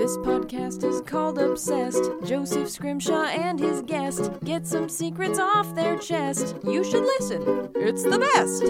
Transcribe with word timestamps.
This 0.00 0.16
podcast 0.16 0.82
is 0.82 1.02
called 1.02 1.36
Obsessed. 1.36 2.02
Joseph 2.24 2.70
Scrimshaw 2.70 3.24
and 3.24 3.60
his 3.60 3.82
guest 3.82 4.30
get 4.42 4.66
some 4.66 4.88
secrets 4.88 5.38
off 5.38 5.74
their 5.74 5.98
chest. 5.98 6.56
You 6.64 6.82
should 6.82 7.02
listen, 7.02 7.70
it's 7.74 8.04
the 8.04 8.18
best. 8.18 8.62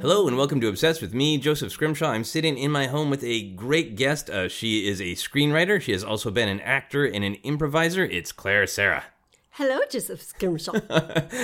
Hello 0.00 0.28
and 0.28 0.36
welcome 0.36 0.60
to 0.60 0.68
Obsessed 0.68 1.02
with 1.02 1.14
me, 1.14 1.36
Joseph 1.36 1.72
Scrimshaw. 1.72 2.12
I'm 2.12 2.22
sitting 2.22 2.58
in 2.58 2.70
my 2.70 2.86
home 2.86 3.10
with 3.10 3.24
a 3.24 3.50
great 3.54 3.96
guest. 3.96 4.30
Uh, 4.30 4.48
she 4.48 4.86
is 4.86 5.00
a 5.00 5.16
screenwriter. 5.16 5.80
She 5.80 5.90
has 5.90 6.04
also 6.04 6.30
been 6.30 6.48
an 6.48 6.60
actor 6.60 7.04
and 7.04 7.24
an 7.24 7.34
improviser. 7.42 8.04
It's 8.04 8.30
Clare 8.30 8.68
Sera. 8.68 9.02
Hello, 9.56 9.80
Joseph 9.90 10.22
Scrimshaw. 10.22 10.72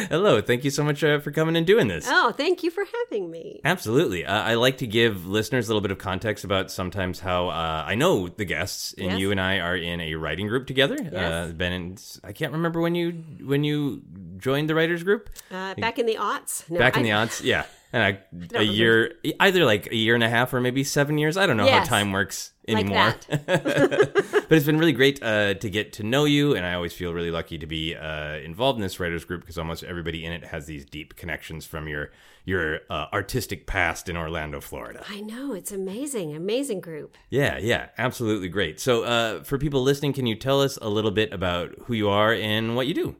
Hello, 0.08 0.40
thank 0.40 0.64
you 0.64 0.70
so 0.70 0.82
much 0.82 1.04
uh, 1.04 1.18
for 1.20 1.30
coming 1.30 1.56
and 1.56 1.66
doing 1.66 1.88
this. 1.88 2.06
oh, 2.08 2.32
thank 2.32 2.62
you 2.62 2.70
for 2.70 2.84
having 3.02 3.30
me. 3.30 3.60
Absolutely. 3.66 4.24
Uh, 4.24 4.32
I 4.42 4.54
like 4.54 4.78
to 4.78 4.86
give 4.86 5.26
listeners 5.26 5.66
a 5.66 5.68
little 5.68 5.82
bit 5.82 5.90
of 5.90 5.98
context 5.98 6.42
about 6.42 6.70
sometimes 6.70 7.20
how 7.20 7.48
uh, 7.48 7.84
I 7.86 7.96
know 7.96 8.28
the 8.28 8.46
guests, 8.46 8.94
and 8.96 9.08
Yes. 9.12 9.20
you 9.20 9.30
and 9.30 9.38
I 9.38 9.58
are 9.58 9.76
in 9.76 10.00
a 10.00 10.14
writing 10.14 10.46
group 10.48 10.66
together. 10.66 10.96
Uh, 11.14 11.48
been 11.52 11.72
in, 11.72 11.98
I 12.24 12.32
can't 12.32 12.52
remember 12.52 12.80
when 12.80 12.94
you 12.94 13.12
when 13.44 13.62
you 13.62 14.02
joined 14.38 14.70
the 14.70 14.74
writers 14.74 15.02
group. 15.02 15.28
Uh, 15.50 15.74
back 15.74 15.98
in 15.98 16.06
the 16.06 16.14
aughts. 16.16 16.68
No, 16.70 16.78
Back 16.78 16.96
in 16.96 17.02
the 17.02 17.10
aughts, 17.10 17.42
yeah. 17.44 17.64
And 17.92 18.02
a, 18.02 18.18
remember. 18.32 18.62
year, 18.62 19.14
either 19.40 19.64
like 19.64 19.86
a 19.86 19.96
year 19.96 20.14
and 20.14 20.22
a 20.22 20.28
half 20.28 20.52
or 20.52 20.60
maybe 20.60 20.84
seven 20.84 21.16
years. 21.16 21.36
I 21.36 21.46
don't 21.46 21.56
know 21.56 21.66
how 21.66 21.84
time 21.84 22.12
works 22.12 22.52
Like 22.66 22.84
anymore. 22.84 23.14
but 23.28 24.52
it's 24.52 24.66
been 24.66 24.78
really 24.78 24.92
great 24.92 25.22
uh, 25.22 25.54
to 25.54 25.70
get 25.70 25.94
to 25.94 26.02
know 26.02 26.24
you, 26.24 26.54
and 26.54 26.66
I 26.66 26.74
always 26.74 26.92
feel 26.92 27.14
really 27.14 27.30
lucky 27.30 27.56
to 27.58 27.66
be 27.66 27.94
uh, 27.94 28.34
involved 28.36 28.76
in 28.76 28.82
this 28.82 29.00
writers 29.00 29.24
group 29.24 29.40
because 29.40 29.56
almost 29.56 29.84
everybody 29.84 30.24
in 30.24 30.32
it 30.32 30.44
has 30.44 30.66
these 30.66 30.84
deep 30.84 31.16
connections 31.16 31.64
from 31.64 31.88
your 31.88 32.10
your 32.44 32.80
uh, 32.88 33.06
artistic 33.12 33.66
past 33.66 34.08
in 34.08 34.16
Orlando, 34.16 34.60
Florida. 34.60 35.04
I 35.08 35.20
know, 35.20 35.52
it's 35.52 35.70
amazing. 35.70 36.34
Amazing 36.34 36.80
group. 36.80 37.16
Yeah, 37.28 37.58
yeah, 37.58 37.88
absolutely 37.98 38.48
great. 38.48 38.80
So, 38.80 39.04
uh, 39.04 39.44
for 39.44 39.58
people 39.58 39.82
listening, 39.82 40.14
can 40.14 40.26
you 40.26 40.34
tell 40.34 40.62
us 40.62 40.78
a 40.80 40.88
little 40.88 41.10
bit 41.10 41.32
about 41.32 41.74
who 41.84 41.94
you 41.94 42.08
are 42.08 42.32
and 42.32 42.74
what 42.74 42.86
you 42.86 42.94
do? 42.94 43.16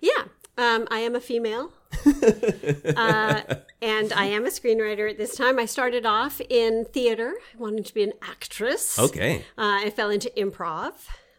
Yeah. 0.00 0.24
Um, 0.58 0.86
I 0.90 1.00
am 1.00 1.14
a 1.14 1.20
female. 1.20 1.72
uh, 2.96 3.42
and 3.82 4.12
I 4.12 4.26
am 4.26 4.44
a 4.44 4.50
screenwriter 4.50 5.10
at 5.10 5.18
this 5.18 5.36
time. 5.36 5.58
I 5.58 5.66
started 5.66 6.06
off 6.06 6.40
in 6.48 6.86
theater. 6.92 7.34
I 7.54 7.58
wanted 7.58 7.86
to 7.86 7.94
be 7.94 8.02
an 8.02 8.12
actress. 8.22 8.98
Okay. 8.98 9.44
Uh, 9.58 9.84
I 9.84 9.90
fell 9.90 10.10
into 10.10 10.30
improv. 10.36 10.92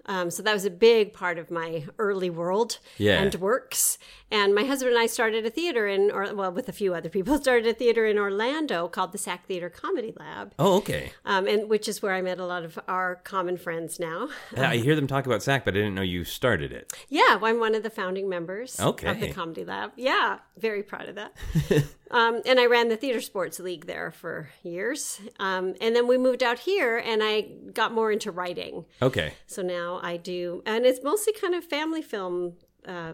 Um, 0.08 0.32
so 0.32 0.42
that 0.44 0.54
was 0.54 0.66
a 0.66 0.70
big 0.70 1.14
part 1.14 1.38
of 1.38 1.52
my 1.52 1.86
early 2.00 2.30
world 2.30 2.80
Yeah. 2.98 3.22
and 3.22 3.34
works. 3.36 3.98
And 4.30 4.54
my 4.54 4.64
husband 4.66 4.94
and 4.94 5.02
I 5.02 5.06
started 5.08 5.46
a 5.46 5.50
theater 5.50 5.88
in, 5.88 6.12
or 6.12 6.34
well, 6.36 6.52
with 6.52 6.68
a 6.68 6.74
few 6.74 6.94
other 6.94 7.10
people, 7.10 7.38
started 7.42 7.68
a 7.68 7.74
theater 7.74 8.06
in 8.06 8.18
Orlando 8.18 8.88
called 8.88 9.12
the 9.14 9.18
SAK 9.18 9.46
Theater 9.46 9.70
Comedy 9.70 10.14
Lab, 10.18 10.54
Oh, 10.60 10.78
okay. 10.78 11.12
um, 11.26 11.48
and 11.48 11.70
which 11.70 11.88
is 11.88 12.02
where 12.02 12.14
I 12.14 12.22
met 12.22 12.40
a 12.40 12.46
lot 12.46 12.64
of 12.64 12.78
our 12.88 13.16
common 13.24 13.58
friends 13.58 14.00
now. 14.00 14.30
I 14.56 14.78
hear 14.78 14.96
them 14.96 15.08
talk 15.08 15.26
about 15.26 15.44
SAK, 15.44 15.66
but 15.66 15.74
I 15.74 15.78
didn't 15.78 15.96
know 15.96 16.02
you 16.02 16.24
started 16.26 16.72
it. 16.74 16.92
Yeah, 17.10 17.40
I'm 17.42 17.60
one 17.60 17.74
of 17.76 17.84
the 17.84 17.90
founding 17.90 18.28
members 18.30 18.80
okay. 18.80 19.08
of 19.10 19.20
the 19.20 19.32
Comedy 19.32 19.64
Lab. 19.64 19.92
Yeah, 19.96 20.40
very 20.58 20.84
proud 20.84 21.08
of 21.10 21.16
that. 21.16 21.34
um, 22.12 22.42
and 22.46 22.60
I 22.60 22.66
ran 22.66 22.90
the 22.90 22.98
Theater 22.98 23.22
Sports 23.22 23.60
League 23.60 23.86
there 23.86 24.12
for 24.12 24.50
years. 24.64 25.22
Um, 25.40 25.76
and 25.80 25.96
then 25.96 26.08
we 26.08 26.18
moved 26.18 26.44
out 26.44 26.60
here 26.60 26.98
and 26.98 27.22
I 27.24 27.42
got 27.74 27.94
more 27.94 28.12
into 28.12 28.32
writing. 28.32 28.86
Okay. 29.02 29.34
So 29.46 29.62
now 29.62 29.97
I 30.02 30.18
do, 30.18 30.64
and 30.66 30.86
it's 30.86 31.04
mostly 31.04 31.34
kind 31.34 31.56
of 31.56 31.64
family 31.64 32.02
film 32.02 32.54
uh, 32.88 33.14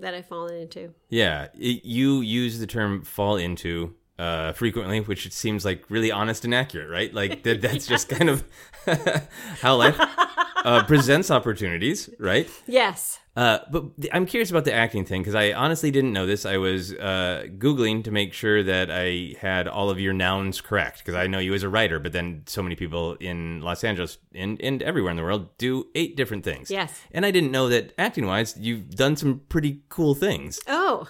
that 0.00 0.14
I've 0.14 0.26
fallen 0.26 0.56
into. 0.56 0.94
Yeah, 1.08 1.48
it, 1.54 1.84
you 1.84 2.20
use 2.20 2.58
the 2.58 2.66
term 2.66 3.02
"fall 3.02 3.36
into" 3.36 3.94
uh, 4.18 4.52
frequently, 4.52 5.00
which 5.00 5.26
it 5.26 5.32
seems 5.32 5.64
like 5.64 5.84
really 5.88 6.10
honest 6.10 6.44
and 6.44 6.54
accurate, 6.54 6.90
right? 6.90 7.12
Like 7.12 7.42
that, 7.42 7.60
that's 7.60 7.86
just 7.94 8.08
kind 8.08 8.28
of 8.30 8.44
how 9.60 9.76
life 9.76 9.98
uh, 10.64 10.84
presents 10.84 11.30
opportunities, 11.30 12.08
right? 12.18 12.48
Yes. 12.66 13.18
Uh, 13.34 13.58
but 13.70 13.96
th- 14.00 14.10
I'm 14.12 14.26
curious 14.26 14.50
about 14.50 14.64
the 14.66 14.74
acting 14.74 15.04
thing 15.06 15.22
because 15.22 15.34
I 15.34 15.52
honestly 15.52 15.90
didn't 15.90 16.12
know 16.12 16.26
this. 16.26 16.44
I 16.44 16.58
was 16.58 16.92
uh, 16.92 17.44
googling 17.56 18.04
to 18.04 18.10
make 18.10 18.34
sure 18.34 18.62
that 18.62 18.90
I 18.90 19.36
had 19.40 19.66
all 19.68 19.88
of 19.88 19.98
your 19.98 20.12
nouns 20.12 20.60
correct 20.60 20.98
because 20.98 21.14
I 21.14 21.26
know 21.28 21.38
you 21.38 21.54
as 21.54 21.62
a 21.62 21.68
writer, 21.70 21.98
but 21.98 22.12
then 22.12 22.42
so 22.46 22.62
many 22.62 22.76
people 22.76 23.14
in 23.20 23.62
Los 23.62 23.84
Angeles 23.84 24.18
and, 24.34 24.60
and 24.60 24.82
everywhere 24.82 25.10
in 25.10 25.16
the 25.16 25.22
world 25.22 25.56
do 25.56 25.86
eight 25.94 26.14
different 26.16 26.44
things. 26.44 26.70
Yes. 26.70 27.00
and 27.12 27.24
I 27.24 27.30
didn't 27.30 27.52
know 27.52 27.68
that 27.70 27.94
acting 27.98 28.26
wise, 28.26 28.54
you've 28.58 28.90
done 28.90 29.16
some 29.16 29.40
pretty 29.48 29.80
cool 29.88 30.14
things. 30.14 30.60
Oh, 30.66 31.08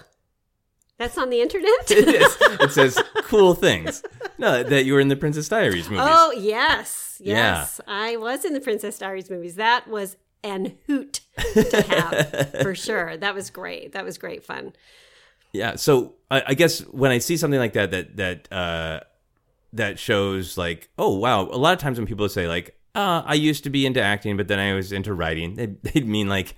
that's 0.97 1.17
on 1.17 1.29
the 1.29 1.41
internet? 1.41 1.69
It 1.91 2.07
is. 2.07 2.37
It 2.61 2.71
says 2.71 2.97
cool 3.23 3.53
things. 3.55 4.01
No, 4.37 4.63
that 4.63 4.85
you 4.85 4.93
were 4.93 4.99
in 5.01 5.09
the 5.09 5.17
Princess 5.17 5.49
Diaries 5.49 5.89
movies. 5.89 6.05
oh, 6.07 6.31
yes. 6.37 7.12
Yeah. 7.23 7.59
Yes. 7.59 7.81
I 7.87 8.17
was 8.17 8.45
in 8.45 8.53
the 8.53 8.59
Princess 8.59 8.97
Diaries 8.97 9.29
movies. 9.29 9.55
That 9.55 9.87
was 9.87 10.17
an 10.43 10.77
hoot 10.87 11.21
to 11.53 11.81
have 11.83 12.51
for 12.61 12.75
sure. 12.75 13.15
That 13.17 13.33
was 13.33 13.49
great. 13.49 13.93
That 13.93 14.03
was 14.03 14.17
great 14.17 14.43
fun. 14.43 14.73
Yeah. 15.53 15.75
So 15.75 16.15
I, 16.29 16.43
I 16.47 16.53
guess 16.53 16.81
when 16.81 17.11
I 17.11 17.19
see 17.19 17.37
something 17.37 17.59
like 17.59 17.73
that, 17.73 17.91
that 17.91 18.17
that 18.17 18.51
uh, 18.51 18.99
that 19.73 19.99
shows 19.99 20.57
like, 20.57 20.89
oh 20.97 21.17
wow. 21.17 21.43
A 21.43 21.57
lot 21.57 21.73
of 21.73 21.79
times 21.79 21.97
when 21.97 22.07
people 22.07 22.27
say 22.27 22.47
like, 22.47 22.77
uh, 22.95 23.23
I 23.25 23.35
used 23.35 23.63
to 23.63 23.69
be 23.69 23.85
into 23.85 24.01
acting, 24.01 24.35
but 24.37 24.47
then 24.47 24.59
I 24.59 24.73
was 24.73 24.91
into 24.91 25.13
writing, 25.13 25.55
they, 25.55 25.65
they'd 25.83 26.07
mean 26.07 26.27
like, 26.27 26.55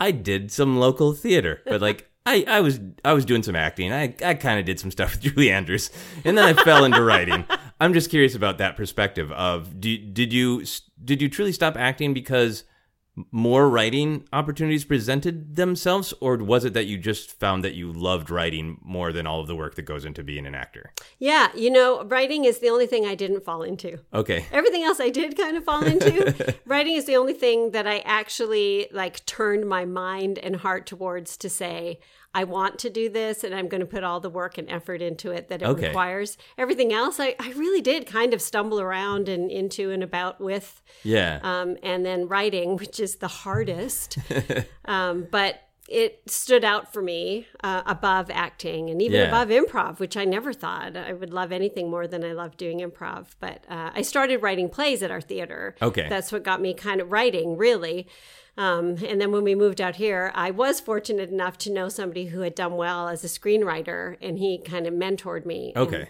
I 0.00 0.10
did 0.10 0.50
some 0.50 0.78
local 0.78 1.12
theater, 1.12 1.62
but 1.64 1.80
like. 1.80 2.06
I, 2.26 2.44
I 2.46 2.60
was 2.60 2.78
I 3.06 3.14
was 3.14 3.24
doing 3.24 3.42
some 3.42 3.56
acting. 3.56 3.90
I, 3.90 4.14
I 4.22 4.34
kind 4.34 4.60
of 4.60 4.66
did 4.66 4.78
some 4.78 4.90
stuff 4.90 5.12
with 5.12 5.20
Julie 5.34 5.50
Andrews, 5.50 5.90
and 6.26 6.36
then 6.36 6.44
I 6.44 6.62
fell 6.62 6.84
into 6.84 7.02
writing. 7.02 7.46
I'm 7.80 7.92
just 7.92 8.10
curious 8.10 8.34
about 8.34 8.58
that 8.58 8.76
perspective 8.76 9.30
of 9.32 9.80
do, 9.80 9.96
did 9.98 10.32
you 10.32 10.64
did 11.02 11.22
you 11.22 11.28
truly 11.28 11.52
stop 11.52 11.76
acting 11.76 12.12
because 12.12 12.64
more 13.30 13.68
writing 13.68 14.24
opportunities 14.32 14.84
presented 14.84 15.56
themselves, 15.56 16.14
or 16.20 16.36
was 16.36 16.64
it 16.64 16.74
that 16.74 16.86
you 16.86 16.98
just 16.98 17.38
found 17.38 17.64
that 17.64 17.74
you 17.74 17.92
loved 17.92 18.30
writing 18.30 18.78
more 18.82 19.12
than 19.12 19.26
all 19.26 19.40
of 19.40 19.46
the 19.46 19.56
work 19.56 19.74
that 19.74 19.82
goes 19.82 20.04
into 20.04 20.22
being 20.22 20.46
an 20.46 20.54
actor? 20.54 20.92
Yeah. 21.18 21.48
You 21.54 21.70
know, 21.70 22.04
writing 22.04 22.44
is 22.44 22.58
the 22.58 22.68
only 22.68 22.86
thing 22.86 23.06
I 23.06 23.14
didn't 23.14 23.44
fall 23.44 23.62
into. 23.62 23.98
Okay. 24.12 24.46
Everything 24.52 24.84
else 24.84 25.00
I 25.00 25.10
did 25.10 25.36
kind 25.36 25.56
of 25.56 25.64
fall 25.64 25.84
into. 25.84 26.56
Writing 26.66 26.96
is 26.96 27.06
the 27.06 27.16
only 27.16 27.34
thing 27.34 27.72
that 27.72 27.86
I 27.86 27.98
actually 28.00 28.88
like 28.92 29.24
turned 29.26 29.68
my 29.68 29.84
mind 29.84 30.38
and 30.38 30.56
heart 30.56 30.86
towards 30.86 31.36
to 31.38 31.48
say, 31.48 32.00
I 32.40 32.44
want 32.44 32.78
to 32.80 32.90
do 32.90 33.08
this 33.08 33.42
and 33.44 33.52
I'm 33.54 33.68
going 33.68 33.80
to 33.80 33.86
put 33.86 34.04
all 34.04 34.20
the 34.20 34.30
work 34.30 34.58
and 34.58 34.68
effort 34.70 35.00
into 35.02 35.32
it 35.32 35.48
that 35.48 35.60
it 35.62 35.66
Okay. 35.68 35.88
requires. 35.88 36.38
Everything 36.56 36.92
else, 36.92 37.18
I, 37.18 37.34
I 37.40 37.50
really 37.56 37.80
did 37.80 38.06
kind 38.06 38.32
of 38.32 38.40
stumble 38.40 38.80
around 38.80 39.28
and 39.28 39.50
into 39.50 39.90
and 39.90 40.02
about 40.02 40.40
with. 40.40 40.80
Yeah. 41.02 41.40
Um, 41.42 41.76
and 41.82 42.06
then 42.06 42.28
writing, 42.28 42.76
which 42.76 43.00
is 43.00 43.16
the 43.16 43.28
hardest. 43.28 44.18
um, 44.84 45.26
but 45.30 45.62
it 45.88 46.20
stood 46.26 46.64
out 46.64 46.92
for 46.92 47.00
me 47.02 47.46
uh, 47.64 47.82
above 47.86 48.30
acting 48.30 48.90
and 48.90 49.00
even 49.00 49.18
Yeah. 49.20 49.28
above 49.28 49.48
improv, 49.48 49.98
which 49.98 50.16
I 50.18 50.24
never 50.26 50.52
thought 50.52 50.96
I 50.96 51.14
would 51.14 51.32
love 51.32 51.50
anything 51.50 51.90
more 51.90 52.06
than 52.06 52.22
I 52.24 52.32
love 52.32 52.56
doing 52.58 52.80
improv. 52.80 53.28
But 53.40 53.64
uh, 53.70 53.90
I 53.94 54.02
started 54.02 54.42
writing 54.42 54.68
plays 54.68 55.02
at 55.02 55.10
our 55.10 55.22
theater. 55.22 55.74
Okay. 55.80 56.06
That's 56.08 56.30
what 56.30 56.42
got 56.44 56.60
me 56.60 56.74
kind 56.74 57.00
of 57.00 57.10
writing, 57.10 57.56
really. 57.56 58.06
Um, 58.58 58.96
and 59.06 59.20
then 59.20 59.30
when 59.32 59.44
we 59.44 59.54
moved 59.54 59.80
out 59.80 59.96
here, 59.96 60.32
I 60.34 60.50
was 60.50 60.80
fortunate 60.80 61.30
enough 61.30 61.56
to 61.58 61.72
know 61.72 61.88
somebody 61.88 62.26
who 62.26 62.40
had 62.40 62.54
done 62.54 62.74
well 62.76 63.08
as 63.08 63.24
a 63.24 63.28
screenwriter, 63.28 64.16
and 64.20 64.36
he 64.38 64.58
kind 64.58 64.86
of 64.86 64.92
mentored 64.92 65.46
me. 65.46 65.72
And- 65.76 65.86
okay. 65.86 66.08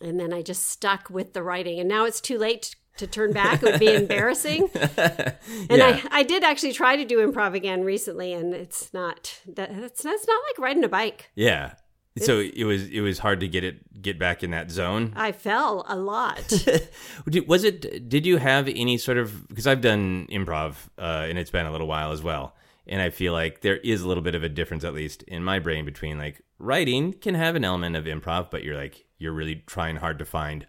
and 0.00 0.18
then 0.18 0.32
I 0.32 0.40
just 0.42 0.66
stuck 0.66 1.10
with 1.10 1.34
the 1.34 1.42
writing. 1.42 1.78
And 1.78 1.88
now 1.88 2.04
it's 2.06 2.20
too 2.20 2.38
late 2.38 2.74
to 2.96 3.06
turn 3.06 3.32
back. 3.34 3.62
It 3.62 3.70
would 3.72 3.78
be 3.80 3.92
embarrassing. 3.94 4.70
And 4.74 5.36
Yeah. 5.70 6.00
I, 6.10 6.20
I 6.20 6.22
did 6.22 6.42
actually 6.42 6.72
try 6.72 6.96
to 6.96 7.04
do 7.04 7.18
improv 7.30 7.54
again 7.54 7.84
recently, 7.84 8.32
and 8.32 8.54
it's 8.54 8.92
not 8.94 9.38
that 9.46 9.70
it's, 9.70 10.02
it's 10.04 10.26
not 10.26 10.42
like 10.48 10.58
riding 10.58 10.82
a 10.84 10.88
bike. 10.88 11.30
Yeah. 11.34 11.74
So 12.18 12.40
it 12.40 12.64
was 12.64 12.88
it 12.88 13.00
was 13.00 13.18
hard 13.18 13.40
to 13.40 13.48
get 13.48 13.62
it 13.64 14.00
get 14.00 14.18
back 14.18 14.42
in 14.42 14.50
that 14.52 14.70
zone. 14.70 15.12
I 15.16 15.32
fell 15.32 15.84
a 15.88 15.96
lot. 15.96 16.50
Was 17.46 17.64
it? 17.64 18.08
Did 18.08 18.24
you 18.24 18.38
have 18.38 18.68
any 18.68 18.96
sort 18.98 19.18
of? 19.18 19.48
Because 19.48 19.66
I've 19.66 19.80
done 19.80 20.26
improv, 20.30 20.76
uh, 20.98 21.26
and 21.28 21.38
it's 21.38 21.50
been 21.50 21.66
a 21.66 21.72
little 21.72 21.86
while 21.86 22.12
as 22.12 22.22
well. 22.22 22.54
And 22.86 23.02
I 23.02 23.10
feel 23.10 23.32
like 23.32 23.60
there 23.62 23.78
is 23.78 24.02
a 24.02 24.08
little 24.08 24.22
bit 24.22 24.34
of 24.34 24.42
a 24.44 24.48
difference, 24.48 24.84
at 24.84 24.94
least 24.94 25.24
in 25.24 25.42
my 25.44 25.58
brain, 25.58 25.84
between 25.84 26.18
like 26.18 26.40
writing 26.58 27.12
can 27.12 27.34
have 27.34 27.54
an 27.56 27.64
element 27.64 27.96
of 27.96 28.04
improv, 28.04 28.50
but 28.50 28.62
you're 28.62 28.76
like 28.76 29.04
you're 29.18 29.32
really 29.32 29.56
trying 29.66 29.96
hard 29.96 30.18
to 30.20 30.24
find 30.24 30.66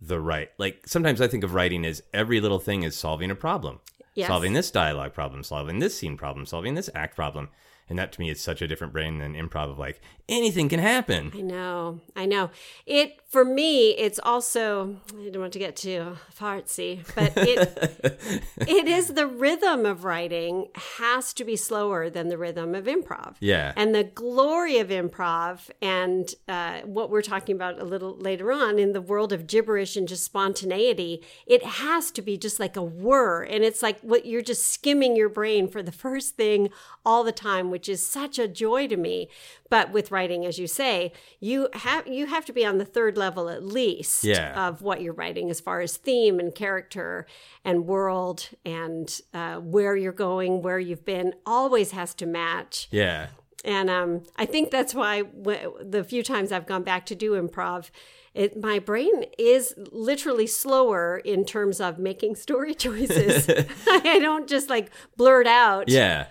the 0.00 0.20
right. 0.20 0.50
Like 0.58 0.86
sometimes 0.86 1.20
I 1.20 1.26
think 1.28 1.44
of 1.44 1.54
writing 1.54 1.84
as 1.84 2.02
every 2.14 2.40
little 2.40 2.58
thing 2.60 2.84
is 2.84 2.94
solving 2.96 3.30
a 3.30 3.34
problem, 3.34 3.80
Yes. 4.14 4.28
solving 4.28 4.52
this 4.52 4.70
dialogue 4.70 5.12
problem, 5.14 5.42
solving 5.42 5.78
this 5.80 5.96
scene 5.98 6.16
problem, 6.16 6.46
solving 6.46 6.74
this 6.74 6.88
act 6.94 7.16
problem. 7.16 7.48
and 7.88 7.98
that 7.98 8.12
to 8.12 8.20
me 8.20 8.28
is 8.30 8.40
such 8.40 8.60
a 8.62 8.66
different 8.66 8.92
brain 8.92 9.18
than 9.18 9.34
improv 9.34 9.70
of 9.70 9.78
like 9.78 10.00
anything 10.28 10.68
can 10.68 10.80
happen. 10.80 11.32
I 11.34 11.40
know, 11.40 12.00
I 12.14 12.26
know. 12.26 12.50
It 12.84 13.20
for 13.28 13.44
me, 13.44 13.90
it's 13.90 14.20
also 14.22 14.96
I 15.18 15.28
don't 15.30 15.40
want 15.40 15.52
to 15.54 15.58
get 15.58 15.76
too 15.76 16.16
fartsy, 16.34 17.04
but 17.14 17.32
it 17.36 18.42
it 18.58 18.88
is 18.88 19.08
the 19.08 19.26
rhythm 19.26 19.84
of 19.84 20.04
writing 20.04 20.68
has 20.96 21.32
to 21.34 21.44
be 21.44 21.56
slower 21.56 22.08
than 22.08 22.28
the 22.28 22.38
rhythm 22.38 22.74
of 22.74 22.84
improv. 22.84 23.36
Yeah. 23.40 23.72
and 23.76 23.94
the 23.94 24.04
glory 24.04 24.78
of 24.78 24.88
improv 24.88 25.70
and 25.82 26.34
uh, 26.48 26.80
what 26.80 27.10
we're 27.10 27.22
talking 27.22 27.54
about 27.54 27.80
a 27.80 27.84
little 27.84 28.16
later 28.16 28.52
on 28.52 28.78
in 28.78 28.92
the 28.92 29.00
world 29.00 29.32
of 29.32 29.46
gibberish 29.46 29.96
and 29.96 30.08
just 30.08 30.24
spontaneity, 30.24 31.22
it 31.46 31.62
has 31.64 32.10
to 32.12 32.22
be 32.22 32.36
just 32.36 32.58
like 32.58 32.76
a 32.76 32.82
whir, 32.82 33.42
and 33.42 33.64
it's 33.64 33.82
like 33.82 34.00
what 34.00 34.26
you're 34.26 34.42
just 34.42 34.70
skimming 34.70 35.16
your 35.16 35.28
brain 35.28 35.68
for 35.68 35.82
the 35.82 35.92
first 35.92 36.36
thing 36.36 36.70
all 37.04 37.22
the 37.22 37.32
time, 37.32 37.70
which 37.70 37.88
is 37.88 38.06
such 38.06 38.38
a 38.38 38.48
joy 38.48 38.86
to 38.88 38.96
me. 38.96 39.28
But 39.68 39.90
with 39.90 40.12
writing, 40.16 40.46
as 40.50 40.56
you 40.58 40.66
say, 40.82 41.12
you 41.40 41.68
have 41.86 42.06
you 42.06 42.24
have 42.34 42.44
to 42.46 42.52
be 42.60 42.64
on 42.70 42.78
the 42.78 42.84
third 42.96 43.14
level 43.16 43.44
at 43.56 43.62
least 43.80 44.24
Yeah. 44.24 44.68
of 44.68 44.72
what 44.86 44.98
you're 45.02 45.18
writing 45.22 45.46
as 45.50 45.60
far 45.60 45.78
as 45.86 45.96
theme 46.06 46.36
and 46.42 46.54
character 46.54 47.26
and 47.64 47.76
world 47.94 48.38
and 48.64 49.06
uh, 49.34 49.56
where 49.74 49.94
you're 50.02 50.20
going, 50.28 50.62
where 50.62 50.78
you've 50.88 51.04
been. 51.04 51.28
Always 51.44 51.90
has 51.92 52.14
to 52.14 52.26
match. 52.26 52.88
Yeah. 52.90 53.28
And 53.64 53.90
um, 53.90 54.22
I 54.36 54.46
think 54.46 54.70
that's 54.70 54.94
why 54.94 55.22
w- 55.22 55.72
the 55.94 56.04
few 56.04 56.22
times 56.22 56.52
I've 56.52 56.66
gone 56.72 56.84
back 56.84 57.04
to 57.06 57.14
do 57.14 57.32
improv, 57.32 57.90
it, 58.32 58.50
my 58.70 58.78
brain 58.78 59.24
is 59.38 59.74
literally 59.92 60.46
slower 60.46 61.18
in 61.24 61.44
terms 61.44 61.80
of 61.80 61.98
making 61.98 62.36
story 62.36 62.74
choices. 62.86 63.48
I 63.88 64.18
don't 64.20 64.46
just 64.48 64.68
like 64.70 64.90
blurt 65.16 65.46
out. 65.48 65.88
Yeah. 65.88 66.26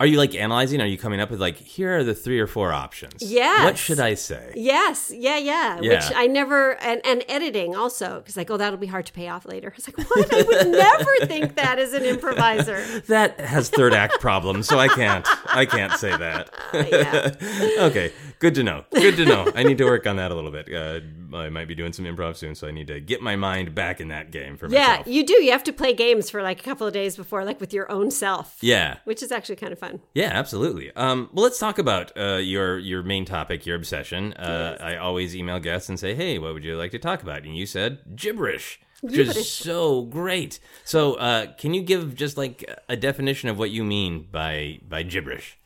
Are 0.00 0.06
you 0.06 0.16
like 0.16 0.34
analyzing? 0.34 0.80
Are 0.80 0.86
you 0.86 0.96
coming 0.96 1.20
up 1.20 1.30
with 1.30 1.40
like 1.42 1.58
here 1.58 1.98
are 1.98 2.02
the 2.04 2.14
three 2.14 2.40
or 2.40 2.46
four 2.46 2.72
options? 2.72 3.22
Yeah. 3.22 3.64
What 3.64 3.76
should 3.76 4.00
I 4.00 4.14
say? 4.14 4.52
Yes, 4.56 5.12
yeah, 5.14 5.36
yeah, 5.36 5.78
Yeah. 5.82 5.90
Which 6.08 6.16
I 6.16 6.26
never 6.26 6.72
and, 6.82 7.00
and 7.04 7.22
editing 7.28 7.76
also 7.76 8.20
because 8.20 8.34
like, 8.36 8.50
oh, 8.50 8.56
that'll 8.56 8.78
be 8.78 8.86
hard 8.86 9.04
to 9.06 9.12
pay 9.12 9.28
off 9.28 9.44
later. 9.44 9.74
It's 9.76 9.86
like, 9.86 9.98
what? 10.10 10.32
I 10.32 10.42
would 10.42 10.68
never 10.72 11.26
think 11.26 11.54
that 11.56 11.78
as 11.78 11.92
an 11.92 12.04
improviser. 12.04 12.82
That 13.08 13.38
has 13.40 13.68
third 13.68 13.92
act 13.92 14.20
problems, 14.20 14.66
so 14.68 14.78
I 14.78 14.88
can't. 14.88 15.26
I 15.54 15.66
can't 15.66 15.92
say 15.92 16.16
that. 16.16 16.50
Yeah. 16.72 17.34
okay, 17.84 18.10
good 18.38 18.54
to 18.54 18.62
know. 18.62 18.84
Good 18.92 19.16
to 19.16 19.26
know. 19.26 19.52
I 19.54 19.64
need 19.64 19.76
to 19.78 19.84
work 19.84 20.06
on 20.06 20.16
that 20.16 20.30
a 20.30 20.34
little 20.34 20.50
bit. 20.50 20.72
Uh, 20.74 21.00
I 21.36 21.50
might 21.50 21.68
be 21.68 21.74
doing 21.74 21.92
some 21.92 22.06
improv 22.06 22.36
soon, 22.36 22.54
so 22.54 22.66
I 22.66 22.70
need 22.70 22.86
to 22.88 23.00
get 23.00 23.20
my 23.20 23.36
mind 23.36 23.74
back 23.74 24.00
in 24.00 24.08
that 24.08 24.30
game 24.30 24.56
for 24.56 24.66
Yeah, 24.68 24.86
myself. 24.88 25.06
you 25.08 25.26
do. 25.26 25.34
You 25.44 25.52
have 25.52 25.62
to 25.64 25.72
play 25.72 25.92
games 25.92 26.30
for 26.30 26.42
like 26.42 26.58
a 26.60 26.62
couple 26.62 26.86
of 26.86 26.92
days 26.94 27.16
before, 27.16 27.44
like 27.44 27.60
with 27.60 27.72
your 27.74 27.90
own 27.92 28.10
self. 28.10 28.56
Yeah, 28.62 28.96
Which 29.04 29.22
is 29.22 29.30
actually 29.30 29.56
kind 29.56 29.72
of 29.72 29.78
fun. 29.78 29.89
Yeah, 30.14 30.30
absolutely. 30.32 30.94
Um, 30.96 31.28
well, 31.32 31.44
let's 31.44 31.58
talk 31.58 31.78
about 31.78 32.16
uh, 32.16 32.36
your 32.36 32.78
your 32.78 33.02
main 33.02 33.24
topic, 33.24 33.66
your 33.66 33.76
obsession. 33.76 34.32
Uh, 34.34 34.76
I 34.80 34.96
always 34.96 35.36
email 35.36 35.60
guests 35.60 35.88
and 35.88 35.98
say, 35.98 36.14
"Hey, 36.14 36.38
what 36.38 36.54
would 36.54 36.64
you 36.64 36.76
like 36.76 36.90
to 36.92 36.98
talk 36.98 37.22
about?" 37.22 37.44
And 37.44 37.56
you 37.56 37.66
said 37.66 38.16
gibberish, 38.16 38.80
which 39.02 39.18
is 39.18 39.50
so 39.50 40.02
great. 40.02 40.60
So, 40.84 41.14
uh, 41.14 41.46
can 41.58 41.74
you 41.74 41.82
give 41.82 42.14
just 42.14 42.36
like 42.36 42.64
a 42.88 42.96
definition 42.96 43.48
of 43.48 43.58
what 43.58 43.70
you 43.70 43.84
mean 43.84 44.28
by 44.30 44.80
by 44.88 45.02
gibberish? 45.02 45.58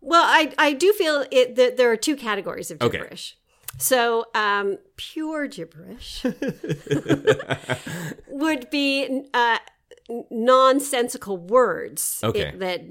Well, 0.00 0.24
I, 0.24 0.52
I 0.58 0.72
do 0.72 0.92
feel 0.92 1.24
it 1.32 1.56
that 1.56 1.76
there 1.76 1.90
are 1.90 1.96
two 1.96 2.16
categories 2.16 2.70
of 2.70 2.80
Okay. 2.80 2.98
gibberish. 2.98 3.36
So, 3.78 4.26
um, 4.34 4.78
pure 4.96 5.48
gibberish 5.48 6.24
would 8.28 8.70
be 8.70 9.24
uh, 9.34 9.58
nonsensical 10.30 11.36
words 11.36 12.20
Okay. 12.22 12.40
it- 12.48 12.58
that 12.60 12.84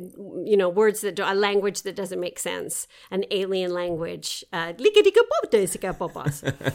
you 0.45 0.57
know 0.57 0.69
words 0.69 1.01
that 1.01 1.15
do, 1.15 1.23
a 1.23 1.33
language 1.33 1.83
that 1.83 1.95
doesn't 1.95 2.19
make 2.19 2.39
sense, 2.39 2.87
an 3.11 3.25
alien 3.31 3.73
language. 3.73 4.43
Uh, 4.51 4.73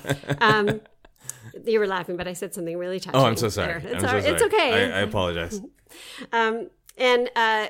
um, 0.41 0.81
you 1.65 1.79
were 1.79 1.87
laughing, 1.87 2.17
but 2.17 2.27
I 2.27 2.33
said 2.33 2.55
something 2.55 2.77
really 2.79 3.01
touching. 3.01 3.21
Oh, 3.21 3.25
I'm 3.27 3.37
so 3.37 3.49
sorry. 3.49 3.81
there. 3.81 3.93
It's, 3.93 3.95
I'm 3.95 4.01
so 4.01 4.21
sorry. 4.21 4.35
it's 4.35 4.43
okay. 4.43 4.93
I, 4.93 4.99
I 4.99 5.01
apologize. 5.01 5.61
um, 6.33 6.71
and 6.97 7.31
uh, 7.37 7.69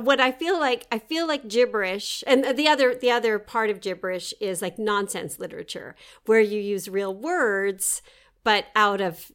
what 0.00 0.20
I 0.20 0.32
feel 0.32 0.58
like, 0.58 0.86
I 0.90 0.98
feel 0.98 1.26
like 1.26 1.48
gibberish, 1.48 2.24
and 2.26 2.56
the 2.56 2.68
other 2.68 2.94
the 2.94 3.10
other 3.10 3.38
part 3.38 3.70
of 3.70 3.80
gibberish 3.80 4.34
is 4.40 4.60
like 4.62 4.78
nonsense 4.78 5.38
literature, 5.38 5.94
where 6.26 6.40
you 6.40 6.60
use 6.60 6.88
real 6.88 7.14
words 7.14 8.02
but 8.42 8.66
out 8.76 9.00
of 9.00 9.32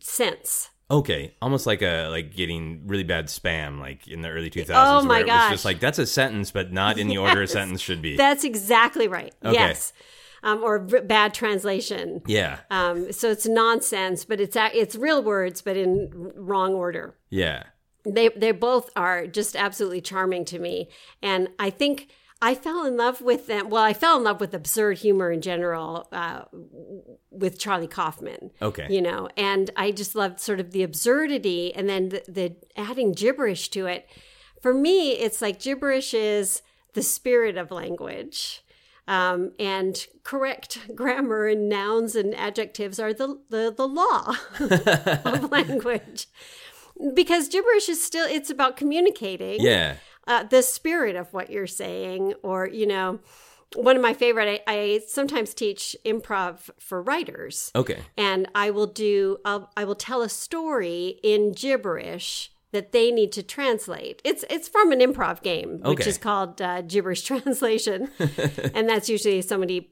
sense. 0.00 0.70
Okay, 0.88 1.34
almost 1.42 1.66
like 1.66 1.82
a 1.82 2.06
like 2.08 2.34
getting 2.34 2.86
really 2.86 3.02
bad 3.02 3.26
spam, 3.26 3.80
like 3.80 4.06
in 4.06 4.22
the 4.22 4.28
early 4.28 4.50
2000s. 4.50 4.70
Oh 4.70 5.02
my 5.02 5.14
where 5.18 5.20
it 5.22 5.26
was 5.28 5.50
just 5.50 5.64
like 5.64 5.80
that's 5.80 5.98
a 5.98 6.06
sentence, 6.06 6.50
but 6.52 6.72
not 6.72 6.96
in 6.98 7.08
the 7.08 7.18
order 7.18 7.42
a 7.42 7.46
sentence 7.58 7.80
should 7.80 8.00
be. 8.00 8.16
That's 8.16 8.44
exactly 8.44 9.08
right. 9.08 9.34
Okay. 9.44 9.54
Yes, 9.54 9.92
um, 10.44 10.62
or 10.62 10.78
v- 10.78 11.00
bad 11.00 11.34
translation. 11.34 12.22
yeah, 12.26 12.60
Um, 12.70 13.10
so 13.12 13.30
it's 13.30 13.46
nonsense, 13.48 14.24
but 14.24 14.40
it's 14.40 14.54
a- 14.54 14.70
it's 14.78 14.94
real 14.94 15.22
words, 15.24 15.60
but 15.60 15.76
in 15.76 16.30
wrong 16.36 16.72
order. 16.74 17.16
yeah, 17.30 17.64
they 18.04 18.28
they 18.36 18.52
both 18.52 18.88
are 18.94 19.26
just 19.26 19.56
absolutely 19.56 20.00
charming 20.00 20.44
to 20.44 20.60
me 20.60 20.88
and 21.20 21.48
i 21.58 21.68
think 21.70 22.08
i 22.42 22.54
fell 22.54 22.84
in 22.84 22.96
love 22.96 23.20
with 23.20 23.46
them 23.46 23.68
well 23.70 23.82
i 23.82 23.92
fell 23.92 24.16
in 24.16 24.24
love 24.24 24.40
with 24.40 24.54
absurd 24.54 24.98
humor 24.98 25.30
in 25.30 25.40
general 25.40 26.08
uh, 26.12 26.42
with 27.30 27.58
charlie 27.58 27.86
kaufman 27.86 28.50
Okay. 28.62 28.86
you 28.90 29.00
know 29.02 29.28
and 29.36 29.70
i 29.76 29.90
just 29.90 30.14
loved 30.14 30.40
sort 30.40 30.60
of 30.60 30.70
the 30.72 30.82
absurdity 30.82 31.74
and 31.74 31.88
then 31.88 32.10
the, 32.10 32.22
the 32.28 32.56
adding 32.76 33.12
gibberish 33.12 33.68
to 33.70 33.86
it 33.86 34.08
for 34.60 34.72
me 34.74 35.12
it's 35.12 35.40
like 35.40 35.60
gibberish 35.60 36.12
is 36.14 36.62
the 36.94 37.02
spirit 37.02 37.56
of 37.56 37.70
language 37.70 38.62
um, 39.08 39.52
and 39.60 40.06
correct 40.24 40.78
grammar 40.96 41.46
and 41.46 41.68
nouns 41.68 42.16
and 42.16 42.34
adjectives 42.34 42.98
are 42.98 43.12
the 43.14 43.38
the, 43.50 43.72
the 43.76 43.86
law 43.86 44.34
of 45.24 45.50
language 45.52 46.26
because 47.14 47.48
gibberish 47.48 47.88
is 47.88 48.02
still 48.04 48.26
it's 48.28 48.50
about 48.50 48.76
communicating 48.76 49.60
yeah. 49.60 49.96
Uh, 50.26 50.42
the 50.44 50.62
spirit 50.62 51.16
of 51.16 51.32
what 51.32 51.50
you're 51.50 51.66
saying 51.66 52.34
or 52.42 52.66
you 52.68 52.86
know 52.86 53.18
one 53.74 53.96
of 53.96 54.02
my 54.02 54.14
favorite 54.14 54.62
I, 54.66 54.72
I 54.72 55.00
sometimes 55.06 55.52
teach 55.54 55.96
improv 56.04 56.70
for 56.78 57.02
writers 57.02 57.70
Okay. 57.74 58.00
and 58.16 58.48
i 58.54 58.70
will 58.70 58.86
do 58.86 59.38
I'll, 59.44 59.70
i 59.76 59.84
will 59.84 59.94
tell 59.96 60.22
a 60.22 60.28
story 60.28 61.18
in 61.22 61.52
gibberish 61.52 62.50
that 62.72 62.92
they 62.92 63.10
need 63.10 63.32
to 63.32 63.42
translate 63.42 64.20
it's 64.24 64.44
it's 64.50 64.68
from 64.68 64.92
an 64.92 65.00
improv 65.00 65.42
game 65.42 65.80
which 65.80 66.00
Okay. 66.00 66.10
is 66.10 66.18
called 66.18 66.60
uh, 66.62 66.82
gibberish 66.82 67.22
translation 67.30 68.10
and 68.74 68.88
that's 68.88 69.08
usually 69.08 69.42
somebody 69.42 69.90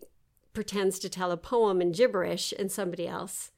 pretends 0.52 0.98
to 1.00 1.08
tell 1.08 1.32
a 1.32 1.36
poem 1.36 1.80
in 1.80 1.90
gibberish 1.92 2.54
and 2.58 2.70
somebody 2.70 3.08
else 3.08 3.50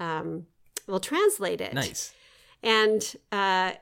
um, 0.00 0.46
will 0.86 1.00
translate 1.00 1.60
it 1.62 1.72
Nice. 1.72 2.12
and 2.62 3.16
uh, 3.30 3.72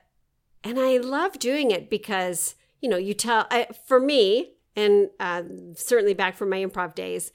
and 0.63 0.79
I 0.79 0.97
love 0.97 1.39
doing 1.39 1.71
it 1.71 1.89
because 1.89 2.55
you 2.81 2.89
know 2.89 2.97
you 2.97 3.13
tell 3.13 3.47
I, 3.51 3.67
for 3.87 3.99
me 3.99 4.53
and 4.75 5.09
uh, 5.19 5.43
certainly 5.75 6.13
back 6.13 6.35
from 6.35 6.49
my 6.49 6.57
improv 6.57 6.95
days, 6.95 7.31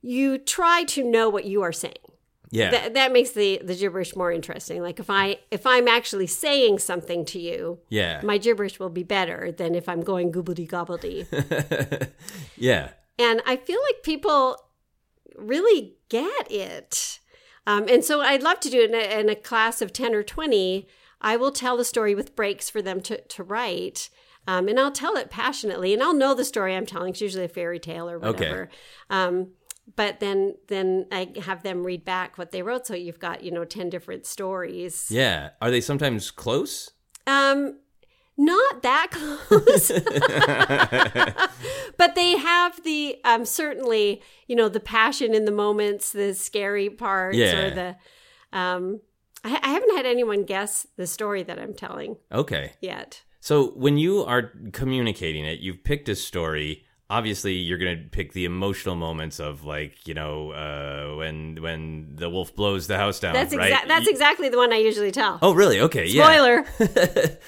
you 0.00 0.38
try 0.38 0.84
to 0.84 1.04
know 1.04 1.28
what 1.28 1.44
you 1.44 1.62
are 1.62 1.72
saying. 1.72 1.94
Yeah. 2.50 2.70
That, 2.70 2.94
that 2.94 3.12
makes 3.12 3.30
the 3.30 3.62
the 3.64 3.74
gibberish 3.74 4.14
more 4.14 4.30
interesting. 4.30 4.82
Like 4.82 5.00
if 5.00 5.08
I 5.08 5.38
if 5.50 5.66
I'm 5.66 5.88
actually 5.88 6.26
saying 6.26 6.80
something 6.80 7.24
to 7.26 7.38
you, 7.38 7.78
yeah. 7.88 8.20
my 8.22 8.36
gibberish 8.36 8.78
will 8.78 8.90
be 8.90 9.02
better 9.02 9.50
than 9.50 9.74
if 9.74 9.88
I'm 9.88 10.02
going 10.02 10.30
goobly 10.30 10.68
gobbledy. 10.68 11.26
yeah. 12.56 12.90
And 13.18 13.40
I 13.46 13.56
feel 13.56 13.80
like 13.88 14.02
people 14.02 14.58
really 15.36 15.94
get 16.10 16.50
it. 16.50 17.20
Um, 17.66 17.86
and 17.88 18.04
so 18.04 18.20
I'd 18.20 18.42
love 18.42 18.60
to 18.60 18.70
do 18.70 18.82
it 18.82 18.90
in 18.90 18.96
a, 18.96 19.20
in 19.20 19.28
a 19.30 19.36
class 19.36 19.80
of 19.80 19.92
10 19.92 20.14
or 20.14 20.22
20. 20.22 20.86
I 21.22 21.36
will 21.36 21.52
tell 21.52 21.76
the 21.78 21.84
story 21.84 22.14
with 22.14 22.36
breaks 22.36 22.68
for 22.68 22.82
them 22.82 23.00
to, 23.02 23.20
to 23.22 23.42
write. 23.42 24.10
Um, 24.46 24.68
and 24.68 24.78
I'll 24.78 24.92
tell 24.92 25.16
it 25.16 25.30
passionately. 25.30 25.94
And 25.94 26.02
I'll 26.02 26.14
know 26.14 26.34
the 26.34 26.44
story 26.44 26.74
I'm 26.76 26.84
telling. 26.84 27.10
It's 27.10 27.20
usually 27.20 27.44
a 27.44 27.48
fairy 27.48 27.78
tale 27.78 28.10
or 28.10 28.16
Okay. 28.16 28.26
whatever. 28.26 28.68
Um, 29.08 29.52
but 29.96 30.20
then 30.20 30.54
then 30.68 31.06
I 31.12 31.32
have 31.42 31.62
them 31.62 31.84
read 31.84 32.04
back 32.04 32.38
what 32.38 32.50
they 32.50 32.62
wrote. 32.62 32.86
So 32.86 32.94
you've 32.94 33.20
got, 33.20 33.42
you 33.44 33.50
know, 33.52 33.64
10 33.64 33.88
different 33.88 34.26
stories. 34.26 35.06
Yeah. 35.10 35.50
Are 35.60 35.70
they 35.70 35.80
sometimes 35.80 36.30
close? 36.30 36.90
Um, 37.26 37.78
not 38.36 38.82
that 38.82 39.08
close, 39.12 39.92
but 41.98 42.14
they 42.14 42.36
have 42.38 42.82
the 42.82 43.18
um 43.24 43.44
certainly 43.44 44.22
you 44.48 44.56
know 44.56 44.68
the 44.68 44.80
passion 44.80 45.34
in 45.34 45.44
the 45.44 45.52
moments, 45.52 46.12
the 46.12 46.34
scary 46.34 46.90
parts, 46.90 47.36
Yeah. 47.36 47.66
or 47.66 47.70
the 47.70 47.96
um. 48.58 49.00
I, 49.44 49.58
I 49.62 49.68
haven't 49.70 49.96
had 49.96 50.06
anyone 50.06 50.44
guess 50.44 50.86
the 50.96 51.06
story 51.06 51.42
that 51.44 51.58
I'm 51.58 51.74
telling 51.74 52.16
Okay. 52.30 52.72
yet. 52.80 53.22
So 53.40 53.70
when 53.72 53.98
you 53.98 54.24
are 54.24 54.52
communicating 54.72 55.44
it, 55.44 55.58
you've 55.60 55.82
picked 55.84 56.08
a 56.08 56.14
story. 56.14 56.84
obviously 57.10 57.52
you're 57.54 57.76
gonna 57.76 58.04
pick 58.10 58.32
the 58.32 58.46
emotional 58.46 58.94
moments 58.96 59.38
of 59.38 59.64
like 59.64 60.06
you 60.08 60.14
know 60.14 60.50
uh, 60.52 61.16
when 61.18 61.60
when 61.60 62.14
the 62.16 62.30
wolf 62.30 62.54
blows 62.56 62.86
the 62.86 62.96
house 62.96 63.20
down. 63.20 63.34
That's 63.34 63.54
right? 63.54 63.66
exactly 63.66 63.88
that's 63.88 64.08
exactly 64.08 64.48
the 64.48 64.56
one 64.56 64.72
I 64.72 64.78
usually 64.78 65.10
tell. 65.12 65.38
Oh, 65.42 65.52
really? 65.52 65.78
Okay. 65.80 66.06
Yeah. 66.06 66.22
Spoiler. 66.24 66.64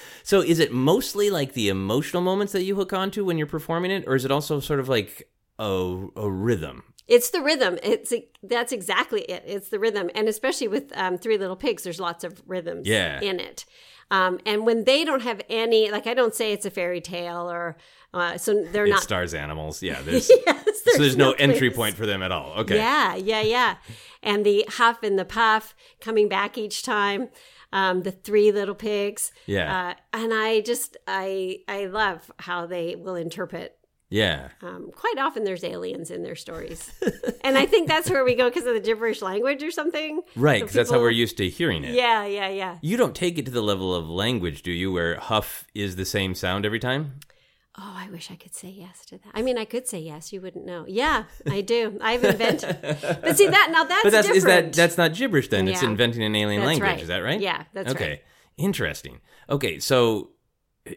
so, 0.23 0.41
is 0.43 0.59
it 0.59 0.71
mostly 0.73 1.31
like 1.31 1.55
the 1.55 1.69
emotional 1.71 2.23
moments 2.23 2.53
that 2.53 2.65
you 2.65 2.75
hook 2.75 2.93
onto 2.93 3.25
when 3.25 3.39
you're 3.39 3.47
performing 3.47 3.91
it, 3.91 4.05
or 4.07 4.15
is 4.17 4.25
it 4.27 4.31
also 4.31 4.61
sort 4.61 4.81
of 4.81 4.89
like 4.91 5.31
a, 5.59 6.07
a 6.17 6.29
rhythm? 6.31 6.83
It's 7.07 7.31
the 7.31 7.41
rhythm. 7.43 7.79
It's 7.83 8.13
that's 8.43 8.73
exactly 8.73 9.23
it. 9.23 9.43
It's 9.47 9.69
the 9.69 9.79
rhythm, 9.79 10.11
and 10.15 10.29
especially 10.29 10.69
with 10.69 10.93
um, 10.97 11.19
Three 11.19 11.37
Little 11.39 11.57
Pigs, 11.57 11.83
there's 11.83 12.01
lots 12.01 12.25
of 12.25 12.43
rhythms 12.47 12.87
Yeah. 12.87 13.21
in 13.21 13.41
it. 13.41 13.65
Um, 14.11 14.39
and 14.47 14.65
when 14.67 14.85
they 14.85 15.05
don't 15.05 15.23
have 15.23 15.41
any, 15.49 15.91
like 15.91 16.07
I 16.07 16.15
don't 16.15 16.35
say 16.35 16.53
it's 16.53 16.65
a 16.67 16.71
fairy 16.71 17.01
tale, 17.01 17.51
or 17.51 17.77
uh, 18.13 18.39
so 18.39 18.65
they're 18.65 18.87
It 18.87 18.91
not. 18.91 19.03
stars 19.03 19.35
animals. 19.35 19.83
Yeah. 19.83 20.01
There's, 20.05 20.31
yes, 20.47 20.65
so 20.85 20.99
there's 20.99 21.17
no, 21.17 21.33
entry 21.33 21.71
point 21.71 21.97
for 21.97 22.07
them 22.07 22.23
at 22.23 22.31
all. 22.31 22.53
Okay. 22.61 22.77
Yeah, 22.77 23.17
yeah, 23.17 23.41
yeah. 23.41 23.77
And 24.23 24.45
the 24.47 24.65
huff 24.69 25.03
and 25.03 25.19
the 25.19 25.25
puff 25.25 25.75
coming 26.01 26.29
back 26.29 26.57
each 26.57 26.83
time. 26.83 27.29
Um, 27.73 28.03
the 28.03 28.13
three 28.13 28.53
little 28.53 28.77
pigs. 28.77 29.33
Yeah. 29.47 29.89
Uh, 29.89 29.95
and 30.13 30.33
I 30.33 30.61
just 30.61 30.97
I 31.09 31.59
I 31.67 31.87
love 31.87 32.31
how 32.39 32.67
they 32.67 32.95
will 32.95 33.17
interpret. 33.17 33.77
Yeah. 34.11 34.49
Um, 34.63 34.91
quite 34.95 35.17
often 35.19 35.45
there's 35.45 35.65
aliens 35.65 36.11
in 36.11 36.23
their 36.23 36.37
stories, 36.37 36.93
and 37.45 37.59
I 37.59 37.67
think 37.67 37.89
that's 37.89 38.09
where 38.11 38.25
we 38.25 38.35
go 38.37 38.49
because 38.49 38.65
of 38.67 38.75
the 38.75 38.81
gibberish 38.81 39.23
language 39.23 39.63
or 39.63 39.71
something. 39.71 40.21
Right. 40.37 40.61
So 40.61 40.67
'cause 40.67 40.75
that's 40.75 40.91
how 40.91 41.01
we're 41.01 41.11
used 41.11 41.37
to 41.39 41.49
hearing 41.49 41.83
it. 41.85 41.95
Yeah, 41.95 42.25
yeah, 42.27 42.49
yeah. 42.49 42.79
You 42.83 42.97
don't 42.97 43.15
take 43.17 43.39
it 43.39 43.45
to 43.47 43.51
the 43.51 43.63
level 43.63 43.95
of 43.95 44.09
language, 44.09 44.63
do 44.63 44.71
you? 44.71 44.93
Where 44.93 45.17
huff 45.19 45.67
is 45.75 45.97
the 45.97 46.05
same 46.05 46.35
sound 46.35 46.65
every 46.65 46.79
time? 46.79 47.19
Oh, 47.77 47.95
I 47.97 48.09
wish 48.09 48.31
I 48.31 48.37
could 48.37 48.55
say 48.55 48.69
yes 48.69 49.05
to 49.07 49.19
that. 49.19 49.31
I 49.35 49.43
mean, 49.43 49.59
I 49.59 49.65
could 49.65 49.89
say 49.89 49.99
yes. 49.99 50.33
You 50.33 50.41
wouldn't 50.41 50.65
know. 50.65 50.85
Yeah, 50.87 51.25
I 51.51 51.61
do. 51.61 51.99
I've 52.01 52.23
invented. 52.23 52.79
but 52.83 53.37
see 53.37 53.49
that 53.49 53.71
now 53.73 53.83
that's 53.83 54.05
But 54.05 54.13
that's 54.13 54.29
different. 54.29 54.37
is 54.37 54.45
that 54.45 54.73
that's 54.75 54.97
not 54.97 55.15
gibberish 55.15 55.49
then? 55.49 55.67
It's 55.67 55.83
inventing 55.83 56.23
an 56.23 56.37
alien 56.37 56.61
That's 56.61 56.67
language. 56.69 56.89
right. 56.89 57.01
Is 57.03 57.09
that 57.09 57.19
right? 57.19 57.41
Yeah, 57.41 57.65
that's 57.73 57.91
okay. 57.93 58.09
right. 58.11 58.23
Interesting. 58.59 59.21
Okay, 59.51 59.81
so 59.81 60.31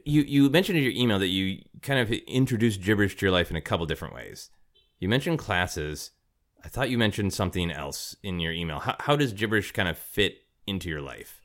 you 0.05 0.21
you 0.21 0.49
mentioned 0.49 0.77
in 0.77 0.83
your 0.83 0.93
email 0.93 1.19
that 1.19 1.27
you 1.27 1.61
kind 1.81 1.99
of 1.99 2.11
introduced 2.11 2.81
gibberish 2.81 3.15
to 3.17 3.25
your 3.25 3.31
life 3.31 3.49
in 3.49 3.55
a 3.55 3.61
couple 3.61 3.85
different 3.85 4.13
ways. 4.13 4.49
You 4.99 5.09
mentioned 5.09 5.39
classes. 5.39 6.11
I 6.63 6.69
thought 6.69 6.89
you 6.89 6.97
mentioned 6.97 7.33
something 7.33 7.71
else 7.71 8.15
in 8.23 8.39
your 8.39 8.51
email. 8.51 8.79
How, 8.79 8.95
how 8.99 9.15
does 9.15 9.31
gibberish 9.31 9.71
kind 9.71 9.87
of 9.87 9.97
fit 9.97 10.39
into 10.65 10.89
your 10.89 11.01
life? 11.01 11.39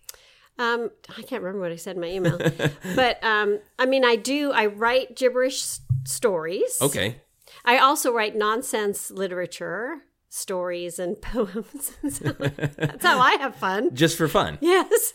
Um, 0.59 0.91
I 1.17 1.23
can't 1.23 1.43
remember 1.43 1.61
what 1.61 1.73
I 1.73 1.77
said 1.77 1.97
in 1.97 2.01
my 2.01 2.09
email, 2.09 2.39
but 2.97 3.23
um, 3.23 3.61
I 3.79 3.87
mean, 3.87 4.05
I 4.05 4.17
do. 4.17 4.53
I 4.53 4.67
write 4.67 5.17
gibberish 5.17 5.63
s- 5.63 5.81
stories. 6.05 6.79
Okay. 6.81 7.17
I 7.65 7.79
also 7.79 8.13
write 8.13 8.35
nonsense 8.35 9.11
literature, 9.11 10.03
stories, 10.29 10.99
and 10.99 11.21
poems. 11.23 11.93
So 12.09 12.33
that's 12.77 13.05
how 13.05 13.19
I 13.21 13.33
have 13.35 13.55
fun. 13.57 13.95
Just 13.95 14.17
for 14.17 14.29
fun. 14.29 14.59
Yes. 14.61 15.13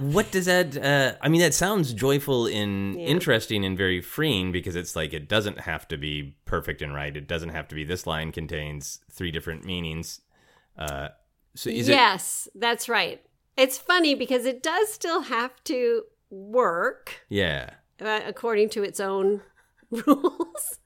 What 0.00 0.30
does 0.30 0.46
that 0.46 0.76
uh, 0.76 1.12
i 1.22 1.28
mean 1.28 1.40
that 1.40 1.54
sounds 1.54 1.92
joyful 1.92 2.46
and 2.46 2.96
interesting 3.00 3.64
and 3.64 3.76
very 3.76 4.00
freeing 4.00 4.50
because 4.50 4.74
it's 4.74 4.96
like 4.96 5.12
it 5.12 5.28
doesn't 5.28 5.60
have 5.60 5.86
to 5.86 5.96
be 5.96 6.36
perfect 6.44 6.82
and 6.82 6.94
right 6.94 7.16
it 7.16 7.28
doesn't 7.28 7.50
have 7.50 7.68
to 7.68 7.74
be 7.74 7.84
this 7.84 8.06
line 8.06 8.32
contains 8.32 9.00
three 9.10 9.30
different 9.30 9.64
meanings 9.64 10.20
uh, 10.78 11.08
so 11.54 11.68
is 11.70 11.88
it 11.88 11.92
yes, 11.92 12.48
that's 12.54 12.88
right. 12.88 13.22
It's 13.56 13.76
funny 13.76 14.14
because 14.14 14.46
it 14.46 14.62
does 14.62 14.92
still 14.92 15.22
have 15.22 15.62
to 15.64 16.04
work 16.30 17.26
yeah 17.28 17.70
uh, 18.00 18.20
according 18.24 18.70
to 18.70 18.82
its 18.82 19.00
own 19.00 19.42
rules. 19.90 20.78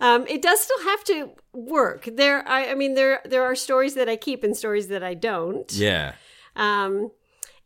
Um, 0.00 0.26
it 0.26 0.42
does 0.42 0.60
still 0.60 0.82
have 0.84 1.04
to 1.04 1.30
work. 1.52 2.08
There, 2.10 2.46
I, 2.48 2.70
I 2.70 2.74
mean, 2.74 2.94
there 2.94 3.20
there 3.24 3.44
are 3.44 3.54
stories 3.54 3.94
that 3.94 4.08
I 4.08 4.16
keep 4.16 4.42
and 4.42 4.56
stories 4.56 4.88
that 4.88 5.02
I 5.04 5.14
don't. 5.14 5.70
yeah 5.72 6.14
Um, 6.56 7.12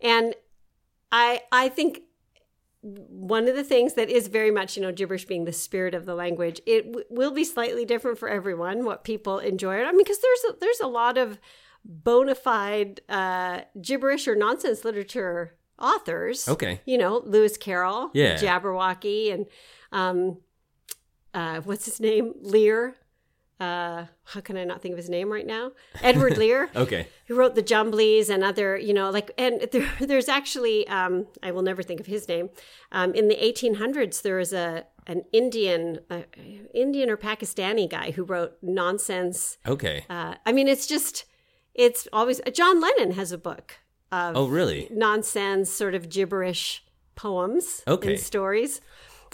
and 0.01 0.35
I 1.13 1.41
I 1.53 1.69
think 1.69 2.03
one 2.83 3.49
of 3.49 3.57
the 3.57 3.65
things 3.65 3.95
that 3.95 4.09
is 4.09 4.29
very 4.29 4.51
much 4.53 4.77
you 4.77 4.83
know 4.83 4.93
gibberish 4.93 5.25
being 5.27 5.45
the 5.45 5.53
spirit 5.53 5.95
of 5.95 6.07
the 6.07 6.15
language 6.15 6.61
it 6.65 6.85
w- 6.87 7.05
will 7.11 7.33
be 7.33 7.43
slightly 7.43 7.85
different 7.85 8.17
for 8.19 8.29
everyone 8.29 8.85
what 8.85 9.03
people 9.03 9.41
enjoy 9.41 9.83
i 9.83 9.91
mean 9.91 9.99
because 9.99 10.21
there's 10.21 10.45
a, 10.55 10.59
there's 10.61 10.79
a 10.81 10.87
lot 10.87 11.19
of 11.19 11.41
bona 11.85 12.37
fide 12.37 13.01
uh, 13.09 13.63
gibberish 13.83 14.29
or 14.29 14.37
nonsense 14.37 14.85
literature 14.85 15.57
authors 15.81 16.47
Okay. 16.49 16.81
you 16.87 16.97
know 16.97 17.21
lewis 17.27 17.57
carroll 17.57 18.11
Yeah. 18.15 18.37
jabberwocky 18.37 19.35
and 19.35 19.47
um 19.91 20.39
uh 21.35 21.61
what's 21.63 21.85
his 21.85 21.99
name 21.99 22.33
lear 22.41 22.95
uh 23.61 24.05
how 24.25 24.41
can 24.41 24.57
i 24.57 24.65
not 24.65 24.81
think 24.81 24.93
of 24.93 24.97
his 24.99 25.09
name 25.11 25.33
right 25.33 25.47
now 25.47 25.73
edward 26.03 26.37
lear 26.43 26.71
okay 26.77 27.09
who 27.27 27.35
wrote 27.35 27.55
the 27.55 27.63
Jumblies 27.63 28.31
and 28.31 28.43
other, 28.43 28.79
you 28.79 28.95
know, 28.95 29.11
like, 29.11 29.31
and 29.37 29.61
there, 29.73 29.87
there's 30.01 30.31
actually, 30.31 30.89
um, 30.89 31.27
I 31.43 31.51
will 31.51 31.61
never 31.61 31.83
think 31.83 32.01
of 32.01 32.07
his 32.07 32.27
name. 32.27 32.49
Um, 32.91 33.13
in 33.15 33.29
the 33.29 33.37
1800s, 33.37 34.23
there 34.23 34.37
was 34.39 34.55
a 34.55 34.87
an 35.07 35.25
Indian, 35.31 35.99
uh, 36.09 36.23
Indian 36.73 37.11
or 37.11 37.19
Pakistani 37.19 37.87
guy 37.89 38.13
who 38.13 38.25
wrote 38.25 38.57
nonsense. 38.63 39.59
okay 39.67 40.07
Uh, 40.09 40.37
I 40.47 40.53
mean, 40.53 40.69
it's 40.69 40.87
just, 40.87 41.27
it's 41.75 42.09
always. 42.15 42.41
John 42.55 42.81
Lennon 42.81 43.11
has 43.13 43.31
a 43.31 43.39
book 43.39 43.75
of 44.11 44.35
oh 44.35 44.47
really 44.49 44.89
nonsense, 44.91 45.71
sort 45.71 45.95
of 45.95 46.09
gibberish 46.09 46.83
poems 47.15 47.83
Okay. 47.87 48.13
and 48.13 48.21
stories, 48.21 48.81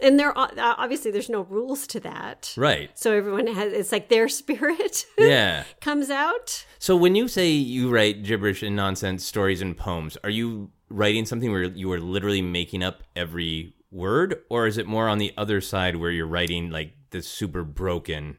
and 0.03 0.19
there 0.19 0.37
uh, 0.39 0.49
obviously 0.59 1.11
there's 1.11 1.29
no 1.31 1.43
rules 1.43 1.87
to 1.89 2.01
that. 2.01 2.53
right 2.57 2.91
So 2.95 3.13
everyone 3.13 3.47
has, 3.49 3.73
it's 3.73 3.93
like 3.93 4.09
their 4.09 4.29
spirit 4.41 5.07
yeah 5.19 5.65
comes 5.81 6.11
out. 6.11 6.65
so 6.79 6.97
when 6.97 7.15
you 7.15 7.29
say 7.29 7.49
you 7.51 7.91
write 7.91 8.23
gibberish 8.23 8.63
and 8.63 8.77
nonsense 8.77 9.25
stories 9.25 9.61
and 9.63 9.77
poems 9.77 10.17
are 10.25 10.31
you 10.31 10.71
writing 10.89 11.25
something 11.27 11.51
where 11.51 11.65
you 11.65 11.91
are 11.93 12.01
literally 12.01 12.43
making 12.43 12.83
up 12.83 13.03
every 13.17 13.75
word 13.91 14.41
or 14.51 14.67
is 14.67 14.77
it 14.79 14.87
more 14.87 15.09
on 15.09 15.19
the 15.19 15.33
other 15.37 15.61
side 15.61 15.97
where 15.97 16.11
you're 16.11 16.27
writing 16.27 16.71
like 16.71 16.93
the 17.11 17.23
super 17.23 17.63
broken 17.63 18.37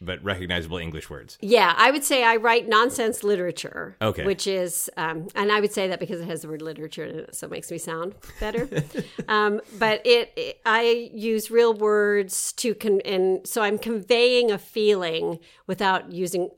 but 0.00 0.22
recognizable 0.24 0.78
english 0.78 1.08
words 1.10 1.36
Yeah, 1.40 1.74
I 1.76 1.90
would 1.90 2.04
say 2.04 2.24
I 2.24 2.36
write 2.36 2.68
nonsense 2.68 3.22
literature. 3.22 3.96
Okay. 4.00 4.24
Which 4.24 4.46
is, 4.46 4.88
um, 4.96 5.28
and 5.34 5.50
I 5.52 5.60
would 5.60 5.72
say 5.72 5.88
that 5.88 6.00
because 6.00 6.20
it 6.20 6.26
has 6.26 6.42
the 6.42 6.48
word 6.48 6.62
literature 6.62 7.04
in 7.04 7.18
it, 7.20 7.34
so 7.34 7.46
it 7.46 7.50
makes 7.50 7.70
me 7.70 7.78
sound 7.78 8.14
better. 8.40 8.68
um, 9.28 9.60
but 9.78 10.00
it, 10.06 10.32
it, 10.36 10.60
I 10.64 11.10
use 11.12 11.50
real 11.50 11.74
words 11.74 12.52
to 12.54 12.74
con, 12.74 13.00
and 13.04 13.46
so 13.46 13.62
I'm 13.62 13.78
conveying 13.78 14.50
a 14.50 14.58
feeling 14.58 15.38
without 15.66 16.12
using 16.12 16.50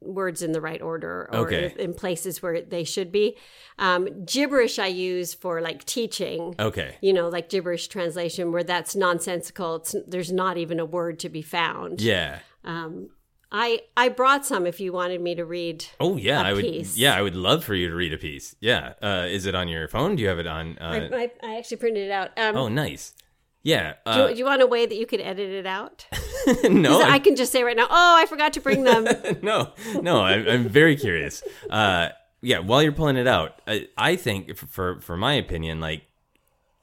words 0.00 0.42
in 0.42 0.52
the 0.52 0.60
right 0.60 0.80
order 0.80 1.28
or 1.32 1.38
Okay. 1.40 1.74
in 1.78 1.92
places 1.92 2.40
where 2.40 2.60
they 2.62 2.84
should 2.84 3.10
be. 3.10 3.36
Um, 3.80 4.24
gibberish 4.24 4.78
I 4.78 4.86
use 4.86 5.34
for 5.34 5.60
like 5.60 5.84
teaching. 5.84 6.54
okay 6.58 6.96
You 7.00 7.12
know, 7.12 7.28
like 7.28 7.48
gibberish 7.48 7.88
translation, 7.88 8.52
where 8.52 8.62
that's 8.64 8.94
nonsensical. 8.94 9.76
It's, 9.76 9.94
there's 10.06 10.32
not 10.32 10.56
even 10.56 10.78
a 10.80 10.84
word 10.84 11.18
to 11.20 11.28
be 11.28 11.42
found. 11.42 12.00
yeah 12.00 12.38
Um, 12.64 13.10
I 13.50 13.80
I 13.96 14.10
brought 14.10 14.44
some 14.44 14.66
if 14.66 14.78
you 14.78 14.92
wanted 14.92 15.20
me 15.20 15.34
to 15.36 15.44
read. 15.44 15.84
Oh 16.00 16.16
yeah, 16.16 16.40
a 16.42 16.44
I 16.44 16.52
would. 16.52 16.64
piece. 16.64 16.96
Yeah, 16.98 17.14
I 17.14 17.22
would 17.22 17.34
love 17.36 17.64
for 17.64 17.74
you 17.74 17.88
to 17.88 17.94
read 17.94 18.12
a 18.12 18.18
piece. 18.18 18.54
Yeah, 18.60 18.92
uh, 19.00 19.26
is 19.28 19.46
it 19.46 19.54
on 19.54 19.68
your 19.68 19.88
phone? 19.88 20.16
Do 20.16 20.22
you 20.22 20.28
have 20.28 20.38
it 20.38 20.46
on? 20.46 20.76
I, 20.80 21.00
Uh, 21.00 21.16
I, 21.16 21.30
I 21.42 21.56
actually 21.58 21.78
printed 21.78 22.08
it 22.08 22.10
out. 22.10 22.30
Um, 22.36 22.56
oh, 22.56 22.68
nice. 22.68 23.14
Yeah. 23.62 23.94
do, 24.06 24.10
Uh, 24.12 24.26
you, 24.28 24.34
do 24.34 24.38
you 24.38 24.44
want 24.44 24.62
a 24.62 24.66
way 24.66 24.86
that 24.86 24.94
you 24.96 25.04
could 25.06 25.20
edit 25.20 25.50
it 25.50 25.66
out? 25.66 26.06
no, 26.70 27.00
I 27.02 27.14
I, 27.14 27.18
can 27.18 27.36
just 27.36 27.50
say 27.52 27.62
right 27.64 27.76
now. 27.76 27.86
Oh, 27.90 28.16
I 28.18 28.26
forgot 28.26 28.52
to 28.54 28.60
bring 28.60 28.84
them. 28.84 29.04
no, 29.42 29.72
no. 30.00 30.20
I'm, 30.20 30.46
I'm 30.48 30.68
very 30.68 30.96
curious. 30.96 31.42
Uh, 31.70 32.10
yeah. 32.40 32.58
While 32.60 32.82
you're 32.82 32.92
pulling 32.92 33.16
it 33.16 33.26
out, 33.26 33.60
I, 33.66 33.88
I 33.96 34.16
think, 34.16 34.56
for 34.56 35.00
for 35.00 35.16
my 35.16 35.34
opinion, 35.34 35.80
like 35.80 36.02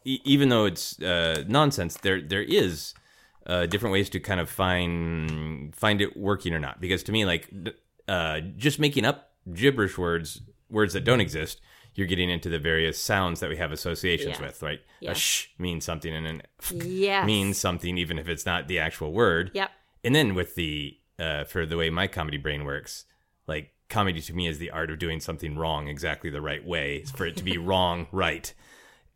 e- 0.04 0.20
even 0.26 0.50
though 0.50 0.66
it's 0.66 1.00
uh, 1.02 1.44
nonsense, 1.48 1.96
there 1.98 2.22
there 2.22 2.44
is 2.44 2.94
uh, 3.46 3.66
different 3.66 3.94
ways 3.94 4.10
to 4.10 4.20
kind 4.20 4.40
of 4.40 4.50
find 4.50 5.76
find 5.76 6.02
it 6.02 6.18
working 6.18 6.54
or 6.54 6.60
not. 6.60 6.82
Because 6.82 7.04
to 7.04 7.12
me, 7.12 7.26
like 7.26 7.52
uh, 8.08 8.40
just 8.58 8.80
making 8.80 9.06
up 9.06 9.32
gibberish 9.54 9.98
words, 9.98 10.42
words 10.70 10.94
that 10.94 11.04
don't 11.04 11.22
exist, 11.22 11.62
you're 11.94 12.08
getting 12.08 12.30
into 12.30 12.50
the 12.50 12.60
various 12.60 13.00
sounds 13.02 13.40
that 13.40 13.50
we 13.50 13.58
have 13.58 13.72
associations 13.72 14.38
Yes. 14.40 14.42
with. 14.42 14.62
Right? 14.62 14.82
A 15.04 15.14
sh 15.16 15.50
means 15.58 15.86
something, 15.86 16.14
and 16.14 16.26
an 16.26 16.42
f 16.62 16.72
yes. 16.72 17.26
means 17.26 17.58
something, 17.58 17.98
even 17.98 18.18
if 18.18 18.28
it's 18.28 18.46
not 18.46 18.68
the 18.68 18.80
actual 18.80 19.14
word. 19.14 19.52
Yep. 19.54 19.70
And 20.04 20.16
then 20.16 20.36
with 20.36 20.56
the 20.56 20.98
uh, 21.20 21.44
for 21.46 21.66
the 21.66 21.78
way 21.78 21.90
my 21.90 22.08
comedy 22.08 22.38
brain 22.38 22.66
works, 22.66 23.06
like 23.48 23.72
comedy 23.90 24.20
to 24.20 24.34
me 24.34 24.48
is 24.48 24.58
the 24.58 24.72
art 24.72 24.90
of 24.90 24.98
doing 24.98 25.20
something 25.20 25.56
wrong 25.56 25.88
exactly 25.88 26.32
the 26.32 26.42
right 26.42 26.66
way 26.66 27.04
for 27.16 27.26
it 27.26 27.38
to 27.38 27.44
be 27.44 27.58
wrong 27.70 28.08
right. 28.12 28.54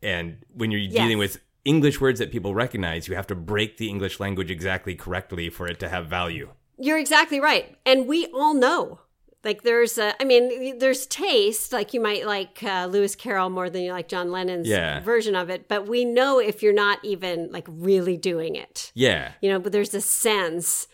And 0.02 0.38
when 0.54 0.70
you're 0.70 0.88
dealing 0.88 1.18
with 1.18 1.40
English 1.64 2.00
words 2.00 2.18
that 2.20 2.30
people 2.32 2.54
recognize, 2.54 3.08
you 3.08 3.14
have 3.14 3.26
to 3.28 3.34
break 3.34 3.76
the 3.76 3.88
English 3.88 4.18
language 4.20 4.50
exactly 4.50 4.94
correctly 4.94 5.50
for 5.50 5.66
it 5.66 5.78
to 5.80 5.88
have 5.88 6.06
value. 6.06 6.50
You're 6.78 6.98
exactly 6.98 7.40
right, 7.40 7.76
and 7.84 8.06
we 8.06 8.26
all 8.28 8.54
know 8.54 9.00
Like 9.42 9.62
there's 9.62 9.96
a, 9.96 10.12
I 10.20 10.24
mean, 10.24 10.78
there's 10.78 11.06
taste. 11.06 11.72
Like 11.72 11.94
you 11.94 12.00
might 12.00 12.26
like 12.26 12.62
uh, 12.62 12.86
Lewis 12.90 13.14
Carroll 13.16 13.48
more 13.48 13.70
than 13.70 13.82
you 13.82 13.92
like 13.92 14.06
John 14.08 14.30
Lennon's 14.30 14.68
Yeah. 14.68 15.00
version 15.00 15.34
of 15.34 15.48
it, 15.48 15.66
but 15.66 15.88
we 15.88 16.04
know 16.04 16.38
if 16.38 16.62
you're 16.62 16.74
not 16.74 16.98
even 17.02 17.50
like 17.50 17.66
really 17.68 18.18
doing 18.18 18.54
it. 18.54 18.92
Yeah. 18.94 19.32
You 19.40 19.48
know, 19.50 19.58
but 19.58 19.72
there's 19.72 19.94
a 19.94 20.00
sense 20.02 20.88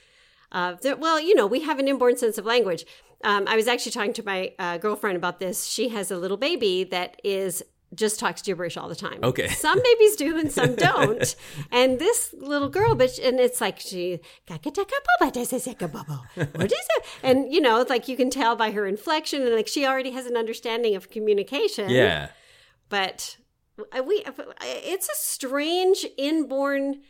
of 0.52 0.80
that. 0.82 1.00
Well, 1.00 1.18
you 1.20 1.35
know, 1.35 1.46
we 1.49 1.62
have 1.62 1.80
an 1.80 1.88
inborn 1.88 2.16
sense 2.16 2.38
of 2.38 2.44
language. 2.44 2.85
Um, 3.25 3.49
I 3.49 3.56
was 3.56 3.66
actually 3.66 3.92
talking 3.92 4.12
to 4.12 4.23
my 4.25 4.52
uh, 4.61 4.78
girlfriend 4.78 5.16
about 5.16 5.40
this. 5.40 5.66
She 5.66 5.88
has 5.88 6.12
a 6.12 6.16
little 6.16 6.37
baby 6.37 6.85
that 6.85 7.20
is 7.25 7.64
just 7.96 8.20
talks 8.20 8.42
gibberish 8.42 8.76
all 8.76 8.88
the 8.88 8.94
time. 8.94 9.18
Okay. 9.22 9.48
Some 9.66 9.80
babies 9.82 10.16
do 10.16 10.38
and 10.38 10.52
some 10.52 10.74
don't. 10.76 11.34
and 11.72 11.98
this 11.98 12.34
little 12.38 12.68
girl, 12.68 12.94
but 12.94 13.10
she- 13.10 13.22
and 13.24 13.40
it's 13.40 13.60
like 13.60 13.80
she 13.80 14.20
what 16.34 16.66
is 16.72 16.72
it? 16.96 17.04
And 17.22 17.52
you 17.52 17.60
know, 17.60 17.80
it's 17.80 17.90
like 17.90 18.06
you 18.08 18.16
can 18.16 18.30
tell 18.30 18.54
by 18.56 18.70
her 18.72 18.86
inflection 18.86 19.42
and 19.42 19.54
like 19.54 19.66
she 19.68 19.86
already 19.86 20.10
has 20.12 20.26
an 20.26 20.36
understanding 20.36 20.94
of 20.94 21.10
communication 21.10 21.90
Yeah. 21.90 22.28
but 22.88 23.36
we 24.06 24.24
it's 24.62 25.08
a 25.08 25.14
strange 25.16 26.06
inborn 26.16 27.02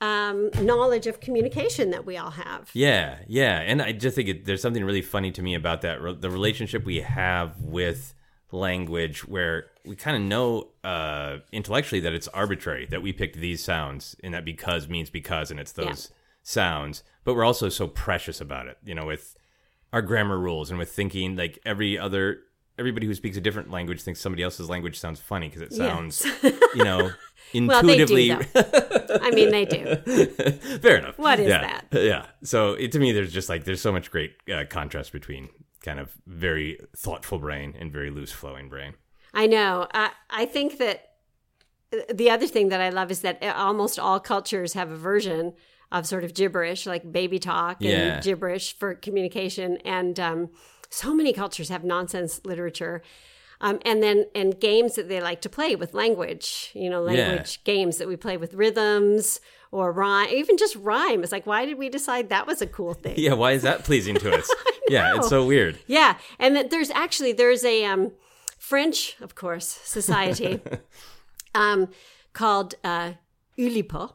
um, 0.00 0.50
knowledge 0.60 1.06
of 1.06 1.20
communication 1.20 1.90
that 1.90 2.04
we 2.04 2.16
all 2.16 2.30
have. 2.30 2.70
Yeah, 2.74 3.18
yeah, 3.28 3.60
and 3.60 3.80
I 3.80 3.92
just 3.92 4.16
think 4.16 4.28
it, 4.28 4.44
there's 4.46 4.60
something 4.60 4.84
really 4.84 5.02
funny 5.02 5.30
to 5.32 5.42
me 5.42 5.54
about 5.54 5.82
that 5.82 5.98
the 6.20 6.28
relationship 6.30 6.84
we 6.84 7.00
have 7.02 7.60
with 7.60 8.12
language, 8.52 9.26
where 9.26 9.66
we 9.84 9.96
kind 9.96 10.16
of 10.16 10.22
know 10.22 10.68
uh, 10.84 11.38
intellectually 11.52 12.00
that 12.00 12.12
it's 12.12 12.28
arbitrary 12.28 12.86
that 12.86 13.02
we 13.02 13.12
picked 13.12 13.36
these 13.36 13.62
sounds, 13.62 14.14
and 14.22 14.32
that 14.34 14.44
because 14.44 14.88
means 14.88 15.10
because, 15.10 15.50
and 15.50 15.58
it's 15.58 15.72
those 15.72 16.10
sounds, 16.42 17.02
but 17.24 17.34
we're 17.34 17.44
also 17.44 17.68
so 17.68 17.86
precious 17.88 18.40
about 18.40 18.66
it, 18.66 18.78
you 18.84 18.94
know, 18.94 19.06
with 19.06 19.36
our 19.92 20.02
grammar 20.02 20.38
rules 20.38 20.70
and 20.70 20.78
with 20.78 20.90
thinking 20.90 21.36
like 21.36 21.58
every 21.64 21.98
other. 21.98 22.38
Everybody 22.78 23.06
who 23.06 23.14
speaks 23.14 23.36
a 23.36 23.40
different 23.40 23.70
language 23.70 24.00
thinks 24.00 24.18
somebody 24.18 24.42
else's 24.42 24.70
language 24.70 24.98
sounds 24.98 25.20
funny 25.20 25.46
because 25.46 25.60
it 25.60 25.74
sounds, 25.74 26.24
you 26.42 26.82
know, 26.82 27.10
Well, 27.54 27.82
they 27.82 27.98
do. 27.98 28.16
intuitively. 28.16 28.32
I 28.32 29.30
mean, 29.30 29.50
they 29.50 29.66
do. 29.66 29.96
Fair 30.78 30.96
enough. 30.96 31.18
What 31.18 31.38
is 31.38 31.48
yeah. 31.48 31.80
that? 31.90 32.02
Yeah. 32.02 32.26
So 32.42 32.72
it, 32.72 32.90
to 32.92 32.98
me, 32.98 33.12
there's 33.12 33.30
just 33.30 33.50
like 33.50 33.64
there's 33.64 33.82
so 33.82 33.92
much 33.92 34.10
great 34.10 34.32
uh, 34.52 34.64
contrast 34.70 35.12
between 35.12 35.50
kind 35.82 35.98
of 36.00 36.12
very 36.26 36.78
thoughtful 36.96 37.38
brain 37.38 37.74
and 37.78 37.92
very 37.92 38.10
loose 38.10 38.32
flowing 38.32 38.68
brain. 38.68 38.94
I 39.34 39.46
know. 39.46 39.86
I, 39.92 40.10
I 40.30 40.44
think 40.46 40.78
that 40.78 41.08
the 42.12 42.30
other 42.30 42.46
thing 42.46 42.68
that 42.70 42.80
I 42.80 42.88
love 42.90 43.10
is 43.10 43.20
that 43.20 43.42
almost 43.42 43.98
all 43.98 44.20
cultures 44.20 44.72
have 44.74 44.90
a 44.90 44.96
version 44.96 45.54
of 45.90 46.06
sort 46.06 46.24
of 46.24 46.32
gibberish, 46.34 46.86
like 46.86 47.10
baby 47.12 47.38
talk 47.38 47.80
and 47.80 47.90
Yeah. 47.90 48.20
gibberish 48.20 48.78
for 48.78 48.94
communication. 48.94 49.76
And 49.84 50.18
um, 50.18 50.50
so 50.88 51.14
many 51.14 51.32
cultures 51.32 51.68
have 51.68 51.84
nonsense 51.84 52.40
literature. 52.44 53.02
Um, 53.60 53.78
and 53.84 54.02
then 54.02 54.26
and 54.34 54.58
games 54.58 54.94
that 54.94 55.08
they 55.08 55.20
like 55.20 55.40
to 55.42 55.48
play 55.48 55.76
with 55.76 55.92
language, 55.94 56.70
you 56.74 56.88
know, 56.88 57.06
Yeah. 57.06 57.26
language 57.28 57.62
games 57.64 57.98
that 57.98 58.08
we 58.08 58.16
play 58.16 58.36
with 58.36 58.54
rhythms 58.54 59.40
or 59.72 59.90
rhyme, 59.90 60.28
even 60.30 60.56
just 60.56 60.76
rhyme. 60.76 61.22
It's 61.24 61.32
like, 61.32 61.46
why 61.46 61.64
did 61.64 61.78
we 61.78 61.88
decide 61.88 62.28
that 62.28 62.46
was 62.46 62.62
a 62.62 62.66
cool 62.66 62.94
thing? 62.94 63.14
Yeah. 63.16 63.32
Why 63.32 63.52
is 63.52 63.62
that 63.62 63.82
pleasing 63.84 64.14
to 64.16 64.32
us? 64.38 64.48
yeah. 64.88 65.16
It's 65.16 65.28
so 65.28 65.44
weird. 65.44 65.78
Yeah, 65.86 66.18
and 66.38 66.54
that 66.54 66.70
there's 66.70 66.90
actually 66.90 67.32
there's 67.32 67.64
a 67.64 67.84
um, 67.86 68.12
French, 68.58 69.16
of 69.20 69.34
course, 69.34 69.66
society 69.66 70.60
um, 71.54 71.88
called 72.32 72.74
uh, 72.84 73.12
Oulipo. 73.58 74.14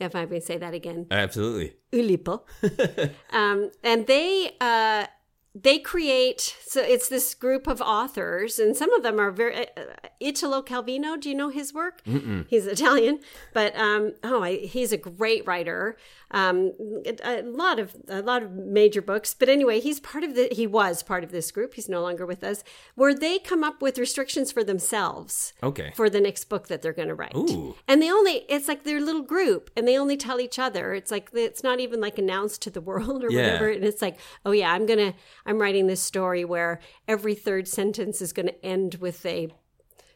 If 0.00 0.16
I 0.16 0.24
may 0.26 0.40
say 0.40 0.56
that 0.58 0.74
again, 0.74 1.06
Absolutely. 1.10 1.74
Oulipo, 1.92 2.42
um, 3.30 3.70
and 3.82 4.06
they 4.06 4.50
uh, 4.60 5.06
they 5.54 5.78
create. 5.78 6.56
So 6.66 6.80
it's 6.82 7.08
this 7.08 7.34
group 7.34 7.66
of 7.66 7.80
authors, 7.80 8.58
and 8.58 8.76
some 8.76 8.92
of 8.92 9.02
them 9.02 9.20
are 9.20 9.30
very 9.30 9.68
uh, 9.76 9.82
Italo 10.20 10.62
Calvino. 10.62 11.20
Do 11.20 11.28
you 11.28 11.34
know 11.34 11.48
his 11.50 11.72
work? 11.72 12.00
He's 12.48 12.66
Italian, 12.66 13.20
but 13.52 13.74
um, 13.76 14.14
oh, 14.24 14.42
I, 14.42 14.56
he's 14.56 14.92
a 14.92 14.96
great 14.96 15.46
writer. 15.46 15.96
Um, 16.32 16.72
a, 17.06 17.16
a 17.22 17.42
lot 17.42 17.78
of 17.78 17.94
a 18.08 18.20
lot 18.20 18.42
of 18.42 18.50
major 18.52 19.00
books, 19.00 19.34
but 19.34 19.48
anyway, 19.48 19.78
he's 19.78 20.00
part 20.00 20.24
of 20.24 20.34
the. 20.34 20.48
He 20.50 20.66
was 20.66 21.02
part 21.04 21.22
of 21.22 21.30
this 21.30 21.52
group. 21.52 21.74
He's 21.74 21.88
no 21.88 22.02
longer 22.02 22.26
with 22.26 22.42
us. 22.42 22.64
Where 22.96 23.14
they 23.14 23.38
come 23.38 23.62
up 23.62 23.80
with 23.80 23.98
restrictions 23.98 24.50
for 24.50 24.64
themselves 24.64 25.52
Okay. 25.62 25.92
for 25.94 26.10
the 26.10 26.20
next 26.20 26.44
book 26.44 26.66
that 26.68 26.82
they're 26.82 26.92
going 26.92 27.08
to 27.08 27.14
write. 27.14 27.36
Ooh. 27.36 27.76
And 27.86 28.02
they 28.02 28.10
only, 28.10 28.44
it's 28.48 28.66
like 28.68 28.82
their 28.84 29.00
little 29.00 29.22
group 29.22 29.70
and 29.76 29.86
they 29.86 29.96
only 29.98 30.16
tell 30.16 30.40
each 30.40 30.58
other. 30.58 30.94
It's 30.94 31.10
like, 31.10 31.30
it's 31.34 31.62
not 31.62 31.78
even 31.80 32.00
like 32.00 32.18
announced 32.18 32.62
to 32.62 32.70
the 32.70 32.80
world 32.90 33.22
or 33.24 33.30
Yeah. 33.30 33.42
whatever. 33.44 33.68
And 33.70 33.84
it's 33.84 34.02
like, 34.02 34.18
oh 34.44 34.52
yeah, 34.52 34.72
I'm 34.72 34.86
going 34.86 34.98
to, 34.98 35.14
I'm 35.46 35.60
writing 35.60 35.86
this 35.86 36.00
story 36.00 36.44
where 36.44 36.80
every 37.06 37.34
third 37.34 37.68
sentence 37.68 38.22
is 38.22 38.32
going 38.32 38.46
to 38.46 38.64
end 38.64 38.96
with 38.96 39.24
a 39.26 39.48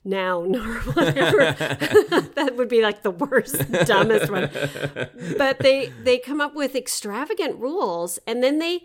noun 0.05 0.57
or 0.57 0.75
whatever. 0.93 1.39
that 2.35 2.55
would 2.57 2.69
be 2.69 2.83
like 2.83 3.03
the 3.03 3.11
worst, 3.11 3.71
dumbest 3.87 4.31
one. 4.31 4.51
But 5.37 5.59
they, 5.61 5.93
they 6.03 6.19
come 6.19 6.41
up 6.41 6.55
with 6.55 6.75
extravagant 6.75 7.59
rules 7.59 8.19
and 8.27 8.43
then 8.43 8.59
they 8.59 8.81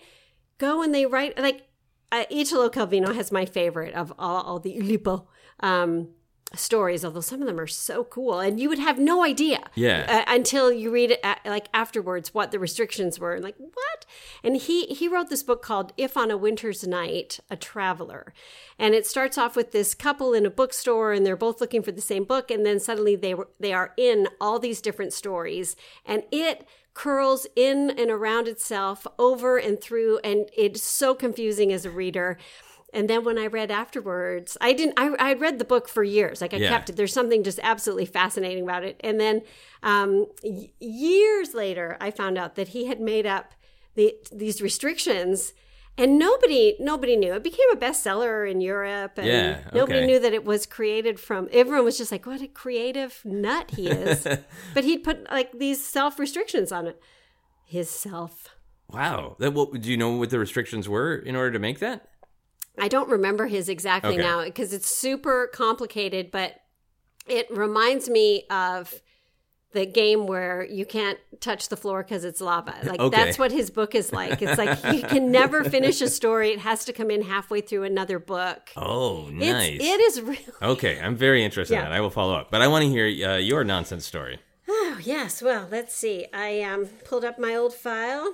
go 0.58 0.84
and 0.84 0.94
they 0.94 1.06
write 1.06 1.38
like, 1.40 1.68
uh, 2.12 2.26
Italo 2.30 2.70
Calvino 2.70 3.16
has 3.16 3.32
my 3.32 3.46
favorite 3.46 3.96
of 3.96 4.14
all, 4.20 4.42
all 4.42 4.60
the 4.60 4.78
Oulipo 4.78 5.26
um, 5.62 6.10
stories, 6.56 7.04
although 7.04 7.22
some 7.22 7.42
of 7.42 7.48
them 7.48 7.60
are 7.60 7.68
so 7.68 8.04
cool, 8.04 8.40
and 8.40 8.60
you 8.60 8.70
would 8.70 8.80
have 8.80 9.00
no 9.00 9.24
idea, 9.24 9.60
Yeah. 9.76 10.24
uh, 10.28 10.34
until 10.34 10.72
you 10.72 10.92
read 10.92 11.12
it 11.12 11.20
uh 11.24 11.36
like 11.46 11.68
afterwards 11.74 12.34
what 12.34 12.52
the 12.52 12.60
restrictions 12.60 13.20
were. 13.20 13.34
And 13.34 13.44
like 13.44 13.56
what? 13.58 14.06
And 14.44 14.58
he 14.58 14.86
he 14.88 15.08
wrote 15.08 15.30
this 15.30 15.44
book 15.44 15.62
called 15.62 15.94
"If 15.98 16.16
on 16.18 16.30
a 16.32 16.38
Winter's 16.38 16.86
Night, 16.86 17.39
a 17.50 17.56
Traveler," 17.56 18.34
and 18.78 18.94
it 18.94 19.08
starts 19.08 19.38
off 19.38 19.56
with 19.56 19.72
this 19.72 19.94
couple 19.96 20.34
in 20.34 20.46
a 20.46 20.50
bookstore, 20.52 21.12
and 21.13 21.26
they're 21.26 21.36
both 21.36 21.60
looking 21.62 21.82
for 21.82 21.92
the 21.92 22.02
same 22.02 22.24
book, 22.24 22.52
and 22.52 22.66
then 22.66 22.80
suddenly 22.80 23.16
they 23.16 23.34
were 23.34 23.50
they 23.60 23.74
are 23.74 23.94
in 23.98 24.28
all 24.39 24.60
these 24.60 24.82
different 24.82 25.13
stories, 25.13 25.76
and 26.06 26.24
it 26.32 26.66
curls 26.94 27.48
in 27.56 27.89
and 27.89 28.12
around 28.12 28.48
itself 28.48 29.08
over 29.18 29.58
and 29.58 29.82
through 29.82 30.20
and 30.24 30.48
it's 30.56 30.84
so 30.84 31.16
confusing 31.16 31.74
as 31.74 31.86
a 31.86 31.89
reader 31.89 32.38
and 32.93 33.10
then 33.10 33.23
when 33.23 33.38
i 33.38 33.47
read 33.47 33.71
afterwards 33.71 34.58
i 34.62 34.71
didn't 34.73 34.93
i 34.97 35.08
i 35.19 35.34
read 35.34 35.60
the 35.60 35.65
book 35.65 35.88
for 35.89 36.03
years. 36.03 36.41
Like 36.41 36.53
i 36.53 36.58
Yeah. 36.58 36.69
kept 36.69 36.89
it. 36.89 36.95
There's 36.95 37.13
something 37.13 37.43
just 37.43 37.60
absolutely 37.63 38.06
fascinating 38.06 38.63
about 38.63 38.84
it. 38.84 38.95
And 39.03 39.19
then 39.19 39.41
um, 39.82 40.27
y- 40.43 40.71
years 40.79 41.53
later 41.53 41.97
i 41.99 42.10
found 42.12 42.38
out 42.38 42.56
that 42.56 42.69
he 42.69 42.86
had 42.86 42.99
made 42.99 43.25
up 43.25 43.53
the, 43.95 44.15
these 44.32 44.62
restrictions 44.62 45.53
and 45.95 46.17
nobody 46.17 46.75
nobody 46.79 47.15
knew. 47.15 47.34
It 47.36 47.43
became 47.43 47.69
a 47.71 47.75
bestseller 47.75 48.49
in 48.49 48.62
europe 48.62 49.13
and 49.17 49.27
Yeah, 49.27 49.60
nobody 49.73 50.06
knew 50.08 50.19
that 50.19 50.34
it 50.34 50.43
was 50.45 50.65
created 50.65 51.19
from 51.19 51.47
everyone 51.51 51.86
was 51.86 51.97
just 51.97 52.12
like 52.12 52.25
what 52.25 52.41
a 52.41 52.47
creative 52.47 53.21
nut 53.25 53.71
he 53.77 53.88
is. 53.89 54.25
But 54.73 54.84
he'd 54.86 55.03
put 55.03 55.29
like 55.32 55.51
these 55.60 55.84
self 55.86 56.17
restrictions 56.19 56.71
on 56.71 56.88
it. 56.88 56.99
His 57.65 57.89
self. 57.89 58.49
Wow. 58.89 59.36
That, 59.39 59.53
what, 59.53 59.79
do 59.82 59.89
you 59.89 59.97
know 59.97 60.12
what 60.17 60.29
the 60.29 60.38
restrictions 60.39 60.88
were 60.88 61.15
in 61.15 61.36
order 61.36 61.51
to 61.51 61.60
make 61.60 61.79
that? 61.79 62.10
I 62.78 62.88
don't 62.88 63.10
remember 63.10 63.48
his 63.48 63.70
exactly 63.70 64.14
Okay. 64.14 64.22
now 64.22 64.44
because 64.44 64.74
it's 64.74 64.88
super 64.88 65.50
complicated, 65.54 66.32
but 66.32 66.56
it 67.28 67.48
reminds 67.52 68.10
me 68.10 68.46
of 68.50 68.94
the 69.74 69.86
game 69.88 70.28
where 70.28 70.64
you 70.64 70.86
can't 70.86 71.18
touch 71.40 71.70
the 71.70 71.76
floor 71.78 72.04
because 72.04 72.24
it's 72.24 72.40
lava. 72.42 72.76
Like 72.84 73.00
Okay. 73.00 73.16
that's 73.16 73.40
what 73.40 73.52
his 73.52 73.70
book 73.72 73.96
is 73.96 74.14
like. 74.14 74.42
It's 74.42 74.58
like 74.58 74.84
you 74.94 75.02
can 75.02 75.32
never 75.32 75.64
finish 75.70 76.00
a 76.02 76.10
story; 76.10 76.52
it 76.52 76.60
has 76.60 76.86
to 76.86 76.94
come 76.94 77.10
in 77.10 77.24
halfway 77.24 77.62
through 77.62 77.84
another 77.84 78.20
book. 78.20 78.70
Oh, 78.78 79.30
nice. 79.32 79.74
It's, 79.76 79.84
it 79.84 80.00
is 80.02 80.22
real. 80.22 80.38
Okay, 80.62 81.00
I'm 81.00 81.16
very 81.16 81.44
interested 81.44 81.76
in 81.76 81.82
that. 81.82 81.92
I 81.92 82.02
will 82.02 82.12
follow 82.12 82.36
up, 82.36 82.52
but 82.52 82.62
I 82.62 82.68
want 82.68 82.84
to 82.84 82.90
hear 82.90 83.08
uh, 83.30 83.38
your 83.38 83.64
nonsense 83.64 84.06
story. 84.06 84.40
Oh 84.70 85.00
yes. 85.04 85.42
Well, 85.42 85.68
let's 85.72 85.94
see. 85.96 86.28
I 86.34 86.62
um, 86.62 86.86
pulled 87.06 87.26
up 87.26 87.40
my 87.40 87.56
old 87.56 87.74
file. 87.74 88.34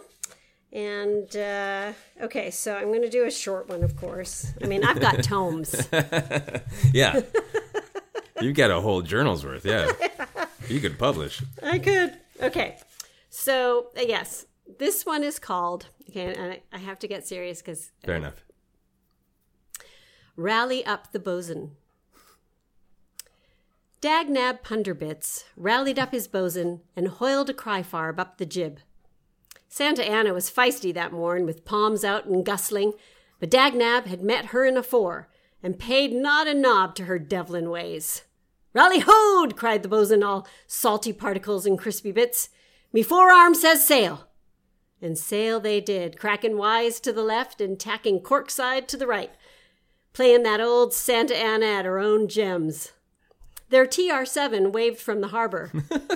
And 0.72 1.36
uh, 1.36 1.94
okay, 2.22 2.52
so 2.52 2.76
I'm 2.76 2.90
going 2.90 3.02
to 3.02 3.10
do 3.10 3.26
a 3.26 3.32
short 3.32 3.70
one, 3.70 3.84
of 3.84 3.96
course. 3.96 4.54
I 4.62 4.68
mean, 4.68 4.84
I've 4.84 5.00
got 5.00 5.24
tomes. 5.24 5.88
Yeah, 6.94 7.22
you've 8.42 8.56
got 8.56 8.72
a 8.72 8.80
whole 8.80 9.02
journal's 9.02 9.44
worth. 9.46 9.66
Yeah, 9.66 9.92
you 10.68 10.80
could 10.80 10.98
publish. 10.98 11.42
I 11.64 11.80
could. 11.80 12.18
Okay. 12.42 12.78
So, 13.30 13.88
uh, 13.98 14.02
yes, 14.08 14.46
this 14.80 15.06
one 15.06 15.24
is 15.24 15.40
called, 15.40 15.88
okay, 16.10 16.34
and 16.34 16.54
I, 16.54 16.62
I 16.74 16.78
have 16.80 17.00
to 17.00 17.08
get 17.08 17.28
serious 17.28 17.62
because 17.62 17.92
Fair 18.04 18.16
enough. 18.16 18.44
Rally 20.36 20.86
Up 20.86 21.12
the 21.12 21.20
Bosun. 21.20 21.72
Dagnab 24.02 24.62
Punderbits 24.62 25.44
rallied 25.58 26.00
up 26.00 26.12
his 26.14 26.28
bosun 26.28 26.80
and 26.96 27.08
hoiled 27.10 27.50
a 27.50 27.54
cryfarb 27.54 28.18
up 28.18 28.38
the 28.38 28.46
jib. 28.46 28.80
Santa 29.72 30.04
Anna 30.04 30.34
was 30.34 30.50
feisty 30.50 30.92
that 30.96 31.14
morn, 31.14 31.46
with 31.46 31.64
palms 31.64 32.04
out 32.04 32.26
and 32.26 32.44
gustling, 32.44 32.94
but 33.40 33.52
Dagnab 33.52 34.08
had 34.08 34.22
met 34.22 34.48
her 34.48 34.66
in 34.66 34.76
a 34.76 34.84
four 34.84 35.30
and 35.62 35.78
paid 35.78 36.12
not 36.12 36.48
a 36.48 36.56
knob 36.56 36.96
to 36.96 37.06
her 37.06 37.20
devlin 37.20 37.70
ways. 37.70 38.24
Rally 38.74 39.04
hoed! 39.06 39.56
cried 39.56 39.84
the 39.84 39.90
bosun, 39.90 40.24
all 40.24 40.48
salty 40.66 41.14
particles 41.14 41.68
and 41.68 41.78
crispy 41.78 42.12
bits. 42.12 42.50
Me 42.92 43.04
forearm 43.04 43.54
says 43.54 43.86
sail. 43.86 44.28
And 45.02 45.18
sail 45.18 45.60
they 45.60 45.80
did, 45.80 46.20
cracking 46.20 46.58
wise 46.58 47.00
to 47.02 47.14
the 47.14 47.24
left 47.24 47.62
and 47.62 47.80
tacking 47.80 48.22
cork 48.22 48.50
side 48.50 48.88
to 48.90 48.98
the 48.98 49.08
right, 49.08 49.32
playing 50.14 50.44
that 50.44 50.60
old 50.60 50.94
Santa 50.96 51.38
Anna 51.38 51.68
at 51.68 51.86
her 51.86 52.00
own 52.00 52.28
gems. 52.28 52.94
Their 53.70 53.86
TR 53.86 54.26
7 54.26 54.72
waved 54.72 55.00
from 55.00 55.22
the 55.22 55.28
harbor, 55.28 55.72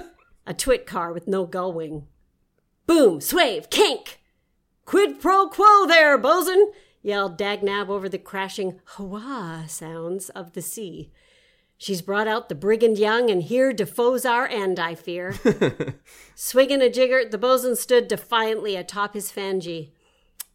a 0.48 0.56
twit 0.56 0.88
car 0.88 1.14
with 1.14 1.28
no 1.28 1.46
gull 1.46 1.72
wing. 1.72 2.08
Boom, 2.86 3.22
swave, 3.22 3.70
kink! 3.70 4.20
Quid 4.86 5.22
pro 5.22 5.48
quo 5.48 5.86
there, 5.86 6.18
bosun! 6.18 6.72
yelled 7.02 7.38
Dagnab 7.38 7.90
over 7.90 8.08
the 8.08 8.18
crashing 8.18 8.80
hwa 8.96 9.70
sounds 9.70 10.30
of 10.30 10.54
the 10.54 10.62
sea. 10.62 11.12
She's 11.78 12.02
brought 12.02 12.28
out 12.28 12.48
the 12.48 12.56
brigand 12.56 12.98
young, 12.98 13.30
and 13.30 13.44
here 13.44 13.74
Defoe's 13.74 14.26
our 14.26 14.48
end, 14.48 14.80
I 14.80 14.96
fear. 14.96 15.36
Swigging 16.36 16.82
a 16.82 16.90
jigger, 16.90 17.26
the 17.26 17.38
bosun 17.38 17.76
stood 17.76 18.08
defiantly 18.08 18.76
atop 18.76 19.14
his 19.14 19.32
fangy. 19.32 19.92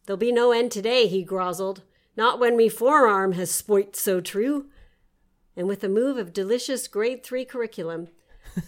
There'll 0.05 0.17
be 0.17 0.31
no 0.31 0.51
end 0.51 0.71
today, 0.71 1.05
he 1.07 1.23
grozzled. 1.23 1.83
Not 2.17 2.39
when 2.39 2.57
me 2.57 2.67
forearm 2.67 3.33
has 3.33 3.51
spoilt 3.51 3.95
so 3.95 4.21
true. 4.21 4.65
And 5.55 5.67
with 5.67 5.83
a 5.83 5.89
move 5.89 6.17
of 6.17 6.33
delicious 6.33 6.87
grade 6.87 7.23
three 7.23 7.45
curriculum, 7.45 8.07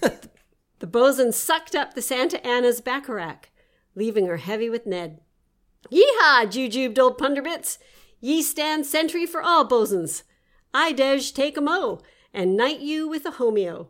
the 0.79 0.87
bosun 0.87 1.31
sucked 1.31 1.73
up 1.73 1.93
the 1.93 2.01
Santa 2.01 2.45
Ana's 2.45 2.79
bacharach, 2.79 3.49
leaving 3.95 4.27
her 4.27 4.37
heavy 4.37 4.69
with 4.69 4.85
Ned. 4.85 5.19
Yeehaw, 5.91 6.45
jujubed 6.45 6.99
old 6.99 7.17
punderbits! 7.17 7.77
Ye 8.19 8.41
stand 8.41 8.85
sentry 8.85 9.25
for 9.25 9.41
all 9.41 9.63
bosuns. 9.63 10.23
I 10.73 10.93
dej 10.93 11.33
take 11.33 11.57
a 11.57 11.61
mo, 11.61 12.01
and 12.33 12.55
knight 12.55 12.79
you 12.79 13.07
with 13.07 13.25
a 13.25 13.31
homeo. 13.31 13.87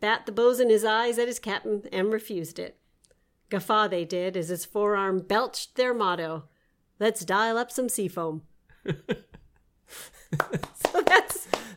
Bat 0.00 0.26
the 0.26 0.32
bosun 0.32 0.68
his 0.68 0.84
eyes 0.84 1.18
at 1.18 1.26
his 1.28 1.38
captain 1.38 1.82
and 1.90 2.12
refused 2.12 2.58
it. 2.58 2.78
Guffaw 3.48 3.88
they 3.88 4.04
did 4.04 4.36
as 4.36 4.48
his 4.48 4.64
forearm 4.64 5.20
belched 5.20 5.76
their 5.76 5.94
motto, 5.94 6.44
Let's 6.98 7.24
dial 7.24 7.58
up 7.58 7.70
some 7.70 7.88
seafoam. 7.88 8.42
so 8.86 8.94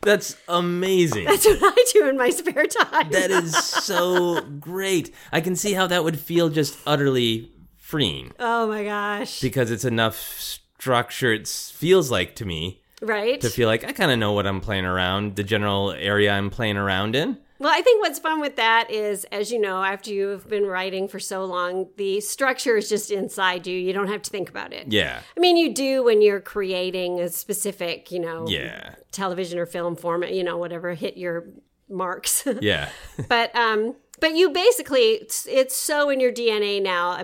that's 0.02 0.36
amazing. 0.48 1.24
that's 1.24 1.46
what 1.46 1.58
I 1.62 1.84
do 1.92 2.08
in 2.08 2.16
my 2.16 2.30
spare 2.30 2.66
time. 2.66 3.10
that 3.10 3.30
is 3.30 3.56
so 3.64 4.40
great. 4.42 5.14
I 5.32 5.40
can 5.40 5.56
see 5.56 5.72
how 5.72 5.86
that 5.86 6.04
would 6.04 6.18
feel 6.18 6.48
just 6.48 6.78
utterly 6.86 7.50
freeing 7.76 8.32
oh 8.38 8.68
my 8.68 8.84
gosh. 8.84 9.40
because 9.40 9.70
it's 9.70 9.84
enough 9.84 10.16
structure. 10.16 11.32
It 11.32 11.48
feels 11.48 12.10
like 12.10 12.36
to 12.36 12.44
me 12.44 12.80
right? 13.02 13.40
to 13.40 13.50
feel 13.50 13.68
like 13.68 13.84
I 13.84 13.92
kind 13.92 14.10
of 14.10 14.18
know 14.18 14.32
what 14.32 14.46
I'm 14.46 14.60
playing 14.60 14.84
around, 14.84 15.36
the 15.36 15.42
general 15.42 15.92
area 15.92 16.32
I'm 16.32 16.50
playing 16.50 16.76
around 16.76 17.16
in. 17.16 17.38
Well, 17.60 17.70
I 17.70 17.82
think 17.82 18.02
what's 18.02 18.18
fun 18.18 18.40
with 18.40 18.56
that 18.56 18.90
is, 18.90 19.24
as 19.26 19.52
you 19.52 19.60
know, 19.60 19.84
after 19.84 20.10
you've 20.10 20.48
been 20.48 20.64
writing 20.64 21.08
for 21.08 21.20
so 21.20 21.44
long, 21.44 21.90
the 21.98 22.22
structure 22.22 22.78
is 22.78 22.88
just 22.88 23.10
inside 23.10 23.66
you. 23.66 23.76
You 23.78 23.92
don't 23.92 24.08
have 24.08 24.22
to 24.22 24.30
think 24.30 24.48
about 24.48 24.72
it. 24.72 24.90
Yeah. 24.90 25.20
I 25.36 25.40
mean, 25.40 25.58
you 25.58 25.74
do 25.74 26.02
when 26.02 26.22
you're 26.22 26.40
creating 26.40 27.20
a 27.20 27.28
specific, 27.28 28.10
you 28.10 28.18
know, 28.18 28.48
Yeah. 28.48 28.94
television 29.12 29.58
or 29.58 29.66
film 29.66 29.94
format, 29.94 30.32
you 30.32 30.42
know, 30.42 30.56
whatever, 30.56 30.94
hit 30.94 31.18
your 31.18 31.48
marks. 31.88 32.46
Yeah. 32.62 32.88
but 33.28 33.54
um, 33.54 33.94
but 34.20 34.34
you 34.34 34.50
basically, 34.50 35.00
it's, 35.20 35.46
it's 35.46 35.76
so 35.76 36.08
in 36.08 36.18
your 36.18 36.32
DNA 36.32 36.82
now, 36.82 37.22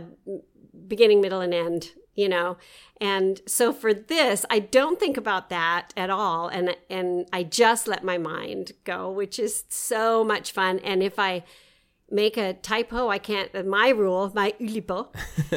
beginning, 0.87 1.23
middle, 1.23 1.41
and 1.41 1.55
end. 1.55 1.93
You 2.17 2.29
know, 2.31 2.57
and 3.01 3.41
so 3.47 3.73
for 3.73 3.93
this, 3.93 4.45
I 4.51 4.59
don't 4.59 4.99
think 4.99 5.17
about 5.17 5.51
that 5.51 5.93
at 5.97 6.11
all, 6.11 6.49
and 6.49 6.75
and 6.89 7.29
I 7.33 7.43
just 7.43 7.87
let 7.87 8.03
my 8.03 8.19
mind 8.19 8.73
go, 8.85 9.11
which 9.11 9.39
is 9.39 9.65
so 9.69 10.25
much 10.25 10.51
fun. 10.51 10.79
And 10.81 11.03
if 11.03 11.19
I 11.19 11.45
make 12.11 12.37
a 12.37 12.55
typo, 12.55 13.09
I 13.09 13.19
can't. 13.19 13.67
My 13.67 13.91
rule, 13.91 14.33
my 14.35 14.55
Oulipo, 14.61 15.09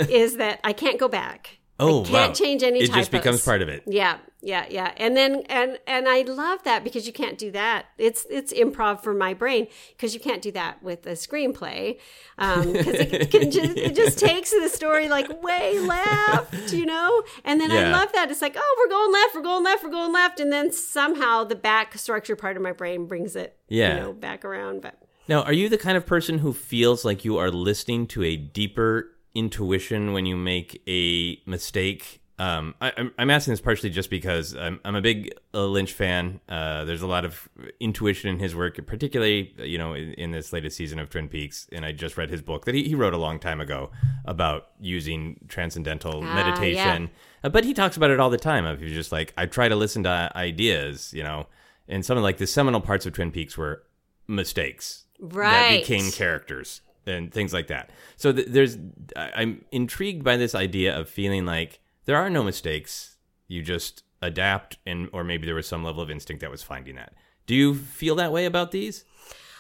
is 0.10 0.38
that 0.38 0.60
I 0.64 0.74
can't 0.74 1.00
go 1.00 1.08
back. 1.08 1.59
Oh, 1.80 2.02
I 2.02 2.04
can't 2.04 2.12
wow. 2.12 2.34
change 2.34 2.64
any. 2.64 2.80
It 2.82 2.92
just 2.92 3.12
becomes 3.12 3.44
part 3.44 3.62
of 3.62 3.70
it. 3.70 3.84
Yeah, 3.88 4.18
yeah, 4.42 4.66
yeah. 4.70 4.92
And 4.98 5.16
then 5.16 5.44
and 5.48 5.80
and 5.88 6.08
I 6.10 6.24
love 6.24 6.64
that 6.64 6.84
because 6.84 7.08
you 7.08 7.14
can't 7.14 7.38
do 7.38 7.52
that. 7.52 7.86
It's 7.98 8.26
it's 8.30 8.52
improv 8.52 9.02
for 9.02 9.14
my 9.14 9.34
brain 9.34 9.68
because 9.96 10.14
you 10.14 10.20
can't 10.20 10.42
do 10.42 10.52
that 10.52 10.84
with 10.84 11.06
a 11.08 11.12
screenplay 11.12 11.98
um, 12.38 12.74
because 12.74 12.96
it 12.96 13.32
can 13.32 13.50
just 13.50 13.78
it 13.78 13.96
just 13.96 14.20
takes 14.20 14.52
the 14.52 14.68
story 14.70 15.08
like 15.08 15.42
way 15.42 15.80
left, 15.80 16.74
you 16.74 16.86
know. 16.86 17.24
And 17.46 17.62
then 17.62 17.72
I 17.72 17.90
love 17.92 18.12
that 18.14 18.30
it's 18.30 18.42
like 18.42 18.56
oh 18.58 18.76
we're 18.78 18.90
going 18.90 19.14
left, 19.14 19.36
we're 19.36 19.42
going 19.42 19.64
left, 19.64 19.84
we're 19.84 19.90
going 19.90 20.14
left, 20.14 20.40
and 20.40 20.52
then 20.52 20.72
somehow 20.72 21.44
the 21.46 21.56
back 21.56 21.98
structure 21.98 22.36
part 22.36 22.58
of 22.58 22.64
my 22.64 22.72
brain 22.74 23.06
brings 23.06 23.36
it 23.36 23.58
Yeah. 23.70 23.96
you 23.96 24.00
know 24.02 24.14
back 24.14 24.44
around. 24.44 24.82
But 24.82 24.96
Now, 25.28 25.44
are 25.44 25.54
you 25.54 25.70
the 25.70 25.78
kind 25.78 25.96
of 25.98 26.06
person 26.06 26.40
who 26.40 26.52
feels 26.54 27.06
like 27.06 27.24
you 27.24 27.38
are 27.38 27.52
listening 27.52 28.08
to 28.08 28.24
a 28.24 28.36
deeper 28.36 29.12
intuition 29.36 30.14
when 30.14 30.26
you 30.26 30.36
make 30.36 30.82
a 30.88 31.40
mistake? 31.46 32.22
Um, 32.40 32.74
I, 32.80 32.94
I'm, 32.96 33.12
I'm 33.18 33.30
asking 33.30 33.52
this 33.52 33.60
partially 33.60 33.90
just 33.90 34.10
because 34.10 34.56
I'm, 34.56 34.80
I'm 34.86 34.96
a 34.96 35.02
big 35.02 35.34
uh, 35.54 35.66
Lynch 35.66 35.92
fan. 35.92 36.40
Uh, 36.48 36.86
there's 36.86 37.02
a 37.02 37.08
lot 37.08 37.26
of 37.26 37.50
intuition 37.82 38.30
in 38.30 38.40
his 38.40 38.56
work, 38.56 38.80
particularly 38.88 39.54
you 39.58 39.78
know 39.78 39.94
in, 39.94 40.14
in 40.14 40.32
this 40.32 40.54
latest 40.54 40.78
season 40.78 41.00
of 41.00 41.10
Twin 41.10 41.28
Peaks. 41.28 41.68
And 41.74 41.86
I 41.86 41.92
just 41.92 42.16
read 42.16 42.30
his 42.30 42.42
book 42.42 42.64
that 42.64 42.74
he, 42.76 42.84
he 42.84 42.96
wrote 42.96 43.14
a 43.14 43.18
long 43.18 43.40
time 43.40 43.60
ago 43.60 43.92
about 44.24 44.70
using 44.80 45.42
transcendental 45.50 46.24
Ah, 46.24 46.34
meditation. 46.34 47.10
Uh, 47.44 47.50
but 47.50 47.66
he 47.66 47.74
talks 47.74 47.98
about 47.98 48.10
it 48.10 48.22
all 48.22 48.30
the 48.30 48.38
time. 48.38 48.66
Of 48.66 48.80
he's 48.80 48.94
just 48.94 49.12
like 49.12 49.34
I 49.36 49.46
try 49.46 49.68
to 49.68 49.76
listen 49.76 50.04
to 50.04 50.32
ideas, 50.34 51.14
you 51.14 51.24
know, 51.24 51.48
and 51.90 52.06
some 52.06 52.18
of 52.18 52.24
like 52.24 52.38
the 52.38 52.48
seminal 52.48 52.80
parts 52.80 53.06
of 53.06 53.12
Twin 53.12 53.32
Peaks 53.32 53.58
were 53.58 53.84
mistakes 54.30 55.06
right. 55.20 55.52
that 55.52 55.80
became 55.82 56.10
characters 56.12 56.82
and 57.10 57.34
things 57.34 57.54
like 57.54 57.68
that. 57.68 57.92
So 58.16 58.32
th- 58.32 58.48
there's, 58.48 58.78
I'm 59.16 59.66
intrigued 59.72 60.24
by 60.24 60.38
this 60.38 60.56
idea 60.56 60.98
of 60.98 61.10
feeling 61.10 61.46
like 61.46 61.80
there 62.06 62.18
are 62.18 62.30
no 62.30 62.44
mistakes. 62.44 63.18
You 63.48 63.62
just 63.62 64.04
adapt, 64.22 64.78
and 64.86 65.10
or 65.12 65.24
maybe 65.24 65.46
there 65.46 65.56
was 65.56 65.68
some 65.68 65.84
level 65.84 66.02
of 66.02 66.12
instinct 66.12 66.42
that 66.42 66.52
was 66.52 66.64
finding 66.64 66.96
that. 66.96 67.14
Do 67.48 67.56
you 67.56 67.74
feel 67.76 68.16
that 68.16 68.32
way 68.32 68.46
about 68.46 68.72
these? 68.72 69.06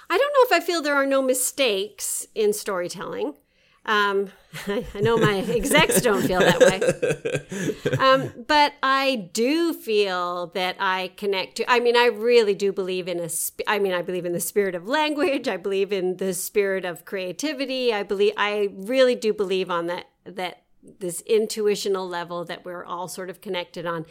I 0.09 0.17
don't 0.17 0.33
know 0.33 0.57
if 0.57 0.62
I 0.62 0.65
feel 0.65 0.81
there 0.81 0.95
are 0.95 1.05
no 1.05 1.21
mistakes 1.21 2.27
in 2.35 2.53
storytelling. 2.53 3.35
Um, 3.89 4.30
I 4.67 5.02
know 5.02 5.17
my 5.17 5.39
execs 5.39 5.99
don't 6.02 6.21
feel 6.21 6.39
that 6.39 6.60
way. 6.60 7.45
Um, 7.99 8.32
but 8.47 8.73
I 8.82 9.30
do 9.34 9.73
feel 9.73 10.47
that 10.47 10.78
I 10.80 11.12
connect 11.17 11.58
to, 11.58 11.69
I 11.69 11.80
mean, 11.80 11.97
I 11.97 12.06
really 12.06 12.54
do 12.54 12.71
believe 12.71 13.08
in 13.08 13.19
a, 13.19 13.28
sp- 13.28 13.67
I 13.67 13.80
mean, 13.80 13.93
I 13.93 14.02
believe 14.02 14.25
in 14.25 14.32
the 14.32 14.39
spirit 14.39 14.73
of 14.73 14.88
language. 14.88 15.47
I 15.47 15.58
believe 15.58 15.91
in 15.91 16.17
the 16.17 16.34
spirit 16.34 16.86
of 16.86 17.04
creativity. 17.04 17.93
I 17.93 18.04
believe, 18.04 18.34
I 18.38 18.69
really 18.73 19.15
do 19.15 19.34
believe 19.34 19.69
on 19.69 19.88
that, 19.88 20.06
that 20.23 20.63
this 20.99 21.21
intuitional 21.21 22.08
level 22.08 22.45
that 22.45 22.63
we're 22.63 22.86
all 22.86 23.08
sort 23.08 23.30
of 23.30 23.41
connected 23.41 23.86
on 23.86 24.06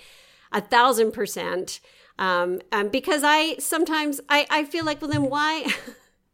a 0.53 0.61
thousand 0.61 1.13
percent. 1.13 1.81
Um, 2.19 2.61
um, 2.73 2.89
because 2.89 3.23
I 3.25 3.57
sometimes 3.59 4.21
I, 4.29 4.47
I 4.51 4.65
feel 4.65 4.85
like, 4.85 5.01
well, 5.01 5.11
then 5.11 5.31
why? 5.31 5.67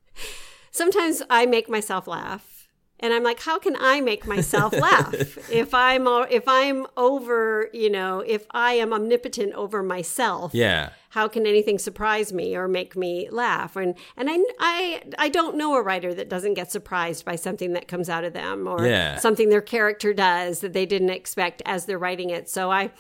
sometimes 0.71 1.23
I 1.31 1.47
make 1.47 1.69
myself 1.69 2.07
laugh. 2.09 2.54
And 3.01 3.13
I'm 3.13 3.23
like, 3.25 3.41
how 3.41 3.59
can 3.59 3.77
I 3.79 4.01
make 4.01 4.27
myself 4.27 4.73
laugh 4.73 5.13
if 5.51 5.75
I'm 5.75 6.07
if 6.31 6.45
I'm 6.47 6.87
over, 6.97 7.69
you 7.73 7.91
know, 7.91 8.21
if 8.21 8.47
I 8.53 8.75
am 8.75 8.93
omnipotent 8.93 9.53
over 9.55 9.83
myself? 9.83 10.55
Yeah. 10.55 10.91
How 11.11 11.29
can 11.29 11.47
anything 11.47 11.79
surprise 11.79 12.33
me 12.33 12.57
or 12.57 12.67
make 12.69 12.97
me 12.97 13.29
laugh? 13.31 13.77
And 13.77 13.95
and 14.17 14.29
I 14.31 14.45
I 14.59 15.03
I 15.19 15.29
don't 15.29 15.57
know 15.57 15.75
a 15.77 15.83
writer 15.83 16.15
that 16.15 16.29
doesn't 16.29 16.55
get 16.55 16.71
surprised 16.71 17.25
by 17.25 17.37
something 17.37 17.73
that 17.75 17.89
comes 17.89 18.09
out 18.09 18.25
of 18.25 18.33
them 18.33 18.67
or 18.69 18.87
Yeah. 18.87 19.17
something 19.19 19.49
their 19.49 19.61
character 19.61 20.15
does 20.15 20.61
that 20.61 20.73
they 20.73 20.87
didn't 20.87 21.11
expect 21.11 21.63
as 21.67 21.87
they're 21.87 21.99
writing 21.99 22.31
it. 22.31 22.49
So 22.49 22.71
I 22.71 22.91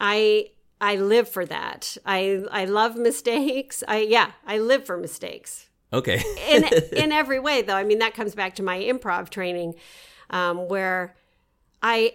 I 0.00 0.50
I 0.80 0.96
live 0.96 1.28
for 1.28 1.46
that. 1.46 1.96
I 2.04 2.44
I 2.50 2.64
love 2.64 2.96
mistakes. 2.96 3.82
I 3.88 3.98
yeah, 4.00 4.32
I 4.46 4.58
live 4.58 4.84
for 4.84 4.96
mistakes 4.96 5.67
Okay. 5.92 6.22
in 6.50 6.64
in 6.96 7.12
every 7.12 7.38
way 7.40 7.62
though 7.62 7.74
i 7.76 7.84
mean 7.84 7.98
that 8.00 8.14
comes 8.14 8.34
back 8.34 8.54
to 8.56 8.62
my 8.62 8.78
improv 8.78 9.30
training 9.30 9.74
um, 10.30 10.68
where 10.68 11.14
i 11.82 12.12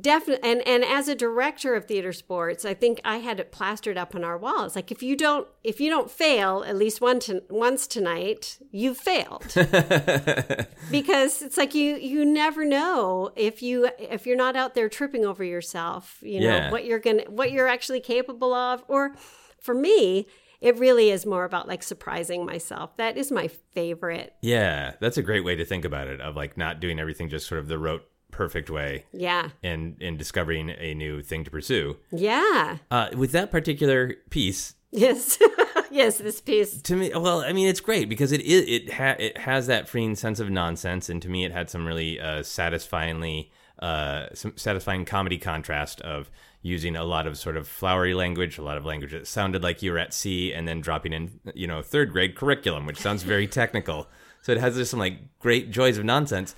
definitely 0.00 0.48
and 0.48 0.66
and 0.68 0.84
as 0.84 1.08
a 1.08 1.16
director 1.16 1.74
of 1.74 1.84
theater 1.86 2.12
sports 2.12 2.64
i 2.64 2.72
think 2.72 3.00
i 3.04 3.16
had 3.16 3.40
it 3.40 3.50
plastered 3.50 3.98
up 3.98 4.14
on 4.14 4.22
our 4.22 4.38
walls 4.38 4.76
like 4.76 4.92
if 4.92 5.02
you 5.02 5.16
don't 5.16 5.48
if 5.64 5.80
you 5.80 5.90
don't 5.90 6.08
fail 6.10 6.62
at 6.64 6.76
least 6.76 7.00
one 7.00 7.18
to, 7.18 7.42
once 7.50 7.88
tonight 7.88 8.56
you've 8.70 8.96
failed 8.96 9.44
because 10.90 11.42
it's 11.42 11.56
like 11.56 11.74
you 11.74 11.96
you 11.96 12.24
never 12.24 12.64
know 12.64 13.30
if 13.36 13.62
you 13.62 13.90
if 13.98 14.26
you're 14.26 14.36
not 14.36 14.56
out 14.56 14.74
there 14.74 14.88
tripping 14.88 15.24
over 15.24 15.42
yourself 15.44 16.18
you 16.22 16.40
know 16.40 16.46
Yeah. 16.48 16.70
what 16.70 16.84
you're 16.84 16.98
gonna 17.00 17.24
what 17.28 17.50
you're 17.52 17.68
actually 17.68 18.00
capable 18.00 18.54
of 18.54 18.84
or 18.88 19.14
for 19.58 19.74
me 19.74 20.26
it 20.60 20.78
really 20.78 21.10
is 21.10 21.24
more 21.26 21.44
about 21.44 21.66
like 21.68 21.82
surprising 21.82 22.44
myself 22.44 22.96
that 22.96 23.16
is 23.16 23.30
my 23.32 23.48
favorite 23.48 24.34
yeah, 24.42 24.94
that's 25.00 25.16
a 25.18 25.22
great 25.22 25.44
way 25.44 25.56
to 25.56 25.64
think 25.64 25.84
about 25.84 26.08
it. 26.08 26.20
Of 26.20 26.36
like 26.36 26.56
not 26.56 26.80
doing 26.80 26.98
everything 26.98 27.28
just 27.28 27.46
sort 27.46 27.58
of 27.60 27.68
the 27.68 27.78
rote 27.78 28.02
perfect 28.30 28.70
way, 28.70 29.04
yeah 29.12 29.50
and 29.62 29.96
and 30.00 30.16
discovering 30.18 30.70
a 30.70 30.94
new 30.94 31.22
thing 31.22 31.44
to 31.44 31.50
pursue. 31.50 31.96
yeah 32.12 32.78
Uh, 32.90 33.08
with 33.16 33.32
that 33.32 33.50
particular 33.50 34.14
piece, 34.30 34.74
yes 34.92 35.38
yes, 35.90 36.18
this 36.18 36.40
piece. 36.40 36.80
to 36.82 36.94
me 36.96 37.10
well 37.14 37.40
i 37.40 37.52
mean 37.52 37.66
it's 37.68 37.80
great 37.80 38.08
because 38.08 38.30
it 38.32 38.40
it 38.42 38.68
it, 38.68 38.92
ha- 38.92 39.16
it 39.18 39.36
has 39.38 39.66
that 39.66 39.88
freeing 39.88 40.14
sense 40.14 40.38
of 40.40 40.48
nonsense 40.50 41.08
and 41.08 41.20
to 41.22 41.28
me 41.28 41.44
it 41.44 41.52
had 41.52 41.68
some 41.68 41.84
really 41.86 42.20
uh, 42.20 42.42
satisfyingly 42.42 43.50
uh, 43.80 44.26
some 44.34 44.52
satisfying 44.56 45.04
comedy 45.06 45.38
contrast 45.38 46.00
of 46.02 46.30
using 46.62 46.94
a 46.96 47.04
lot 47.04 47.26
of 47.26 47.38
sort 47.38 47.56
of 47.56 47.66
flowery 47.66 48.12
language 48.12 48.58
a 48.58 48.62
lot 48.62 48.76
of 48.76 48.84
language 48.84 49.12
that 49.12 49.26
sounded 49.26 49.62
like 49.62 49.82
you 49.82 49.92
were 49.92 49.98
at 49.98 50.12
sea 50.12 50.52
and 50.52 50.68
then 50.68 50.80
dropping 50.80 51.12
in 51.12 51.40
you 51.54 51.66
know 51.66 51.80
third 51.82 52.12
grade 52.12 52.34
curriculum 52.34 52.86
which 52.86 52.98
sounds 52.98 53.22
very 53.22 53.46
technical. 53.60 54.08
So 54.42 54.52
it 54.52 54.58
has 54.58 54.76
just 54.76 54.90
some 54.90 55.00
like 55.00 55.38
great 55.38 55.70
joys 55.70 55.98
of 55.98 56.04
nonsense. 56.04 56.54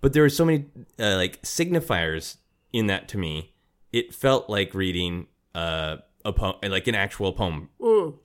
But 0.00 0.12
there 0.12 0.22
were 0.22 0.28
so 0.28 0.44
many 0.44 0.66
uh, 0.98 1.16
like 1.16 1.40
signifiers 1.42 2.36
in 2.72 2.88
that 2.88 3.08
to 3.08 3.18
me. 3.18 3.54
It 3.92 4.14
felt 4.14 4.50
like 4.50 4.74
reading 4.74 5.28
uh, 5.54 5.98
a 6.24 6.32
poem 6.32 6.56
like 6.64 6.86
an 6.88 6.94
actual 6.94 7.32
poem 7.32 7.68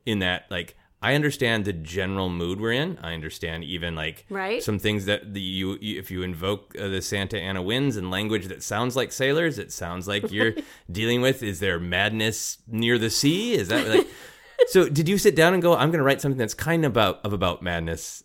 in 0.06 0.20
that 0.20 0.46
like 0.50 0.76
I 1.02 1.14
understand 1.14 1.66
the 1.66 1.74
general 1.74 2.28
mood 2.30 2.60
we're 2.60 2.72
in. 2.72 2.98
I 3.04 3.14
understand 3.14 3.64
even 3.64 3.94
like 3.96 4.26
Right. 4.30 4.64
some 4.64 4.80
things 4.80 5.06
that 5.06 5.34
the, 5.34 5.42
you, 5.42 5.78
if 5.80 6.10
you 6.10 6.24
invoke 6.24 6.76
uh, 6.80 6.88
the 6.88 7.02
Santa 7.04 7.38
Ana 7.40 7.62
winds 7.62 7.98
and 7.98 8.10
language 8.10 8.48
that 8.48 8.64
sounds 8.64 8.96
like 8.96 9.12
sailors, 9.12 9.60
it 9.60 9.72
sounds 9.72 10.08
like 10.08 10.32
you're 10.36 10.54
dealing 10.92 11.22
with 11.22 11.44
is 11.44 11.60
there 11.60 11.80
madness 11.80 12.58
near 12.68 12.98
the 12.98 13.10
sea? 13.12 13.54
Is 13.54 13.68
that 13.68 13.88
like 13.88 14.08
So 14.70 14.90
did 14.90 15.08
you 15.08 15.20
sit 15.20 15.36
down 15.36 15.54
and 15.54 15.62
go 15.62 15.74
I'm 15.76 15.90
going 15.92 16.00
to 16.00 16.04
write 16.04 16.20
something 16.20 16.40
that's 16.40 16.56
kind 16.56 16.84
of 16.84 16.92
about 16.94 17.24
of 17.24 17.32
about 17.32 17.62
madness 17.62 18.24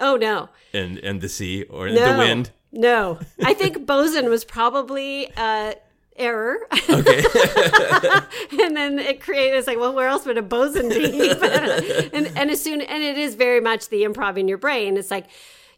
Oh 0.00 0.16
no, 0.16 0.48
and 0.72 0.98
and 0.98 1.20
the 1.20 1.28
sea 1.28 1.62
or 1.64 1.88
no, 1.88 2.12
the 2.12 2.18
wind? 2.18 2.50
No, 2.72 3.18
I 3.44 3.54
think 3.54 3.86
boson 3.86 4.28
was 4.28 4.44
probably 4.44 5.28
uh, 5.36 5.74
error. 6.18 6.58
Okay. 6.90 7.22
and 8.62 8.76
then 8.76 8.98
it 8.98 9.20
created 9.20 9.56
it's 9.56 9.66
like 9.66 9.78
well 9.78 9.94
where 9.94 10.08
else 10.08 10.26
would 10.26 10.38
a 10.38 10.42
boson 10.42 10.88
be 10.88 11.30
and 12.12 12.26
and 12.36 12.50
as 12.50 12.62
soon 12.62 12.80
and 12.80 13.02
it 13.02 13.16
is 13.18 13.34
very 13.34 13.60
much 13.60 13.88
the 13.88 14.02
improv 14.02 14.36
in 14.38 14.48
your 14.48 14.58
brain 14.58 14.96
it's 14.96 15.10
like 15.10 15.26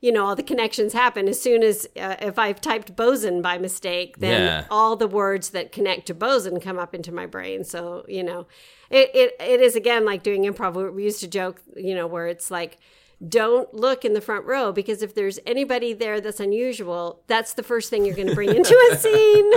you 0.00 0.10
know 0.12 0.24
all 0.26 0.34
the 0.36 0.42
connections 0.42 0.92
happen 0.92 1.28
as 1.28 1.40
soon 1.40 1.62
as 1.62 1.86
uh, 2.00 2.16
if 2.20 2.38
i've 2.38 2.60
typed 2.60 2.94
boson 2.96 3.42
by 3.42 3.58
mistake 3.58 4.18
then 4.18 4.42
Yeah. 4.42 4.64
all 4.70 4.96
the 4.96 5.06
words 5.08 5.50
that 5.50 5.72
connect 5.72 6.06
to 6.06 6.14
boson 6.14 6.60
come 6.60 6.78
up 6.78 6.94
into 6.94 7.12
my 7.12 7.26
brain 7.26 7.64
so 7.64 8.04
you 8.08 8.22
know 8.22 8.46
it, 8.90 9.10
it 9.14 9.34
it 9.40 9.60
is 9.60 9.76
again 9.76 10.04
like 10.04 10.22
doing 10.22 10.44
improv 10.44 10.74
we- 10.74 10.90
we 10.90 11.04
used 11.04 11.20
to 11.20 11.28
joke 11.28 11.60
you 11.76 11.94
know 11.94 12.06
where 12.06 12.26
it's 12.28 12.50
like 12.50 12.78
don't 13.26 13.72
look 13.74 14.04
in 14.04 14.14
the 14.14 14.20
front 14.20 14.46
row 14.46 14.72
because 14.72 15.02
if 15.02 15.14
there's 15.14 15.38
anybody 15.46 15.92
there 15.92 16.20
that's 16.20 16.40
unusual, 16.40 17.22
that's 17.26 17.54
the 17.54 17.62
first 17.62 17.90
thing 17.90 18.04
you're 18.04 18.16
going 18.16 18.28
to 18.28 18.34
bring 18.34 18.54
into 18.54 18.76
a 18.92 18.96
scene. 18.96 19.50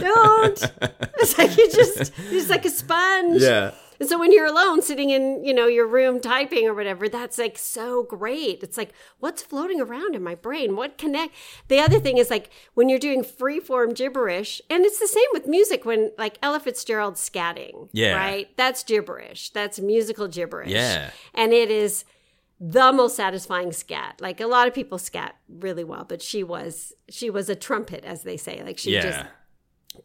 Don't. 0.00 0.72
It's 1.18 1.38
like 1.38 1.56
you 1.56 1.70
just, 1.70 2.12
just 2.30 2.50
like 2.50 2.64
a 2.64 2.70
sponge. 2.70 3.40
yeah. 3.42 3.72
And 4.00 4.08
so 4.08 4.18
when 4.18 4.32
you're 4.32 4.46
alone 4.46 4.82
sitting 4.82 5.10
in, 5.10 5.44
you 5.44 5.54
know, 5.54 5.68
your 5.68 5.86
room 5.86 6.20
typing 6.20 6.66
or 6.66 6.74
whatever, 6.74 7.08
that's 7.08 7.38
like 7.38 7.56
so 7.56 8.02
great. 8.02 8.62
It's 8.64 8.76
like, 8.76 8.92
what's 9.20 9.40
floating 9.40 9.80
around 9.80 10.16
in 10.16 10.22
my 10.22 10.34
brain? 10.34 10.74
What 10.74 10.98
connect? 10.98 11.32
The 11.68 11.78
other 11.78 12.00
thing 12.00 12.18
is 12.18 12.28
like 12.28 12.50
when 12.74 12.88
you're 12.88 12.98
doing 12.98 13.22
free 13.22 13.60
form 13.60 13.94
gibberish, 13.94 14.60
and 14.68 14.84
it's 14.84 14.98
the 14.98 15.06
same 15.06 15.28
with 15.32 15.46
music 15.46 15.84
when 15.84 16.10
like 16.18 16.38
Ella 16.42 16.58
Fitzgerald's 16.58 17.20
scatting. 17.20 17.88
Yeah. 17.92 18.16
Right? 18.16 18.48
That's 18.56 18.82
gibberish. 18.82 19.50
That's 19.50 19.78
musical 19.78 20.26
gibberish. 20.26 20.70
Yeah. 20.70 21.10
And 21.32 21.52
it 21.52 21.70
is 21.70 22.04
the 22.60 22.92
most 22.92 23.16
satisfying 23.16 23.72
scat. 23.72 24.20
Like 24.20 24.40
a 24.40 24.46
lot 24.46 24.68
of 24.68 24.74
people 24.74 24.98
scat 24.98 25.36
really 25.48 25.84
well, 25.84 26.04
but 26.08 26.22
she 26.22 26.42
was 26.42 26.92
she 27.08 27.30
was 27.30 27.48
a 27.48 27.54
trumpet, 27.56 28.04
as 28.04 28.22
they 28.22 28.36
say. 28.36 28.62
Like 28.62 28.78
she 28.78 28.94
Yeah. 28.94 29.02
just 29.02 29.24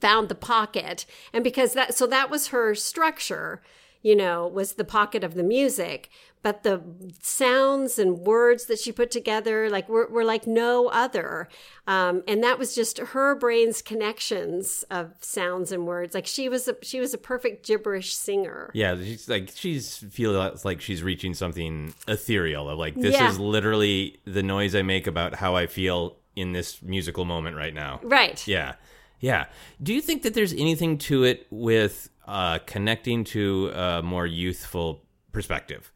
found 0.01 0.29
the 0.29 0.35
pocket 0.35 1.05
and 1.33 1.43
because 1.43 1.73
that 1.73 1.95
so 1.95 2.05
that 2.05 2.29
was 2.29 2.49
her 2.49 2.75
structure 2.75 3.59
you 4.03 4.15
know 4.15 4.47
was 4.47 4.73
the 4.73 4.83
pocket 4.85 5.23
of 5.23 5.33
the 5.33 5.41
music 5.41 6.09
but 6.41 6.63
the 6.63 6.81
sounds 7.21 7.99
and 7.99 8.19
words 8.19 8.65
that 8.65 8.79
she 8.79 8.91
put 8.91 9.11
together 9.11 9.69
like 9.69 9.89
were, 9.89 10.07
were 10.07 10.23
like 10.23 10.47
no 10.47 10.87
other 10.87 11.47
um, 11.87 12.23
and 12.27 12.43
that 12.43 12.57
was 12.57 12.73
just 12.75 12.97
her 12.99 13.35
brain's 13.35 13.81
connections 13.81 14.83
of 14.89 15.11
sounds 15.21 15.71
and 15.71 15.85
words 15.85 16.13
like 16.13 16.25
she 16.25 16.47
was 16.49 16.67
a 16.67 16.75
she 16.81 16.99
was 16.99 17.13
a 17.13 17.17
perfect 17.17 17.65
gibberish 17.65 18.13
singer 18.13 18.71
Yeah, 18.73 18.95
she's 18.95 19.27
like 19.27 19.51
she's 19.53 19.97
feels 19.97 20.63
like 20.65 20.81
she's 20.81 21.03
reaching 21.03 21.33
something 21.33 21.93
ethereal 22.07 22.69
of 22.69 22.77
like 22.79 22.95
this 22.95 23.13
Yeah. 23.13 23.29
is 23.29 23.39
literally 23.39 24.19
the 24.25 24.43
noise 24.43 24.75
I 24.75 24.81
make 24.81 25.07
about 25.07 25.35
how 25.35 25.55
I 25.55 25.67
feel 25.67 26.17
in 26.35 26.53
this 26.53 26.81
musical 26.81 27.25
moment 27.25 27.57
right 27.57 27.73
now. 27.73 27.99
right 28.03 28.45
Yeah. 28.47 28.75
Yeah. 29.19 29.47
Do 29.83 29.93
you 29.93 29.99
think 30.01 30.23
that 30.23 30.33
there's 30.33 30.53
anything 30.53 30.97
to 30.99 31.25
it 31.25 31.45
with 31.49 32.09
uh, 32.25 32.59
connecting 32.59 33.25
to 33.25 33.69
a 33.75 34.01
more 34.01 34.25
youthful 34.25 35.03
perspective? 35.33 35.91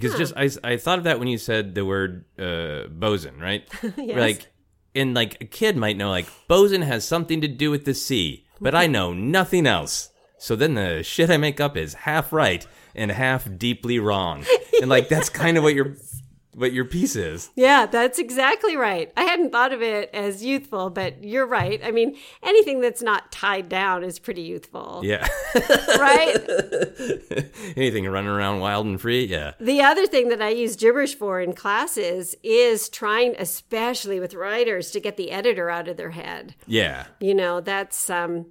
Because 0.00 0.16
just 0.18 0.32
I, 0.36 0.50
I 0.72 0.76
thought 0.76 0.98
of 0.98 1.04
that 1.04 1.18
when 1.18 1.28
you 1.28 1.38
said 1.38 1.74
the 1.74 1.84
word 1.84 2.24
uh, 2.38 2.88
boson, 2.88 3.38
right? 3.38 3.68
Yes. 3.96 4.16
Like, 4.16 4.46
and 4.94 5.14
like 5.14 5.40
a 5.40 5.44
kid 5.44 5.76
might 5.76 5.96
know 5.96 6.10
like 6.10 6.26
boson 6.48 6.82
has 6.82 7.04
something 7.06 7.40
to 7.40 7.48
do 7.48 7.70
with 7.70 7.84
the 7.84 7.94
sea, 7.94 8.46
but 8.60 8.74
I 8.74 8.86
know 8.86 9.12
nothing 9.38 9.66
else. 9.66 10.10
So 10.38 10.54
then 10.54 10.74
the 10.74 11.02
shit 11.02 11.30
I 11.30 11.38
make 11.38 11.60
up 11.60 11.76
is 11.76 11.94
half 11.94 12.32
right 12.32 12.66
and 12.94 13.10
half 13.10 13.48
deeply 13.58 13.98
wrong, 13.98 14.44
and 14.80 14.88
like 14.90 15.08
that's 15.08 15.28
kind 15.28 15.56
of 15.56 15.64
what 15.64 15.74
your 15.74 15.96
what 16.56 16.72
your 16.72 16.86
piece 16.86 17.14
is. 17.16 17.50
Yeah, 17.54 17.84
that's 17.86 18.18
exactly 18.18 18.76
right. 18.76 19.12
I 19.16 19.24
hadn't 19.24 19.52
thought 19.52 19.72
of 19.72 19.82
it 19.82 20.08
as 20.14 20.42
youthful, 20.42 20.88
but 20.90 21.22
you're 21.22 21.46
right. 21.46 21.80
I 21.84 21.90
mean, 21.90 22.16
anything 22.42 22.80
that's 22.80 23.02
not 23.02 23.30
tied 23.30 23.68
down 23.68 24.02
is 24.02 24.18
pretty 24.18 24.40
youthful, 24.42 25.02
Yeah. 25.04 25.28
right? 26.00 26.34
Anything 27.76 28.06
running 28.08 28.30
around 28.30 28.60
wild 28.60 28.86
and 28.86 29.00
free? 29.00 29.24
Yeah. 29.26 29.52
the 29.60 29.82
other 29.82 30.06
thing 30.06 30.28
that 30.30 30.40
I 30.42 30.48
use 30.48 30.76
gibberish 30.76 31.14
for 31.14 31.40
in 31.40 31.52
classes 31.52 32.34
is 32.42 32.88
trying, 32.88 33.34
especially 33.38 34.18
with 34.20 34.34
writers, 34.34 34.90
to 34.92 35.00
get 35.00 35.16
the 35.16 35.30
editor 35.30 35.68
out 35.70 35.88
of 35.88 35.96
their 35.96 36.10
head. 36.10 36.54
Yeah. 36.66 37.06
You 37.20 37.34
know, 37.34 37.60
that's 37.60 38.08
um 38.10 38.46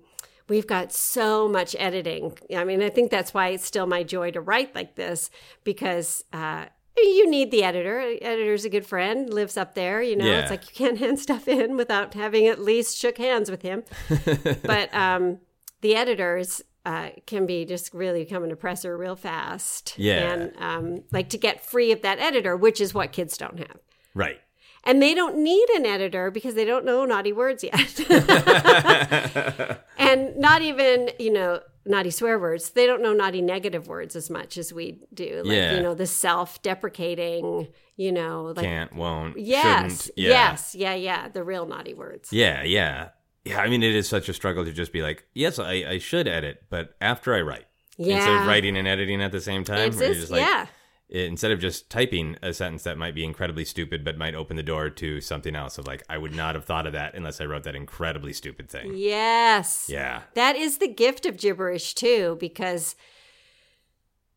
we've 0.47 0.67
got 0.67 0.93
so 0.93 1.47
much 1.47 1.75
editing. 1.79 2.37
I 2.55 2.63
mean, 2.65 2.83
I 2.83 2.89
think 2.89 3.09
that's 3.09 3.33
why 3.33 3.47
it's 3.49 3.65
still 3.65 3.87
my 3.87 4.03
joy 4.03 4.29
to 4.31 4.41
write 4.41 4.75
like 4.75 4.95
this 4.95 5.29
because 5.63 6.23
uh 6.33 6.65
you 6.97 7.29
need 7.29 7.51
the 7.51 7.63
editor. 7.63 7.99
Editor's 8.21 8.65
a 8.65 8.69
good 8.69 8.85
friend, 8.85 9.33
lives 9.33 9.57
up 9.57 9.75
there, 9.75 10.01
you 10.01 10.15
know. 10.15 10.25
Yeah. 10.25 10.41
It's 10.41 10.51
like 10.51 10.69
you 10.69 10.75
can't 10.75 10.97
hand 11.03 11.19
stuff 11.19 11.47
in 11.47 11.77
without 11.77 12.13
having 12.13 12.47
at 12.47 12.59
least 12.59 12.97
shook 12.97 13.17
hands 13.17 13.51
with 13.51 13.61
him. 13.61 13.83
but 14.63 14.93
um 14.93 15.39
the 15.81 15.95
editors 15.95 16.61
uh, 16.85 17.09
can 17.25 17.45
be 17.45 17.65
just 17.65 17.93
really 17.93 18.23
become 18.23 18.43
an 18.43 18.51
oppressor 18.51 18.97
real 18.97 19.15
fast. 19.15 19.95
Yeah. 19.97 20.33
And 20.33 20.53
um, 20.57 21.03
like 21.11 21.29
to 21.29 21.37
get 21.37 21.65
free 21.65 21.91
of 21.91 22.01
that 22.03 22.19
editor, 22.19 22.55
which 22.55 22.79
is 22.79 22.93
what 22.93 23.11
kids 23.11 23.37
don't 23.37 23.57
have. 23.57 23.79
Right. 24.13 24.39
And 24.83 25.01
they 25.01 25.15
don't 25.15 25.37
need 25.37 25.67
an 25.71 25.85
editor 25.85 26.29
because 26.29 26.53
they 26.53 26.65
don't 26.65 26.85
know 26.85 27.05
naughty 27.05 27.33
words 27.33 27.63
yet. 27.63 27.99
and 29.97 30.37
not 30.37 30.61
even, 30.61 31.09
you 31.17 31.33
know, 31.33 31.59
naughty 31.85 32.11
swear 32.11 32.39
words. 32.39 32.71
They 32.71 32.85
don't 32.85 33.01
know 33.01 33.13
naughty 33.13 33.41
negative 33.41 33.87
words 33.87 34.15
as 34.15 34.29
much 34.29 34.57
as 34.57 34.73
we 34.73 34.99
do. 35.13 35.41
Like, 35.45 35.55
Yeah. 35.55 35.75
you 35.75 35.83
know, 35.83 35.93
the 35.93 36.07
self 36.07 36.61
deprecating, 36.61 37.67
you 37.95 38.11
know, 38.11 38.53
like, 38.55 38.65
Can't, 38.65 38.93
won't, 38.95 39.37
yes, 39.37 40.05
shouldn't. 40.05 40.17
Yeah. 40.17 40.29
yes, 40.29 40.75
yeah, 40.75 40.95
yeah, 40.95 41.27
the 41.29 41.43
real 41.43 41.65
naughty 41.65 41.93
words. 41.93 42.31
Yeah, 42.31 42.63
yeah. 42.63 43.09
Yeah, 43.43 43.59
I 43.59 43.69
mean, 43.69 43.83
it 43.83 43.93
is 43.93 44.09
such 44.09 44.27
a 44.27 44.33
struggle 44.33 44.65
to 44.65 44.71
just 44.71 44.91
be 44.91 45.03
like, 45.03 45.23
yes, 45.35 45.59
I, 45.59 45.73
I 45.73 45.97
should 45.99 46.27
edit, 46.27 46.63
but 46.69 46.95
after 46.99 47.35
I 47.35 47.41
write. 47.41 47.65
Yeah. 47.97 48.15
Instead 48.17 48.41
of 48.41 48.47
writing 48.47 48.75
and 48.75 48.87
editing 48.87 49.21
at 49.21 49.31
the 49.31 49.39
same 49.39 49.63
time. 49.63 49.87
It's 49.89 49.97
where 49.97 50.05
you're 50.07 50.13
just- 50.15 50.23
just 50.29 50.31
like, 50.31 50.41
yeah. 50.41 50.65
Instead 51.09 51.51
of 51.51 51.59
just 51.59 51.89
typing 51.89 52.35
a 52.41 52.53
sentence 52.53 52.83
that 52.83 52.97
might 52.97 53.13
be 53.13 53.23
incredibly 53.23 53.65
stupid, 53.65 54.03
but 54.03 54.17
might 54.17 54.35
open 54.35 54.57
the 54.57 54.63
door 54.63 54.89
to 54.89 55.21
something 55.21 55.55
else 55.55 55.77
of 55.77 55.87
like, 55.87 56.03
I 56.09 56.17
would 56.17 56.35
not 56.35 56.55
have 56.55 56.65
thought 56.65 56.87
of 56.87 56.93
that 56.93 57.13
unless 57.13 57.39
I 57.39 57.45
wrote 57.45 57.63
that 57.63 57.75
incredibly 57.75 58.33
stupid 58.33 58.69
thing. 58.69 58.93
Yes. 58.95 59.87
Yeah. 59.87 60.21
That 60.33 60.55
is 60.55 60.79
the 60.79 60.87
gift 60.87 61.25
of 61.25 61.37
gibberish 61.37 61.93
too, 61.93 62.37
because 62.39 62.95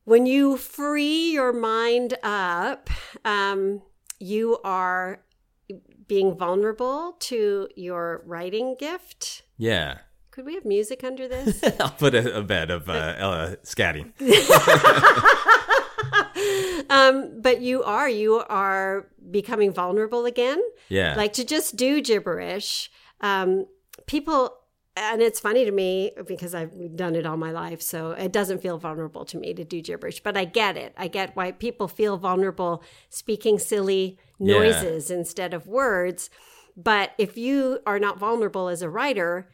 when 0.05 0.27
you 0.27 0.57
free 0.57 1.33
your 1.33 1.53
mind 1.53 2.15
up, 2.23 2.91
um, 3.25 3.83
you 4.19 4.59
are 4.65 5.21
being 6.07 6.37
vulnerable 6.37 7.17
to 7.21 7.69
your 7.77 8.23
writing 8.25 8.75
gift. 8.79 9.43
Yeah. 9.57 9.99
Could 10.31 10.47
we 10.47 10.55
have 10.55 10.65
music 10.65 11.03
under 11.05 11.29
this? 11.29 11.63
I'll 11.81 11.91
put 11.91 12.15
a, 12.15 12.39
a 12.39 12.43
bed 12.43 12.71
of 12.71 12.89
uh, 12.89 13.15
Ella 13.19 13.57
scatting. 13.65 14.13
um, 16.91 17.41
but 17.41 17.61
you 17.61 17.83
are, 17.83 18.09
you 18.09 18.43
are 18.49 19.09
becoming 19.31 19.73
vulnerable 19.73 20.25
again. 20.27 20.61
Yeah. 20.89 21.15
like 21.17 21.33
to 21.35 21.45
just 21.45 21.77
do 21.77 22.01
gibberish 22.01 22.91
um 23.21 23.67
people 24.07 24.55
and 24.97 25.23
it's 25.23 25.39
funny 25.41 25.65
to 25.65 25.71
me 25.71 26.11
because 26.27 26.55
I've 26.55 26.97
done 26.97 27.15
it 27.15 27.25
all 27.25 27.37
my 27.37 27.53
life, 27.53 27.81
so 27.81 28.13
it 28.13 28.33
doesn't 28.33 28.61
feel 28.63 28.79
vulnerable 28.79 29.25
to 29.27 29.37
me 29.37 29.55
to 29.55 29.65
do 29.65 29.81
gibberish. 29.81 30.21
But 30.25 30.37
I 30.37 30.45
get 30.45 30.77
it. 30.77 30.93
I 30.97 31.07
get 31.07 31.37
why 31.37 31.53
people 31.53 31.87
feel 31.87 32.17
vulnerable 32.17 32.83
speaking 33.09 33.61
silly 33.61 34.19
Yeah. 34.41 34.55
noises 34.55 35.09
instead 35.11 35.55
of 35.55 35.69
words. 35.69 36.31
But 36.77 37.13
if 37.17 37.37
you 37.37 37.79
are 37.87 38.01
not 38.01 38.19
vulnerable 38.19 38.69
as 38.69 38.83
a 38.83 38.91
writer, 38.91 39.49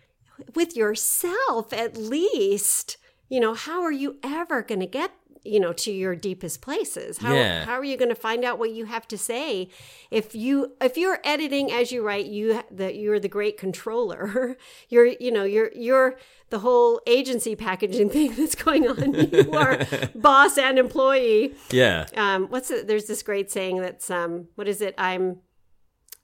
with 0.55 0.77
yourself 0.77 1.73
at 1.75 1.95
least, 1.97 2.97
you 3.29 3.39
know, 3.41 3.53
how 3.55 3.83
are 3.83 3.93
you 3.93 4.17
ever 4.23 4.63
going 4.63 4.81
to 4.81 4.87
get 4.87 5.13
you 5.45 5.61
know 5.61 5.73
to 5.73 5.93
your 5.93 6.17
deepest 6.17 6.61
places. 6.61 7.19
How, 7.19 7.35
Yeah. 7.35 7.65
how 7.65 7.75
are 7.75 7.85
you 7.85 7.97
going 7.97 8.09
to 8.09 8.15
find 8.15 8.45
out 8.45 8.59
what 8.59 8.71
you 8.73 8.87
have 8.87 9.07
to 9.09 9.19
say 9.19 9.69
if 10.11 10.35
you 10.35 10.73
if 10.81 10.97
you're 10.97 11.19
editing 11.25 11.71
as 11.71 11.93
you 11.93 12.03
write 12.03 12.27
you 12.27 12.63
that 12.71 12.97
you're 12.97 13.21
the 13.21 13.29
great 13.29 13.57
controller. 13.59 14.57
You're 14.89 15.07
you 15.07 15.31
know 15.31 15.45
you're 15.45 15.71
you're 15.75 16.17
the 16.51 16.59
whole 16.61 17.01
agency 17.07 17.57
packaging 17.57 18.11
thing 18.17 18.35
that's 18.37 18.55
going 18.55 18.87
on. 18.89 19.15
You 19.15 19.53
are 19.53 19.79
boss 20.15 20.57
and 20.59 20.79
employee. 20.79 21.55
Yeah. 21.71 22.07
um 22.17 22.47
what's 22.49 22.71
it 22.71 22.87
there's 22.87 23.07
this 23.07 23.23
great 23.23 23.51
saying 23.51 23.81
that's 23.81 24.11
um 24.11 24.49
what 24.55 24.69
is 24.69 24.81
it? 24.81 24.95
I'm 24.99 25.41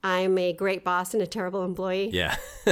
i'm 0.03 0.39
a 0.39 0.53
great 0.53 0.85
boss 0.85 1.15
and 1.15 1.23
a 1.23 1.27
terrible 1.27 1.65
employee 1.65 2.11
Yeah. 2.13 2.37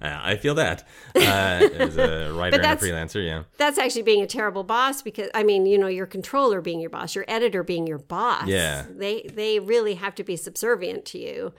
I 0.00 0.36
feel 0.36 0.54
that. 0.56 0.86
Uh, 1.14 1.20
as 1.20 1.96
a 1.96 2.32
writer 2.36 2.56
and 2.60 2.64
a 2.64 2.76
freelancer, 2.76 3.24
yeah. 3.24 3.44
that's 3.56 3.78
actually 3.78 4.02
being 4.02 4.22
a 4.22 4.26
terrible 4.26 4.64
boss 4.64 5.02
because 5.02 5.28
I 5.34 5.42
mean, 5.42 5.66
you 5.66 5.78
know, 5.78 5.86
your 5.86 6.06
controller 6.06 6.60
being 6.60 6.80
your 6.80 6.90
boss, 6.90 7.14
your 7.14 7.24
editor 7.28 7.62
being 7.62 7.86
your 7.86 7.98
boss. 7.98 8.46
Yeah. 8.46 8.84
They 8.90 9.22
they 9.32 9.58
really 9.60 9.94
have 9.94 10.14
to 10.16 10.24
be 10.24 10.36
subservient 10.36 11.04
to 11.06 11.18
you. 11.18 11.52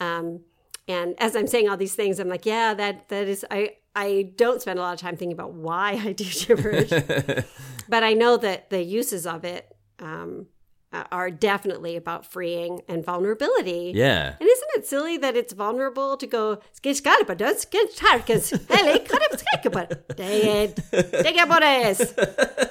Um 0.00 0.40
and 0.88 1.14
as 1.18 1.36
I'm 1.36 1.46
saying 1.46 1.68
all 1.68 1.76
these 1.76 1.94
things, 1.94 2.18
I'm 2.18 2.28
like, 2.28 2.46
yeah, 2.46 2.74
that 2.74 3.08
that 3.08 3.28
is 3.28 3.44
I 3.50 3.76
I 3.94 4.32
don't 4.36 4.60
spend 4.60 4.78
a 4.78 4.82
lot 4.82 4.94
of 4.94 5.00
time 5.00 5.16
thinking 5.16 5.32
about 5.32 5.52
why 5.52 6.00
I 6.02 6.12
do 6.12 6.24
gibberish. 6.24 6.90
but 7.88 8.02
I 8.02 8.14
know 8.14 8.36
that 8.38 8.70
the 8.70 8.82
uses 8.82 9.26
of 9.26 9.44
it 9.44 9.74
um 9.98 10.46
Uh, 10.92 11.04
are 11.10 11.30
definitely 11.30 11.96
about 11.96 12.26
freeing 12.26 12.82
and 12.86 13.02
vulnerability. 13.02 13.92
Yeah. 13.94 14.34
And 14.38 14.46
isn't 14.46 14.68
it 14.76 14.86
silly 14.86 15.16
that 15.16 15.34
it's 15.34 15.54
vulnerable 15.54 16.18
to 16.18 16.26
go 16.26 16.58
skiskalpadus, 16.78 17.64
skistarkas, 17.66 18.50
heli, 18.68 18.98
kadapskakabut, 18.98 20.16
David, 20.16 20.76
digabores. 20.92 22.12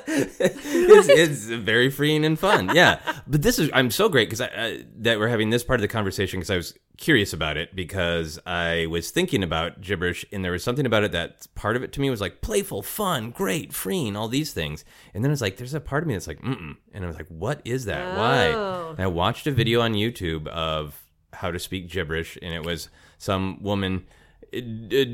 it's, 0.08 1.10
it's 1.10 1.46
very 1.46 1.90
freeing 1.90 2.24
and 2.24 2.38
fun. 2.38 2.70
Yeah, 2.76 3.00
but 3.26 3.42
this 3.42 3.58
is 3.58 3.72
I'm 3.74 3.90
so 3.90 4.08
great 4.08 4.30
because 4.30 4.42
I, 4.42 4.50
I 4.56 4.84
that 5.00 5.18
we're 5.18 5.28
having 5.28 5.50
this 5.50 5.64
part 5.64 5.80
of 5.80 5.82
the 5.82 5.88
conversation 5.88 6.40
because 6.42 6.52
I 6.52 6.58
was 6.58 6.76
curious 7.02 7.34
about 7.34 7.58
it 7.58 7.76
because 7.76 8.40
I 8.46 8.86
was 8.86 9.10
thinking 9.10 9.44
about 9.44 9.82
gibberish 9.82 10.24
and 10.32 10.46
there 10.46 10.52
was 10.52 10.64
something 10.64 10.86
about 10.86 11.04
it 11.04 11.12
that 11.12 11.48
part 11.56 11.76
of 11.76 11.84
it 11.84 11.92
to 11.94 12.00
me 12.00 12.10
was 12.10 12.22
like 12.22 12.42
playful, 12.42 12.84
fun, 12.84 13.32
great, 13.32 13.74
freeing, 13.74 14.16
all 14.16 14.28
these 14.28 14.54
things, 14.54 14.86
and 15.14 15.26
then 15.26 15.32
it's 15.32 15.42
like 15.42 15.58
there's 15.58 15.74
a 15.74 15.82
part 15.82 16.04
of 16.04 16.08
me 16.08 16.14
that's 16.14 16.28
like 16.28 16.42
mm 16.42 16.78
and 16.94 17.04
I 17.04 17.08
was 17.08 17.16
like, 17.18 17.28
what 17.28 17.62
is 17.66 17.86
that? 17.86 18.18
Why? 18.18 18.52
Oh. 18.54 18.92
And 18.92 19.00
I 19.00 19.08
watched 19.08 19.48
a 19.48 19.52
video 19.52 19.82
on 19.82 19.94
YouTube 19.94 20.48
of 20.48 21.02
how 21.34 21.50
to 21.52 21.60
speak 21.60 21.90
gibberish, 21.90 22.38
and 22.42 22.54
it 22.54 22.64
was 22.64 22.90
some 23.18 23.62
woman 23.64 24.06
uh, 24.54 24.60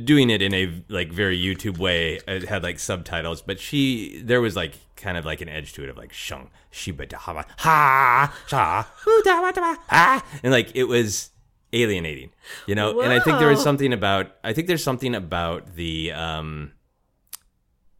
doing 0.03 0.29
it 0.29 0.41
in 0.41 0.53
a 0.53 0.83
like 0.89 1.11
very 1.11 1.39
YouTube 1.39 1.77
way. 1.77 2.19
It 2.27 2.49
had 2.49 2.63
like 2.63 2.79
subtitles, 2.79 3.41
but 3.41 3.59
she 3.59 4.21
there 4.23 4.41
was 4.41 4.55
like 4.55 4.73
kind 4.97 5.17
of 5.17 5.25
like 5.25 5.41
an 5.41 5.49
edge 5.49 5.73
to 5.73 5.83
it 5.83 5.89
of 5.89 5.97
like 5.97 6.11
shung 6.11 6.49
shiba 6.71 7.05
da 7.05 7.17
ha 7.17 7.45
ha 7.57 8.33
sha 8.47 8.83
da 9.23 9.51
da 9.51 9.61
wa, 9.61 9.75
ah 9.91 10.25
and 10.43 10.51
like 10.51 10.75
it 10.75 10.85
was 10.85 11.29
alienating, 11.73 12.31
you 12.65 12.75
know. 12.75 13.01
And 13.01 13.11
I 13.11 13.19
think 13.19 13.39
there 13.39 13.51
is 13.51 13.61
something 13.61 13.93
about 13.93 14.31
I 14.43 14.53
think 14.53 14.67
there's 14.67 14.83
something 14.83 15.15
about 15.15 15.75
the 15.75 16.11
um 16.11 16.73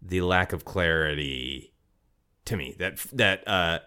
the 0.02 0.22
lack 0.22 0.54
of 0.54 0.66
clarity 0.66 1.74
to 2.46 2.56
me 2.56 2.76
that 2.80 2.98
that 3.14 3.48
uh 3.48 3.80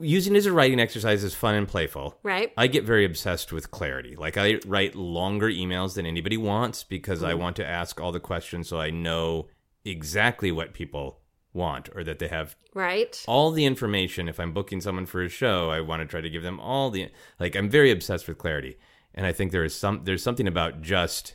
using 0.00 0.34
it 0.34 0.38
as 0.38 0.46
a 0.46 0.52
writing 0.52 0.78
exercise 0.78 1.24
is 1.24 1.34
fun 1.34 1.54
and 1.54 1.66
playful 1.66 2.18
Right? 2.22 2.52
I 2.56 2.66
get 2.66 2.84
very 2.84 3.04
obsessed 3.04 3.52
with 3.52 3.70
clarity. 3.70 4.14
Like 4.16 4.36
I 4.36 4.60
write 4.66 4.94
longer 4.94 5.48
emails 5.48 5.94
than 5.94 6.06
anybody 6.06 6.36
wants 6.36 6.84
because 6.84 7.22
I 7.22 7.34
want 7.34 7.56
to 7.56 7.66
ask 7.66 8.00
all 8.00 8.12
the 8.12 8.20
questions 8.20 8.68
so 8.68 8.80
I 8.80 8.90
know 8.90 9.48
exactly 9.84 10.52
what 10.52 10.74
people 10.74 11.20
want 11.58 11.90
or 11.94 12.02
that 12.04 12.18
they 12.18 12.28
have 12.28 12.56
Right? 12.74 13.22
all 13.28 13.50
the 13.50 13.66
information. 13.66 14.28
If 14.28 14.38
I'm 14.40 14.52
booking 14.52 14.80
someone 14.80 15.04
for 15.06 15.22
a 15.22 15.28
show, 15.28 15.70
I 15.70 15.80
want 15.80 16.00
to 16.02 16.06
try 16.06 16.20
to 16.22 16.30
give 16.30 16.42
them 16.42 16.58
all 16.60 16.88
the 16.90 17.10
like 17.38 17.54
I'm 17.56 17.68
very 17.68 17.90
obsessed 17.90 18.26
with 18.28 18.38
clarity. 18.38 18.78
And 19.14 19.26
I 19.26 19.32
think 19.32 19.52
there 19.52 19.64
is 19.64 19.74
some 19.74 20.02
there's 20.04 20.22
something 20.22 20.46
about 20.48 20.80
just 20.80 21.34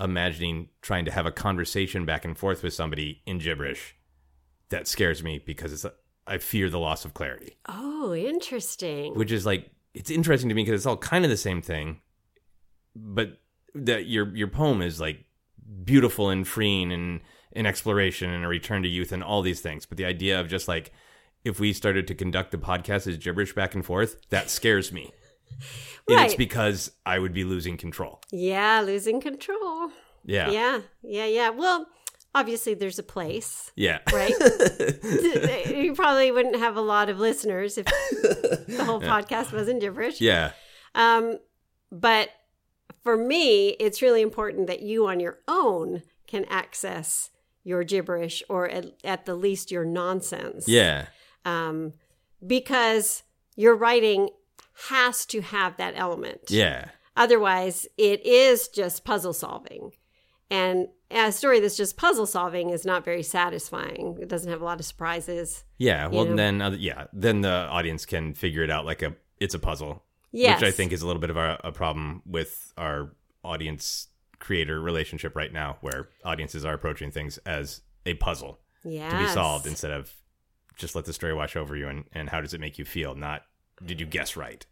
imagining 0.00 0.68
trying 0.82 1.04
to 1.04 1.10
have 1.10 1.26
a 1.26 1.30
conversation 1.32 2.04
back 2.04 2.24
and 2.24 2.36
forth 2.36 2.62
with 2.62 2.72
somebody 2.74 3.22
in 3.26 3.38
gibberish 3.38 3.94
that 4.70 4.88
scares 4.88 5.22
me 5.22 5.38
because 5.44 5.72
it's 5.72 5.86
I 6.26 6.38
fear 6.38 6.68
the 6.70 6.78
loss 6.80 7.04
of 7.04 7.14
clarity 7.14 7.56
Oh, 7.68 8.14
interesting. 8.14 9.14
which 9.14 9.30
is 9.32 9.44
like 9.46 9.70
it's 9.92 10.10
interesting 10.10 10.48
to 10.48 10.54
me 10.54 10.62
because 10.64 10.80
it's 10.80 10.86
all 10.86 10.96
kind 10.96 11.24
of 11.24 11.30
the 11.30 11.36
same 11.36 11.62
thing 11.62 12.00
but 12.96 13.40
that 13.74 14.06
your 14.06 14.34
your 14.36 14.48
poem 14.48 14.82
is 14.82 15.00
like 15.00 15.24
beautiful 15.84 16.28
and 16.30 16.46
freeing 16.46 16.92
and 16.92 17.20
an 17.54 17.66
exploration 17.66 18.30
and 18.30 18.44
a 18.44 18.48
return 18.48 18.82
to 18.82 18.88
youth 18.88 19.12
and 19.12 19.22
all 19.22 19.42
these 19.42 19.60
things 19.60 19.86
but 19.86 19.96
the 19.98 20.04
idea 20.04 20.38
of 20.40 20.48
just 20.48 20.68
like 20.68 20.92
if 21.44 21.60
we 21.60 21.72
started 21.72 22.06
to 22.08 22.14
conduct 22.14 22.50
the 22.50 22.58
podcast 22.58 23.06
as 23.06 23.16
gibberish 23.18 23.54
back 23.54 23.74
and 23.74 23.84
forth 23.84 24.16
that 24.30 24.50
scares 24.50 24.92
me 24.92 25.12
and 26.08 26.20
it's 26.20 26.32
Right. 26.32 26.38
because 26.38 26.90
i 27.06 27.18
would 27.18 27.32
be 27.32 27.44
losing 27.44 27.76
control 27.76 28.20
Yeah, 28.32 28.80
losing 28.84 29.20
control. 29.20 29.90
yeah 30.24 30.50
Yeah, 30.50 30.80
yeah, 31.02 31.26
yeah. 31.26 31.50
Well, 31.50 31.86
obviously 32.34 32.74
there's 32.74 32.98
a 32.98 33.02
place, 33.04 33.70
yeah 33.76 33.98
right? 34.12 34.34
you 35.74 35.94
probably 35.94 36.30
wouldn't 36.32 36.56
have 36.56 36.76
a 36.76 36.80
lot 36.80 37.08
of 37.08 37.18
listeners 37.20 37.78
if 37.78 37.86
the 37.86 38.82
whole 38.84 39.00
podcast 39.00 39.52
wasn't 39.52 39.80
gibberish. 39.80 40.20
yeah 40.20 40.52
Um, 40.94 41.38
but 41.92 42.30
for 43.04 43.16
me, 43.16 43.68
it's 43.78 44.00
really 44.02 44.22
important 44.22 44.66
that 44.66 44.80
you 44.82 45.06
on 45.06 45.20
your 45.20 45.38
own 45.46 46.02
can 46.26 46.44
access 46.46 47.30
your 47.64 47.82
gibberish 47.84 48.42
or 48.48 48.68
at, 48.68 48.86
at 49.02 49.24
the 49.26 49.34
least 49.34 49.70
your 49.70 49.84
nonsense. 49.84 50.68
yeah 50.68 51.06
Um, 51.44 51.94
because 52.46 53.22
your 53.56 53.74
writing 53.74 54.28
has 54.88 55.24
to 55.26 55.40
have 55.40 55.76
that 55.78 55.94
element. 55.96 56.42
yeah 56.50 56.86
Otherwise, 57.16 57.86
it 57.96 58.26
is 58.26 58.66
just 58.68 59.04
puzzle 59.04 59.32
solving. 59.32 59.92
And 60.50 60.88
a 61.12 61.30
story 61.30 61.60
that's 61.60 61.76
just 61.76 61.96
puzzle 61.96 62.26
solving 62.26 62.70
is 62.70 62.84
not 62.84 63.04
very 63.04 63.22
satisfying. 63.22 64.18
It 64.20 64.28
doesn't 64.28 64.50
have 64.50 64.60
a 64.60 64.64
lot 64.64 64.80
of 64.80 64.86
surprises. 64.86 65.64
yeah 65.78 66.06
well 66.08 66.24
know? 66.24 66.36
then 66.36 66.60
other, 66.60 66.76
yeah 66.76 67.04
then 67.12 67.40
the 67.40 67.48
audience 67.70 68.04
can 68.04 68.34
figure 68.34 68.62
it 68.62 68.70
out 68.70 68.84
like 68.84 69.02
a 69.02 69.14
it's 69.40 69.54
a 69.54 69.58
puzzle 69.58 70.02
Yes. 70.32 70.60
which 70.60 70.68
I 70.68 70.72
think 70.72 70.92
is 70.92 71.00
a 71.02 71.06
little 71.06 71.20
bit 71.20 71.30
of 71.30 71.36
a, 71.36 71.60
a 71.62 71.70
problem 71.70 72.20
with 72.26 72.72
our 72.76 73.12
audience 73.44 74.08
creator 74.38 74.80
relationship 74.80 75.36
right 75.36 75.52
now, 75.52 75.78
where 75.80 76.08
audiences 76.24 76.64
are 76.64 76.74
approaching 76.74 77.10
things 77.10 77.38
as 77.46 77.80
a 78.06 78.14
puzzle 78.14 78.60
yes. 78.84 79.10
to 79.12 79.18
be 79.18 79.26
solved 79.28 79.66
instead 79.66 79.90
of 79.90 80.12
just 80.76 80.94
let 80.94 81.04
the 81.04 81.12
story 81.12 81.32
wash 81.34 81.56
over 81.56 81.76
you 81.76 81.88
and, 81.88 82.04
and 82.12 82.28
how 82.30 82.40
does 82.40 82.52
it 82.54 82.60
make 82.60 82.78
you 82.78 82.84
feel, 82.84 83.14
not 83.14 83.42
did 83.84 84.00
you 84.00 84.06
guess 84.06 84.36
right? 84.36 84.66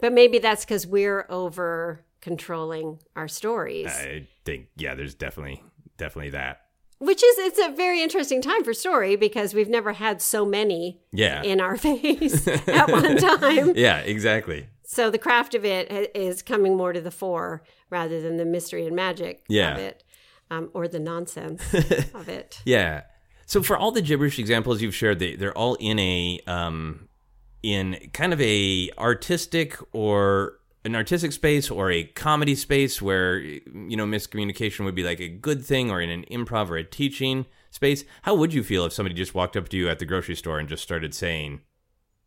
But 0.00 0.12
maybe 0.12 0.38
that's 0.38 0.64
because 0.64 0.86
we're 0.86 1.26
over 1.28 2.04
controlling 2.20 2.98
our 3.16 3.28
stories, 3.28 3.86
I 3.88 4.26
think, 4.44 4.66
yeah, 4.76 4.94
there's 4.94 5.14
definitely, 5.14 5.62
definitely 5.96 6.30
that. 6.30 6.60
which 6.98 7.22
is 7.22 7.38
it's 7.38 7.58
a 7.58 7.70
very 7.76 8.00
interesting 8.02 8.40
time 8.40 8.62
for 8.64 8.72
story 8.72 9.16
because 9.16 9.54
we've 9.54 9.68
never 9.68 9.92
had 9.92 10.22
so 10.22 10.44
many 10.46 11.00
Yeah. 11.12 11.42
in 11.42 11.60
our 11.60 11.76
face 11.88 12.46
at 12.68 12.88
one 12.90 13.16
time. 13.16 13.72
yeah, 13.76 13.98
exactly. 13.98 14.68
So 14.92 15.08
the 15.10 15.16
craft 15.18 15.54
of 15.54 15.64
it 15.64 16.10
is 16.14 16.42
coming 16.42 16.76
more 16.76 16.92
to 16.92 17.00
the 17.00 17.10
fore 17.10 17.62
rather 17.88 18.20
than 18.20 18.36
the 18.36 18.44
mystery 18.44 18.86
and 18.86 18.94
magic 18.94 19.42
Yeah. 19.48 19.72
of 19.72 19.78
it, 19.78 20.04
um, 20.50 20.68
or 20.74 20.86
the 20.86 20.98
nonsense 20.98 21.62
of 22.14 22.28
it. 22.28 22.60
Yeah. 22.66 23.04
So 23.46 23.62
for 23.62 23.74
all 23.74 23.90
the 23.90 24.02
gibberish 24.02 24.38
examples 24.38 24.82
you've 24.82 24.94
shared, 24.94 25.18
they 25.18 25.34
they're 25.34 25.56
all 25.56 25.76
in 25.76 25.98
a 25.98 26.40
um 26.46 27.08
in 27.62 28.10
kind 28.12 28.34
of 28.34 28.40
a 28.42 28.90
artistic 28.98 29.78
or 29.94 30.58
an 30.84 30.94
artistic 30.94 31.32
space 31.32 31.70
or 31.70 31.90
a 31.90 32.04
comedy 32.04 32.54
space 32.54 33.00
where 33.00 33.38
you 33.38 33.96
know 33.96 34.04
miscommunication 34.04 34.84
would 34.84 34.94
be 34.94 35.04
like 35.04 35.20
a 35.20 35.28
good 35.28 35.64
thing 35.64 35.90
or 35.90 36.02
in 36.02 36.10
an 36.10 36.26
improv 36.30 36.68
or 36.68 36.76
a 36.76 36.84
teaching 36.84 37.46
space. 37.70 38.04
How 38.22 38.34
would 38.34 38.52
you 38.52 38.62
feel 38.62 38.84
if 38.84 38.92
somebody 38.92 39.14
just 39.14 39.34
walked 39.34 39.56
up 39.56 39.70
to 39.70 39.76
you 39.78 39.88
at 39.88 40.00
the 40.00 40.04
grocery 40.04 40.34
store 40.36 40.58
and 40.58 40.68
just 40.68 40.82
started 40.82 41.14
saying 41.14 41.62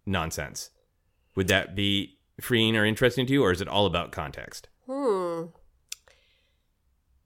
nonsense? 0.04 0.72
Would 1.36 1.48
that 1.50 1.76
be 1.76 2.15
freeing 2.42 2.76
or 2.76 2.86
interesting 2.86 3.26
to 3.28 3.34
you 3.34 3.44
or 3.44 3.52
is 3.52 3.62
it 3.62 3.68
all 3.68 3.86
about 3.86 4.12
context? 4.12 4.68
Hmm. 4.90 5.44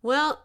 Well, 0.02 0.42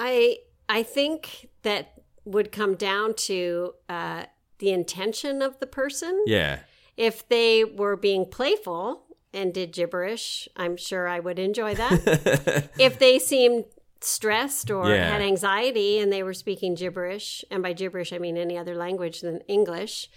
I 0.00 0.38
I 0.68 0.82
think 0.82 1.48
that 1.62 2.02
would 2.24 2.50
come 2.52 2.74
down 2.74 3.14
to 3.14 3.74
uh, 3.88 4.24
the 4.58 4.70
intention 4.70 5.42
of 5.42 5.58
the 5.60 5.66
person. 5.66 6.24
Yeah. 6.26 6.60
If 6.96 7.28
they 7.28 7.62
were 7.64 7.96
being 7.96 8.24
playful 8.26 9.04
and 9.32 9.52
did 9.52 9.72
gibberish, 9.72 10.48
I'm 10.56 10.76
sure 10.76 11.06
I 11.06 11.20
would 11.20 11.38
enjoy 11.38 11.74
that. 11.74 12.70
if 12.78 12.98
they 12.98 13.18
seemed 13.18 13.66
stressed 14.00 14.70
or 14.70 14.88
Yeah. 14.88 15.10
had 15.10 15.22
anxiety 15.22 15.98
and 15.98 16.12
they 16.12 16.22
were 16.22 16.34
speaking 16.34 16.74
gibberish, 16.74 17.44
and 17.50 17.62
by 17.62 17.72
gibberish 17.74 18.12
I 18.12 18.18
mean 18.18 18.36
any 18.36 18.56
other 18.58 18.74
language 18.74 19.20
than 19.20 19.40
English, 19.42 20.08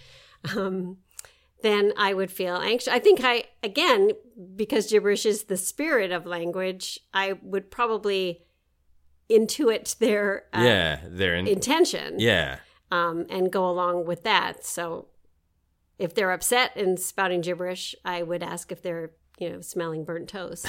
um, 0.56 0.98
then 1.62 1.92
I 1.96 2.14
would 2.14 2.30
feel 2.30 2.56
anxious. 2.56 2.88
I 2.88 2.98
think 2.98 3.20
I, 3.22 3.44
again, 3.62 4.12
because 4.56 4.90
gibberish 4.90 5.26
is 5.26 5.44
the 5.44 5.56
spirit 5.56 6.12
of 6.12 6.26
language, 6.26 6.98
I 7.12 7.34
would 7.42 7.70
probably 7.70 8.44
intuit 9.30 9.98
their 9.98 10.44
uh, 10.52 10.62
yeah, 10.62 11.00
they're 11.08 11.36
in 11.36 11.46
intention. 11.46 12.18
Yeah. 12.18 12.58
um, 12.90 13.26
and 13.30 13.52
go 13.52 13.68
along 13.68 14.06
with 14.06 14.24
that. 14.24 14.64
So 14.64 15.06
if 15.98 16.14
they're 16.14 16.32
upset 16.32 16.76
and 16.76 16.98
spouting 16.98 17.40
gibberish, 17.40 17.94
I 18.04 18.22
would 18.22 18.42
ask 18.42 18.72
if 18.72 18.82
they're 18.82 19.12
you 19.38 19.50
know 19.50 19.60
smelling 19.60 20.04
burnt 20.04 20.28
toast. 20.28 20.66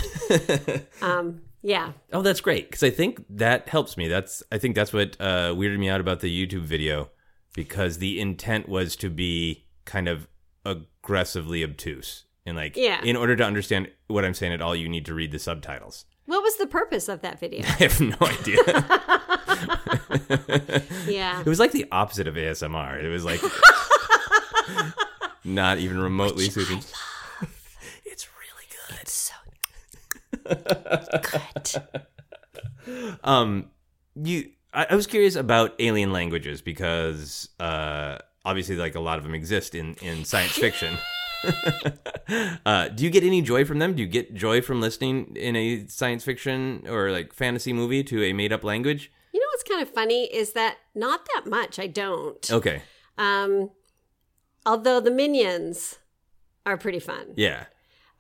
um, 1.02 1.42
yeah, 1.64 1.94
Oh, 2.12 2.22
that's 2.22 2.42
great 2.42 2.70
because 2.70 2.84
I 2.84 2.90
think 2.90 3.24
that 3.30 3.70
helps 3.70 3.98
me. 3.98 4.08
That's 4.08 4.44
I 4.52 4.58
think 4.58 4.76
that's 4.76 4.94
what 4.94 5.16
uh, 5.20 5.54
weirded 5.54 5.80
me 5.80 5.90
out 5.90 6.02
about 6.02 6.20
the 6.20 6.48
YouTube 6.48 6.64
video 6.64 7.10
because 7.54 7.98
the 7.98 8.20
intent 8.20 8.70
was 8.70 8.96
to 8.98 9.10
be 9.10 9.66
kind 9.86 10.08
of 10.08 10.28
aggressively 10.66 11.64
obtuse 11.64 12.26
and 12.46 12.56
like 12.58 12.76
Yeah. 12.78 13.02
in 13.04 13.16
order 13.16 13.36
to 13.36 13.44
understand 13.44 13.90
what 14.08 14.26
I'm 14.26 14.34
saying 14.34 14.54
at 14.54 14.62
all, 14.62 14.76
you 14.76 14.88
need 14.90 15.06
to 15.08 15.14
read 15.14 15.32
the 15.32 15.40
subtitles. 15.40 16.06
what 16.26 16.42
was 16.44 16.56
the 16.58 16.68
purpose 16.68 17.10
of 17.10 17.22
that 17.22 17.40
video? 17.40 17.62
I 17.68 17.84
have 17.88 18.00
no 18.00 18.16
idea. 18.22 18.58
yeah, 21.08 21.40
it 21.42 21.46
was 21.46 21.60
like 21.60 21.72
the 21.72 21.86
opposite 21.92 22.28
of 22.28 22.36
ASMR. 22.36 23.04
It 23.04 23.10
was 23.10 23.26
like 23.26 23.42
not 25.44 25.78
even 25.80 26.00
remotely 26.00 26.50
soothing. 26.50 26.80
It's 28.06 28.28
really 28.40 28.68
good. 28.88 28.98
It's 29.02 29.12
so 29.14 29.36
good. 31.74 31.84
Um, 33.24 33.70
you, 34.16 34.50
I, 34.74 34.88
I 34.90 34.96
was 34.96 35.06
curious 35.06 35.36
about 35.36 35.76
alien 35.80 36.12
languages 36.12 36.62
because 36.64 37.48
uh, 37.60 38.18
obviously, 38.46 38.76
like 38.76 38.96
a 38.96 39.00
lot 39.00 39.18
of 39.18 39.24
them 39.24 39.34
exist 39.36 39.76
in 39.76 39.96
in 40.02 40.26
science 40.32 40.54
fiction. 40.54 40.98
uh, 42.66 42.88
do 42.90 43.04
you 43.04 43.10
get 43.10 43.24
any 43.24 43.42
joy 43.42 43.66
from 43.66 43.80
them? 43.80 43.96
Do 43.96 44.02
you 44.02 44.08
get 44.08 44.34
joy 44.34 44.62
from 44.62 44.80
listening 44.82 45.36
in 45.36 45.56
a 45.56 45.88
science 45.88 46.24
fiction 46.24 46.86
or 46.88 47.12
like 47.12 47.34
fantasy 47.34 47.74
movie 47.74 48.04
to 48.06 48.24
a 48.24 48.34
made 48.34 48.54
up 48.54 48.64
language? 48.64 49.12
You 49.34 49.40
know 49.40 49.48
what's 49.54 49.64
kind 49.64 49.82
of 49.82 49.90
funny 49.90 50.26
is 50.26 50.54
that 50.54 50.78
not 50.94 51.28
that 51.34 51.50
much. 51.50 51.80
I 51.80 51.88
don't. 51.88 52.52
Okay, 52.52 52.82
Um, 53.18 53.72
although 54.66 55.00
the 55.00 55.12
minions 55.12 55.98
are 56.66 56.78
pretty 56.78 57.00
fun. 57.00 57.34
yeah, 57.36 57.66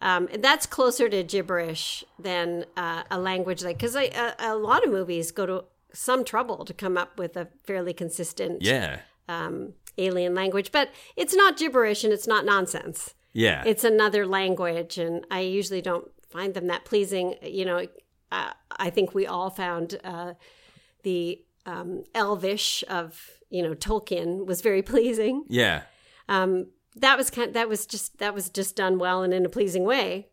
Um, 0.01 0.27
that's 0.39 0.65
closer 0.65 1.07
to 1.09 1.21
gibberish 1.23 2.03
than 2.17 2.65
uh, 2.75 3.03
a 3.11 3.19
language 3.19 3.63
like 3.63 3.77
because 3.77 3.95
a, 3.95 4.33
a 4.39 4.55
lot 4.55 4.83
of 4.83 4.89
movies 4.91 5.31
go 5.31 5.45
to 5.45 5.63
some 5.93 6.23
trouble 6.23 6.65
to 6.65 6.73
come 6.73 6.97
up 6.97 7.19
with 7.19 7.35
a 7.37 7.49
fairly 7.65 7.93
consistent 7.93 8.61
yeah, 8.63 9.01
um, 9.27 9.73
alien 9.97 10.33
language, 10.35 10.71
but 10.71 10.89
it's 11.15 11.33
not 11.35 11.57
gibberish 11.57 12.03
and 12.03 12.13
it's 12.13 12.27
not 12.27 12.45
nonsense. 12.45 13.13
yeah. 13.33 13.63
It's 13.65 13.83
another 13.83 14.25
language, 14.25 14.97
and 14.97 15.25
I 15.31 15.41
usually 15.41 15.81
don't 15.81 16.09
find 16.29 16.53
them 16.53 16.67
that 16.67 16.85
pleasing. 16.85 17.35
You 17.41 17.65
know, 17.65 17.87
uh, 18.31 18.51
I 18.77 18.89
think 18.89 19.13
we 19.13 19.25
all 19.27 19.49
found 19.49 19.99
uh, 20.03 20.33
the 21.03 21.41
um, 21.65 22.03
Elvish 22.15 22.83
of 22.89 23.19
you 23.49 23.61
know 23.63 23.73
Tolkien 23.75 24.45
was 24.45 24.61
very 24.61 24.81
pleasing. 24.93 25.43
yeah. 25.49 25.83
Um, 26.29 26.67
that 26.97 27.17
was 27.17 27.29
kind. 27.29 27.53
that 27.53 27.69
was 27.69 27.85
just 27.85 28.17
that 28.19 28.33
was 28.33 28.49
just 28.49 28.75
done 28.75 28.97
well 28.99 29.23
and 29.23 29.33
in 29.33 29.45
a 29.45 29.49
pleasing 29.49 29.83
way. 29.83 30.27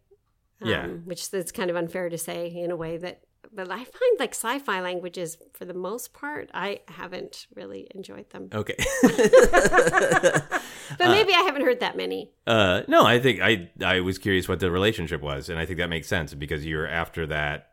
Um, 0.61 0.69
Yeah. 0.69 0.87
which 0.89 1.33
is 1.33 1.53
kind 1.53 1.71
of 1.71 1.77
unfair 1.77 2.09
to 2.09 2.19
say 2.19 2.49
in 2.49 2.71
a 2.71 2.77
way 2.77 2.97
that. 2.97 3.21
But 3.53 3.71
I 3.71 3.79
find 3.79 4.19
like 4.21 4.35
sci-fi 4.35 4.81
languages, 4.81 5.39
for 5.55 5.65
the 5.65 5.75
most 5.75 6.13
part, 6.13 6.51
I 6.55 6.81
haven't 6.89 7.47
really 7.55 7.89
enjoyed 7.95 8.31
them. 8.31 8.49
Okay. 8.53 8.77
But 10.99 11.09
maybe 11.11 11.35
I 11.35 11.41
haven't 11.43 11.63
heard 11.63 11.81
that 11.81 11.97
many. 11.99 12.31
Uh, 12.47 12.81
no, 12.89 13.05
I 13.05 13.19
think 13.19 13.41
I 13.43 13.71
I 13.85 14.01
was 14.01 14.17
curious 14.17 14.49
what 14.49 14.59
the 14.59 14.71
relationship 14.71 15.21
was, 15.21 15.51
and 15.51 15.59
I 15.59 15.67
think 15.67 15.79
that 15.79 15.91
makes 15.91 16.09
sense 16.09 16.33
because 16.33 16.65
you're 16.65 16.87
after 16.87 17.27
that 17.27 17.73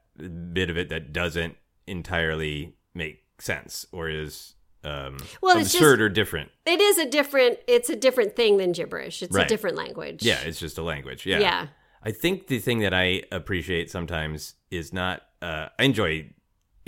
bit 0.51 0.69
of 0.69 0.77
it 0.77 0.89
that 0.89 1.13
doesn't 1.13 1.55
entirely 1.87 2.75
make 2.93 3.23
sense 3.39 3.85
or 3.93 4.09
is 4.09 4.55
um, 4.83 5.17
Well, 5.41 5.57
it's 5.57 5.73
absurd 5.73 5.97
just- 5.97 6.01
or 6.01 6.09
different. 6.09 6.51
It 6.65 6.81
is 6.81 6.97
a 6.97 7.09
different. 7.09 7.57
It's 7.67 7.89
a 7.89 7.95
different 7.95 8.35
thing 8.35 8.57
than 8.57 8.73
gibberish. 8.73 9.23
It's 9.23 9.33
Right. 9.33 9.45
a 9.45 9.47
different 9.49 9.77
language. 9.77 10.21
Yeah, 10.23 10.41
it's 10.41 10.59
just 10.59 10.77
a 10.77 10.83
language. 10.83 11.25
Yeah. 11.25 11.39
Yeah. 11.39 11.67
I 12.05 12.11
think 12.11 12.47
the 12.47 12.59
thing 12.59 12.79
that 12.79 12.93
I 12.93 13.23
appreciate 13.31 13.89
sometimes 13.89 14.55
is 14.69 14.93
not. 14.93 15.23
Uh, 15.41 15.67
I 15.77 15.83
enjoy 15.83 16.29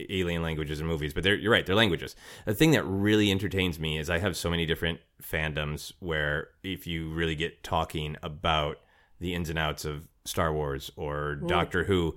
alien 0.10 0.44
languages 0.44 0.80
and 0.80 0.88
movies, 0.88 1.14
but 1.14 1.24
they're, 1.24 1.36
you're 1.36 1.52
right, 1.52 1.66
they're 1.66 1.76
languages. 1.76 2.16
The 2.46 2.54
thing 2.54 2.72
that 2.72 2.84
really 2.84 3.32
entertains 3.32 3.80
me 3.80 3.98
is 3.98 4.10
I 4.10 4.20
have 4.20 4.38
so 4.38 4.50
many 4.50 4.66
different 4.66 5.00
fandoms 5.22 5.92
where 6.00 6.50
if 6.64 6.86
you 6.86 7.10
really 7.10 7.36
get 7.36 7.64
talking 7.64 8.16
about 8.22 8.78
the 9.20 9.34
ins 9.34 9.50
and 9.50 9.58
outs 9.58 9.86
of 9.86 10.08
Star 10.26 10.54
Wars 10.54 10.92
or 10.96 11.36
Doctor 11.36 11.86
Who, 11.86 12.16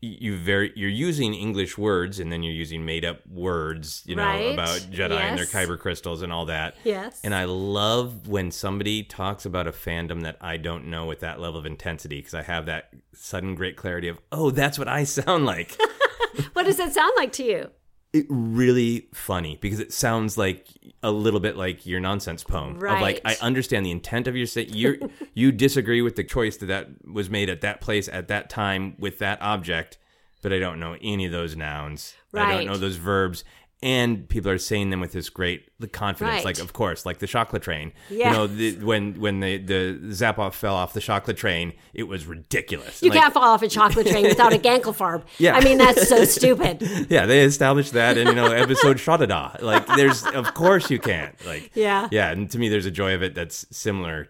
you 0.00 0.36
very 0.38 0.72
you're 0.76 0.88
using 0.88 1.34
English 1.34 1.76
words 1.76 2.20
and 2.20 2.30
then 2.32 2.42
you're 2.44 2.52
using 2.54 2.84
made 2.84 3.04
up 3.04 3.26
words, 3.26 4.02
you 4.06 4.14
know, 4.14 4.22
Right. 4.22 4.52
about 4.54 4.78
Jedi 4.92 5.18
and 5.18 5.36
their 5.36 5.44
Yes. 5.44 5.52
kyber 5.52 5.78
crystals 5.78 6.22
and 6.22 6.32
all 6.32 6.46
that. 6.46 6.76
Yes. 6.84 7.20
And 7.24 7.34
I 7.34 7.44
love 7.46 8.28
when 8.28 8.50
somebody 8.52 9.02
talks 9.02 9.44
about 9.44 9.66
a 9.66 9.72
fandom 9.72 10.22
that 10.22 10.36
I 10.40 10.56
don't 10.56 10.86
know 10.86 11.06
with 11.06 11.18
that 11.20 11.40
level 11.40 11.58
of 11.58 11.66
intensity 11.66 12.18
because 12.18 12.34
I 12.34 12.42
have 12.42 12.66
that 12.66 12.90
sudden 13.12 13.54
great 13.56 13.76
clarity 13.76 14.06
of, 14.08 14.18
oh, 14.30 14.50
that's 14.52 14.78
what 14.78 14.86
I 14.88 15.02
sound 15.04 15.46
like. 15.46 15.76
what 16.52 16.64
does 16.64 16.76
that 16.76 16.92
sound 16.92 17.12
like 17.16 17.32
to 17.32 17.44
you? 17.44 17.70
It 18.12 18.26
really 18.28 19.06
funny 19.12 19.58
because 19.60 19.80
it 19.80 19.92
sounds 19.92 20.38
like 20.38 20.66
a 21.02 21.10
little 21.10 21.40
bit 21.40 21.56
like 21.56 21.84
your 21.84 22.00
nonsense 22.00 22.42
poem 22.42 22.76
of 22.76 23.00
like 23.00 23.20
I 23.24 23.36
understand 23.42 23.84
the 23.84 23.90
intent 23.90 24.26
of 24.26 24.36
your 24.36 24.46
say 24.46 24.62
you 24.62 25.10
you 25.34 25.52
disagree 25.52 26.00
with 26.00 26.16
the 26.16 26.24
choice 26.24 26.56
that 26.58 26.66
that 26.66 26.88
was 27.06 27.28
made 27.28 27.50
at 27.50 27.60
that 27.60 27.80
place 27.80 28.08
at 28.08 28.28
that 28.28 28.48
time 28.48 28.96
with 28.98 29.18
that 29.18 29.40
object 29.42 29.98
but 30.42 30.52
I 30.52 30.58
don't 30.58 30.78
know 30.78 30.96
any 31.02 31.26
of 31.26 31.32
those 31.32 31.56
nouns. 31.56 32.14
Right. 32.32 32.46
I 32.46 32.52
don't 32.54 32.66
know 32.66 32.76
those 32.76 32.96
verbs 32.96 33.44
and 33.80 34.28
people 34.28 34.50
are 34.50 34.58
saying 34.58 34.90
them 34.90 35.00
with 35.00 35.12
this 35.12 35.28
great 35.30 35.68
the 35.78 35.86
confidence 35.86 36.36
Right. 36.38 36.44
like 36.44 36.58
of 36.58 36.72
course 36.72 37.06
like 37.06 37.18
the 37.18 37.28
chocolate 37.28 37.62
train 37.62 37.92
Yeah. 38.10 38.30
you 38.30 38.36
know 38.36 38.46
the, 38.48 38.72
when 38.84 39.20
when 39.20 39.38
the 39.38 39.58
the 39.58 39.98
Zapoff 40.08 40.54
fell 40.54 40.74
off 40.74 40.92
the 40.94 41.00
chocolate 41.00 41.36
train 41.36 41.72
it 41.94 42.02
was 42.04 42.26
ridiculous 42.26 43.02
You 43.02 43.10
Like, 43.10 43.20
can't 43.20 43.32
fall 43.34 43.44
off 43.44 43.62
a 43.62 43.68
chocolate 43.68 44.08
train 44.08 44.24
without 44.28 44.52
a 44.52 44.58
gankelfarb. 44.58 45.22
Yeah. 45.38 45.54
I 45.56 45.62
mean, 45.62 45.78
that's 45.78 46.08
so 46.08 46.24
stupid. 46.24 46.82
yeah, 47.08 47.26
they 47.26 47.42
established 47.44 47.92
that 47.92 48.18
in 48.18 48.26
you 48.26 48.34
know 48.34 48.50
episode 48.52 48.96
Shadada. 48.96 49.62
Like, 49.62 49.86
there's 49.86 50.24
of 50.26 50.54
course 50.54 50.90
you 50.90 50.98
can't. 50.98 51.34
Like, 51.46 51.70
Yeah. 51.74 52.08
yeah. 52.10 52.30
And 52.32 52.50
to 52.50 52.58
me, 52.58 52.68
there's 52.68 52.86
a 52.86 52.90
joy 52.90 53.14
of 53.14 53.22
it 53.22 53.34
that's 53.36 53.64
similar 53.70 54.28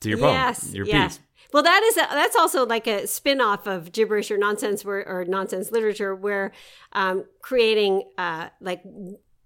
to 0.00 0.08
your 0.08 0.18
poem, 0.18 0.34
yes. 0.34 0.72
your 0.74 0.86
yeah. 0.86 1.06
piece. 1.08 1.20
Well, 1.52 1.62
that 1.62 1.82
is 1.84 1.96
a, 1.96 2.00
that's 2.00 2.36
also 2.36 2.64
like 2.66 2.86
a 2.86 3.06
spin-off 3.06 3.66
of 3.66 3.92
gibberish 3.92 4.30
or 4.30 4.38
nonsense 4.38 4.84
where, 4.84 5.06
or 5.06 5.24
nonsense 5.24 5.70
literature, 5.70 6.14
where 6.14 6.52
um, 6.92 7.24
creating 7.42 8.02
uh, 8.18 8.48
like 8.60 8.82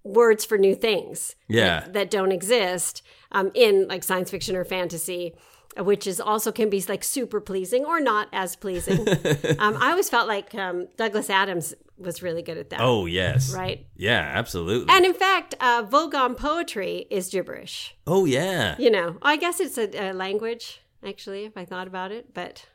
words 0.05 0.45
for 0.45 0.57
new 0.57 0.75
things 0.75 1.35
Yeah. 1.49 1.81
that, 1.81 1.93
that 1.95 2.11
don't 2.11 2.31
exist 2.33 3.03
um, 3.33 3.51
in 3.55 3.89
like 3.89 4.05
science 4.05 4.31
fiction 4.31 4.55
or 4.55 4.65
fantasy, 4.65 5.35
which 5.79 6.07
is 6.07 6.21
also 6.21 6.53
can 6.53 6.71
be 6.71 6.81
like 6.89 7.03
super 7.03 7.41
pleasing 7.41 7.85
or 7.85 7.99
not 8.01 8.29
as 8.33 8.55
pleasing. 8.57 9.01
um, 9.59 9.77
I 9.81 9.91
always 9.91 10.09
felt 10.09 10.29
like 10.29 10.55
um, 10.55 10.87
Douglas 10.97 11.29
Adams 11.29 11.75
was 11.99 12.23
really 12.23 12.43
good 12.43 12.57
at 12.59 12.71
that. 12.71 12.81
Oh 12.81 13.07
yes, 13.07 13.53
right. 13.53 13.87
Yeah, 13.97 14.21
absolutely. 14.21 14.95
And 14.95 15.05
in 15.05 15.15
fact, 15.15 15.55
uh, 15.61 15.83
Vogon 15.85 16.37
poetry 16.37 17.07
is 17.11 17.29
gibberish. 17.31 17.97
oh 18.07 18.25
yeah, 18.27 18.77
You 18.79 18.91
know, 18.91 19.17
I 19.23 19.37
guess 19.37 19.59
it's 19.61 19.77
a, 19.77 19.89
a 20.11 20.13
language, 20.13 20.83
actually, 21.07 21.45
if 21.45 21.57
I 21.57 21.65
thought 21.65 21.87
about 21.87 22.13
it, 22.13 22.35
but 22.35 22.67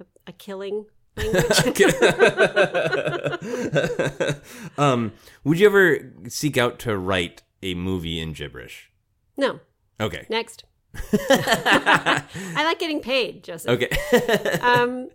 a, 0.00 0.04
a 0.28 0.32
killing 0.32 0.86
language. 1.16 1.82
um, 4.78 5.12
would 5.44 5.58
you 5.58 5.66
ever 5.66 6.12
seek 6.28 6.56
out 6.56 6.78
to 6.80 6.96
write 6.96 7.42
a 7.62 7.74
movie 7.74 8.20
in 8.20 8.32
gibberish? 8.32 8.90
no, 9.36 9.60
Okay, 10.00 10.26
next. 10.30 10.64
I 11.12 12.24
like 12.64 12.78
getting 12.80 13.00
paid, 13.00 13.44
Joseph. 13.44 13.70
okay. 13.70 13.88
Um, 14.60 15.08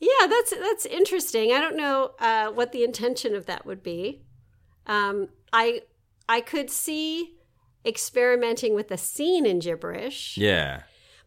yeah, 0.00 0.26
that's 0.26 0.56
that's 0.56 0.86
interesting. 0.86 1.52
I 1.52 1.60
don't 1.60 1.76
know 1.76 2.12
uh, 2.18 2.50
what 2.50 2.72
the 2.72 2.82
intention 2.82 3.34
of 3.34 3.44
that 3.46 3.66
would 3.66 3.82
be. 3.82 4.22
Um, 4.86 5.28
I 5.52 5.82
I 6.28 6.40
could 6.40 6.70
see 6.70 7.34
experimenting 7.84 8.74
with 8.74 8.90
a 8.90 8.96
scene 8.98 9.44
in 9.44 9.58
gibberish. 9.58 10.38
yeah, 10.38 10.82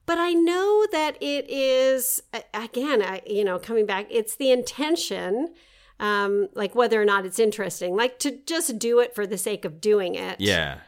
but 0.06 0.18
I 0.18 0.34
know 0.34 0.86
that 0.92 1.18
it 1.22 1.50
is 1.50 2.22
again, 2.54 3.02
I, 3.02 3.22
you 3.26 3.44
know, 3.44 3.60
coming 3.60 3.86
back, 3.86 4.08
it's 4.10 4.36
the 4.36 4.52
intention, 4.52 5.54
um, 6.00 6.50
like 6.54 6.76
whether 6.76 7.02
or 7.02 7.06
not 7.06 7.26
it's 7.26 7.40
interesting, 7.40 7.96
like 7.96 8.20
to 8.20 8.38
just 8.46 8.78
do 8.80 9.00
it 9.00 9.16
for 9.16 9.26
the 9.26 9.38
sake 9.38 9.66
of 9.66 9.82
doing 9.82 10.16
it. 10.16 10.40
yeah, 10.40 10.80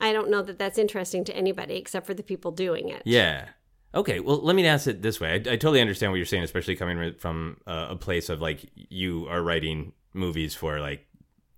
I 0.00 0.12
don't 0.12 0.30
know 0.30 0.42
that 0.42 0.58
that's 0.58 0.78
interesting 0.78 1.24
to 1.24 1.36
anybody 1.36 1.76
except 1.76 2.06
for 2.06 2.14
the 2.14 2.22
people 2.22 2.50
doing 2.50 2.88
it. 2.88 3.02
yeah. 3.04 3.48
Okay, 3.94 4.20
well, 4.20 4.38
let 4.42 4.56
me 4.56 4.66
ask 4.66 4.86
it 4.86 5.02
this 5.02 5.20
way. 5.20 5.32
I, 5.32 5.34
I 5.34 5.56
totally 5.56 5.82
understand 5.82 6.12
what 6.12 6.16
you're 6.16 6.24
saying, 6.24 6.44
especially 6.44 6.76
coming 6.76 7.12
from 7.18 7.58
uh, 7.66 7.88
a 7.90 7.96
place 7.96 8.30
of 8.30 8.40
like 8.40 8.64
you 8.74 9.26
are 9.28 9.42
writing 9.42 9.92
movies 10.14 10.54
for 10.54 10.80
like 10.80 11.06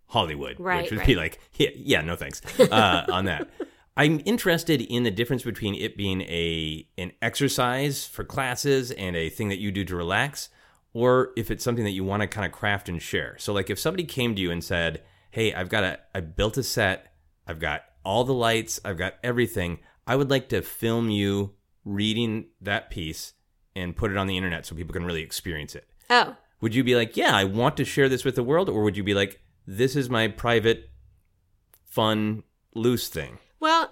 Hollywood, 0.06 0.58
Right, 0.58 0.82
which 0.82 0.90
would 0.90 0.98
right. 0.98 1.06
be 1.06 1.14
like, 1.14 1.38
yeah, 1.54 1.68
yeah 1.76 2.00
no 2.00 2.16
thanks 2.16 2.42
uh, 2.60 3.06
on 3.08 3.26
that. 3.26 3.48
I'm 3.96 4.20
interested 4.24 4.80
in 4.80 5.04
the 5.04 5.10
difference 5.10 5.44
between 5.44 5.74
it 5.74 5.96
being 5.96 6.22
a 6.22 6.88
an 6.98 7.12
exercise 7.22 8.06
for 8.06 8.24
classes 8.24 8.90
and 8.90 9.14
a 9.14 9.30
thing 9.30 9.48
that 9.50 9.58
you 9.60 9.70
do 9.70 9.84
to 9.84 9.96
relax, 9.96 10.48
or 10.92 11.30
if 11.36 11.50
it's 11.50 11.62
something 11.62 11.84
that 11.84 11.92
you 11.92 12.04
want 12.04 12.22
to 12.22 12.26
kind 12.26 12.44
of 12.44 12.52
craft 12.52 12.88
and 12.88 13.00
share. 13.00 13.36
So, 13.38 13.52
like, 13.52 13.70
if 13.70 13.78
somebody 13.78 14.04
came 14.04 14.34
to 14.34 14.42
you 14.42 14.50
and 14.50 14.64
said, 14.64 15.02
"Hey, 15.30 15.54
I've 15.54 15.68
got 15.68 15.84
a, 15.84 16.00
I 16.14 16.20
built 16.20 16.56
a 16.56 16.62
set, 16.64 17.14
I've 17.46 17.60
got 17.60 17.82
all 18.04 18.24
the 18.24 18.34
lights, 18.34 18.80
I've 18.84 18.98
got 18.98 19.14
everything. 19.22 19.78
I 20.06 20.16
would 20.16 20.30
like 20.30 20.48
to 20.50 20.60
film 20.60 21.10
you 21.10 21.54
reading 21.84 22.46
that 22.60 22.90
piece 22.90 23.32
and 23.76 23.96
put 23.96 24.10
it 24.10 24.16
on 24.16 24.26
the 24.26 24.36
internet 24.36 24.66
so 24.66 24.74
people 24.74 24.92
can 24.92 25.04
really 25.04 25.22
experience 25.22 25.74
it. 25.74 25.88
Oh, 26.10 26.36
Would 26.60 26.74
you 26.74 26.84
be 26.84 26.96
like, 26.96 27.16
yeah, 27.16 27.34
I 27.34 27.44
want 27.44 27.76
to 27.78 27.84
share 27.84 28.08
this 28.08 28.24
with 28.24 28.34
the 28.34 28.42
world? 28.42 28.68
Or 28.68 28.82
would 28.82 28.96
you 28.96 29.02
be 29.02 29.14
like, 29.14 29.40
this 29.66 29.96
is 29.96 30.08
my 30.10 30.28
private, 30.28 30.90
fun, 31.84 32.42
loose 32.74 33.08
thing? 33.08 33.38
Well, 33.64 33.90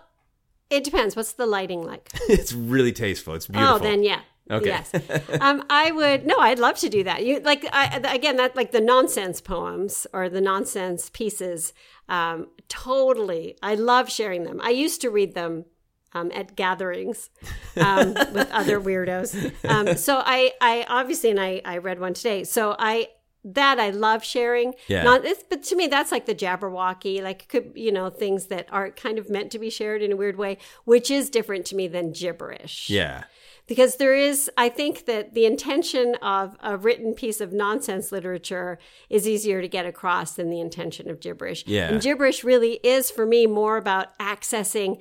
it 0.69 0.85
depends. 0.85 1.17
What's 1.17 1.33
the 1.33 1.47
lighting 1.47 1.83
like? 1.83 2.11
it's 2.29 2.53
really 2.53 2.93
tasteful. 2.93 3.35
It's 3.35 3.47
beautiful. 3.47 3.77
Oh, 3.77 3.79
then 3.79 4.03
yeah. 4.03 4.21
Okay. 4.51 4.67
Yes. 4.67 4.93
um, 5.41 5.65
I 5.71 5.91
would. 5.93 6.27
No, 6.27 6.37
I'd 6.37 6.59
love 6.59 6.77
to 6.81 6.91
do 6.91 7.05
that. 7.05 7.25
You 7.25 7.41
like 7.41 7.65
I, 7.73 7.97
again 8.13 8.37
that 8.37 8.55
like 8.55 8.71
the 8.71 8.83
nonsense 8.83 9.41
poems 9.41 10.07
or 10.13 10.29
the 10.29 10.43
nonsense 10.43 11.09
pieces. 11.09 11.73
Um, 12.07 12.49
totally, 12.69 13.57
I 13.63 13.75
love 13.75 14.11
sharing 14.11 14.45
them. 14.45 14.61
I 14.63 14.71
used 14.71 15.01
to 15.01 15.11
read 15.11 15.35
them 15.35 15.65
um, 16.13 16.31
at 16.35 16.55
gatherings 16.55 17.31
um, 17.79 18.13
with 18.35 18.51
other 18.51 18.79
weirdos. 18.79 19.55
Um, 19.67 19.97
so 19.97 20.23
I, 20.23 20.53
I 20.61 20.85
obviously, 20.87 21.31
and 21.31 21.41
I, 21.41 21.63
I 21.65 21.79
read 21.79 21.99
one 21.99 22.13
today. 22.13 22.45
So 22.45 22.77
I 22.79 23.09
that 23.45 23.81
I 23.81 23.91
love 23.91 24.23
sharing. 24.25 24.75
Yeah. 24.87 25.03
Not, 25.03 25.23
this, 25.23 25.43
but 25.49 25.63
to 25.65 25.77
me, 25.77 25.89
that's 25.89 26.13
like 26.13 26.27
the 26.27 26.35
Jabberwocky, 26.35 27.23
like 27.23 27.49
could 27.49 27.73
you 27.75 27.91
know 27.91 28.09
things 28.11 28.47
that 28.47 28.67
are 28.71 28.91
kind 28.91 29.19
of 29.19 29.29
meant 29.31 29.51
to 29.53 29.59
be 29.59 29.71
shared 29.71 30.03
in 30.03 30.13
a 30.13 30.17
weird 30.17 30.37
way, 30.37 30.59
which 30.85 31.11
is 31.11 31.29
different 31.31 31.67
to 31.67 31.77
me 31.77 31.89
than 31.89 32.13
gibberish 32.13 32.89
yeah. 32.91 33.25
because 33.67 33.97
there 33.97 34.15
is 34.15 34.51
i 34.57 34.69
think 34.69 35.07
that 35.07 35.35
the 35.35 35.45
intention 35.47 36.15
of 36.23 36.57
a 36.61 36.77
written 36.77 37.15
piece 37.15 37.41
of 37.41 37.53
nonsense 37.53 38.13
literature 38.13 38.79
is 39.09 39.27
easier 39.27 39.61
to 39.63 39.69
get 39.69 39.87
across 39.87 40.33
than 40.35 40.51
the 40.51 40.61
intention 40.61 41.09
of 41.11 41.21
gibberish 41.21 41.65
Yeah. 41.67 41.89
and 41.89 42.03
gibberish 42.03 42.45
really 42.45 42.75
is 42.85 43.11
for 43.11 43.25
me 43.27 43.47
more 43.47 43.77
about 43.77 44.17
accessing 44.19 45.01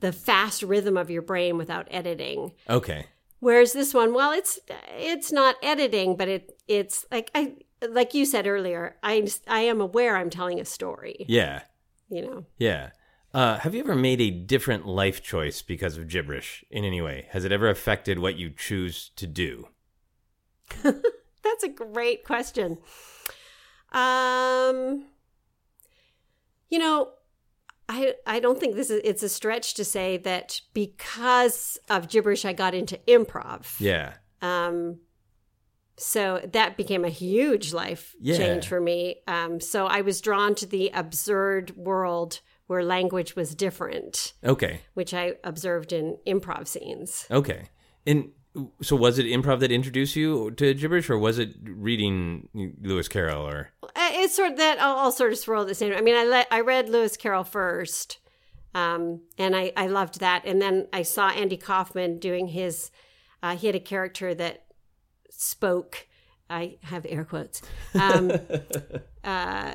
the 0.00 0.12
fast 0.12 0.62
rhythm 0.62 0.96
of 0.96 1.10
your 1.10 1.22
brain 1.22 1.56
without 1.56 1.88
editing 1.90 2.52
Okay. 2.68 3.06
whereas 3.40 3.72
this 3.72 3.92
one 3.94 4.14
well 4.14 4.32
it's 4.32 4.58
it's 4.98 5.32
not 5.32 5.56
editing 5.62 6.16
but 6.16 6.28
it 6.28 6.56
it's 6.68 7.04
like 7.10 7.30
i 7.34 7.54
like 7.90 8.14
you 8.14 8.24
said 8.24 8.46
earlier 8.46 8.96
i 9.02 9.26
i 9.48 9.60
am 9.60 9.80
aware 9.80 10.16
i'm 10.16 10.30
telling 10.30 10.60
a 10.60 10.64
story 10.64 11.24
Yeah. 11.28 11.62
you 12.08 12.22
know 12.22 12.44
Yeah. 12.58 12.90
Uh, 13.34 13.58
have 13.60 13.74
you 13.74 13.80
ever 13.80 13.94
made 13.96 14.20
a 14.20 14.30
different 14.30 14.86
life 14.86 15.22
choice 15.22 15.62
because 15.62 15.96
of 15.96 16.06
gibberish 16.06 16.66
in 16.70 16.84
any 16.84 17.00
way? 17.00 17.28
Has 17.30 17.46
it 17.46 17.52
ever 17.52 17.70
affected 17.70 18.18
what 18.18 18.36
you 18.36 18.50
choose 18.50 19.08
to 19.16 19.26
do? 19.26 19.68
That's 20.82 21.62
a 21.64 21.68
great 21.70 22.24
question. 22.24 22.76
Um, 23.92 25.06
you 26.68 26.78
know, 26.78 27.10
I 27.88 28.14
I 28.26 28.38
don't 28.40 28.60
think 28.60 28.74
this 28.76 28.90
is 28.90 29.00
it's 29.04 29.22
a 29.22 29.28
stretch 29.28 29.74
to 29.74 29.84
say 29.84 30.16
that 30.18 30.60
because 30.74 31.78
of 31.90 32.08
gibberish 32.08 32.44
I 32.44 32.52
got 32.52 32.74
into 32.74 32.98
improv. 33.08 33.80
Yeah. 33.80 34.14
Um, 34.40 35.00
so 36.02 36.40
that 36.52 36.76
became 36.76 37.04
a 37.04 37.08
huge 37.10 37.72
life 37.72 38.14
Yeah. 38.20 38.36
change 38.36 38.66
for 38.66 38.80
me. 38.80 39.22
Um, 39.28 39.60
so 39.60 39.86
I 39.86 40.00
was 40.00 40.20
drawn 40.20 40.54
to 40.56 40.66
the 40.66 40.90
absurd 40.92 41.76
world 41.76 42.40
where 42.66 42.82
language 42.84 43.36
was 43.36 43.54
different, 43.54 44.32
Okay. 44.44 44.80
which 44.94 45.14
I 45.14 45.34
observed 45.44 45.92
in 45.92 46.18
improv 46.26 46.66
scenes. 46.66 47.26
Okay. 47.30 47.64
And 48.06 48.30
so 48.82 48.96
was 48.96 49.18
it 49.18 49.26
improv 49.26 49.60
that 49.60 49.70
introduced 49.72 50.16
you 50.16 50.50
to 50.52 50.74
gibberish 50.74 51.08
or 51.08 51.18
was 51.18 51.38
it 51.38 51.50
reading 51.62 52.48
Lewis 52.82 53.08
Carroll 53.08 53.46
or 53.46 53.70
Uh, 53.82 54.10
it's 54.14 54.34
sort 54.34 54.52
of 54.52 54.56
that 54.58 54.78
all, 54.78 54.96
all 54.96 55.12
sort 55.12 55.32
of 55.32 55.38
swirled 55.38 55.66
at 55.66 55.68
the 55.68 55.74
same. 55.74 55.92
I 55.92 56.00
mean, 56.00 56.14
I 56.16 56.24
let 56.24 56.48
I 56.50 56.60
read 56.60 56.88
Lewis 56.88 57.16
Carroll 57.16 57.44
first, 57.44 58.18
um, 58.74 59.20
and 59.38 59.54
I 59.54 59.72
I 59.76 59.86
loved 59.86 60.20
that, 60.20 60.42
and 60.44 60.60
then 60.60 60.88
I 60.92 61.02
saw 61.02 61.28
Andy 61.30 61.56
Kaufman 61.56 62.18
doing 62.18 62.48
his. 62.48 62.90
Uh, 63.42 63.56
he 63.56 63.66
had 63.66 63.74
a 63.76 63.80
character 63.80 64.34
that 64.34 64.61
spoke. 65.42 66.06
I 66.50 66.76
have 66.82 67.06
air 67.08 67.24
quotes. 67.24 67.62
Um, 67.94 68.30
uh, 69.24 69.74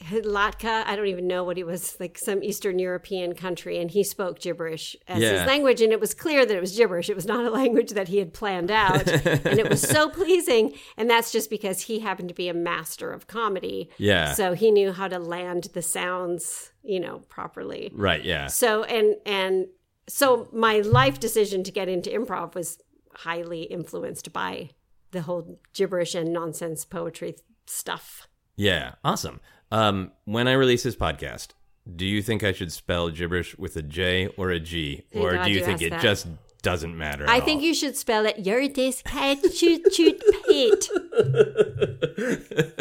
Latka, 0.00 0.84
I 0.86 0.94
don't 0.94 1.08
even 1.08 1.26
know 1.26 1.42
what 1.42 1.56
he 1.56 1.64
was 1.64 1.96
like, 1.98 2.18
some 2.18 2.42
Eastern 2.42 2.78
European 2.78 3.34
country, 3.34 3.78
and 3.78 3.90
he 3.90 4.04
spoke 4.04 4.38
gibberish 4.38 4.96
as 5.08 5.20
Yeah. 5.20 5.32
his 5.38 5.46
language, 5.46 5.80
and 5.80 5.92
it 5.92 5.98
was 6.00 6.14
clear 6.14 6.46
that 6.46 6.56
it 6.56 6.60
was 6.60 6.76
gibberish. 6.76 7.10
It 7.10 7.16
was 7.16 7.26
not 7.26 7.44
a 7.44 7.50
language 7.50 7.90
that 7.90 8.06
he 8.08 8.18
had 8.18 8.32
planned 8.32 8.70
out, 8.70 9.08
and 9.08 9.58
it 9.58 9.68
was 9.68 9.82
so 9.82 10.08
pleasing. 10.20 10.74
And 10.96 11.10
that's 11.10 11.32
just 11.32 11.50
because 11.50 11.82
he 11.82 11.98
happened 12.00 12.28
to 12.28 12.34
be 12.34 12.48
a 12.48 12.54
master 12.54 13.10
of 13.12 13.26
comedy, 13.26 13.90
Yeah. 13.98 14.32
so 14.34 14.52
he 14.54 14.70
knew 14.70 14.92
how 14.92 15.08
to 15.08 15.18
land 15.18 15.64
the 15.74 15.82
sounds, 15.82 16.70
you 16.84 17.00
know, 17.00 17.18
properly. 17.28 17.90
Right, 17.92 18.24
yeah. 18.24 18.46
So 18.46 18.84
and 18.84 19.16
and 19.26 19.66
so 20.08 20.48
my 20.52 20.78
life 20.78 21.18
decision 21.18 21.64
to 21.64 21.72
get 21.72 21.88
into 21.88 22.08
improv 22.10 22.54
was 22.54 22.78
highly 23.14 23.62
influenced 23.62 24.32
by 24.32 24.70
the 25.12 25.22
whole 25.22 25.58
gibberish 25.74 26.14
and 26.14 26.32
nonsense 26.32 26.84
poetry 26.84 27.36
stuff. 27.66 28.28
Yeah. 28.56 28.94
Awesome. 29.04 29.40
Um 29.70 30.12
when 30.24 30.48
I 30.48 30.52
release 30.52 30.82
this 30.82 30.96
podcast, 30.96 31.48
do 31.96 32.04
you 32.06 32.22
think 32.22 32.42
I 32.44 32.52
should 32.52 32.72
spell 32.72 33.10
gibberish 33.10 33.56
with 33.58 33.76
a 33.76 33.82
J 33.82 34.28
or 34.36 34.50
a 34.50 34.60
G? 34.60 35.04
Thank 35.12 35.24
or 35.24 35.32
God 35.34 35.44
do 35.44 35.50
you 35.50 35.58
you 35.58 35.64
think 35.64 35.80
it 35.82 35.90
that. 35.90 36.02
just 36.02 36.26
doesn't 36.60 36.96
matter? 36.98 37.22
at 37.24 37.30
I 37.30 37.38
all? 37.38 37.44
think 37.44 37.62
you 37.62 37.72
should 37.72 37.96
spell 37.96 38.26
it 38.26 38.40
your 38.40 38.68
this 38.68 39.00
cat 39.02 39.38
shoot 39.54 39.94
shoot 39.94 40.20
pit. 40.46 40.88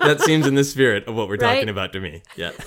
that 0.00 0.18
seems 0.20 0.46
in 0.46 0.54
the 0.54 0.64
spirit 0.64 1.06
of 1.06 1.14
what 1.14 1.28
we're 1.28 1.36
talking 1.36 1.68
about 1.68 1.92
to 1.92 2.00
me. 2.00 2.22
Yeah. 2.36 2.50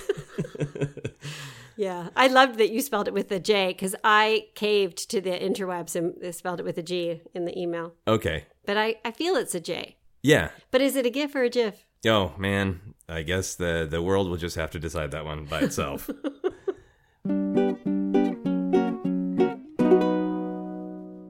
Yeah, 1.80 2.09
I 2.13 2.27
loved 2.27 2.57
that 2.57 2.71
you 2.71 2.82
spelled 2.82 3.07
it 3.07 3.13
with 3.13 3.32
a 3.32 3.39
J 3.39 3.69
because 3.69 3.95
I 4.03 4.47
caved 4.53 5.09
to 5.11 5.21
the 5.21 5.30
interwebs 5.30 5.95
and 5.95 6.36
spelled 6.36 6.59
it 6.59 6.65
with 6.65 6.77
a 6.77 6.84
G 6.84 7.21
in 7.34 7.45
the 7.45 7.57
email. 7.57 7.93
Okay. 8.05 8.47
But 8.65 8.75
I, 8.75 8.97
I 9.05 9.11
feel 9.11 9.38
it's 9.38 9.55
a 9.55 9.61
J. 9.61 9.95
Yeah. 10.21 10.49
But 10.71 10.82
is 10.82 10.97
it 10.97 11.05
a 11.05 11.09
GIF 11.09 11.34
or 11.36 11.43
a 11.43 11.49
GIF? 11.49 11.86
Oh 12.05 12.34
man, 12.38 12.95
I 13.07 13.21
guess 13.21 13.55
the 13.55 13.88
the 13.89 14.01
world 14.01 14.30
will 14.30 14.36
just 14.36 14.57
have 14.57 14.71
to 14.71 14.80
decide 14.80 15.11
that 15.11 15.23
one 15.23 15.45
by 15.45 15.61
itself. 15.61 16.09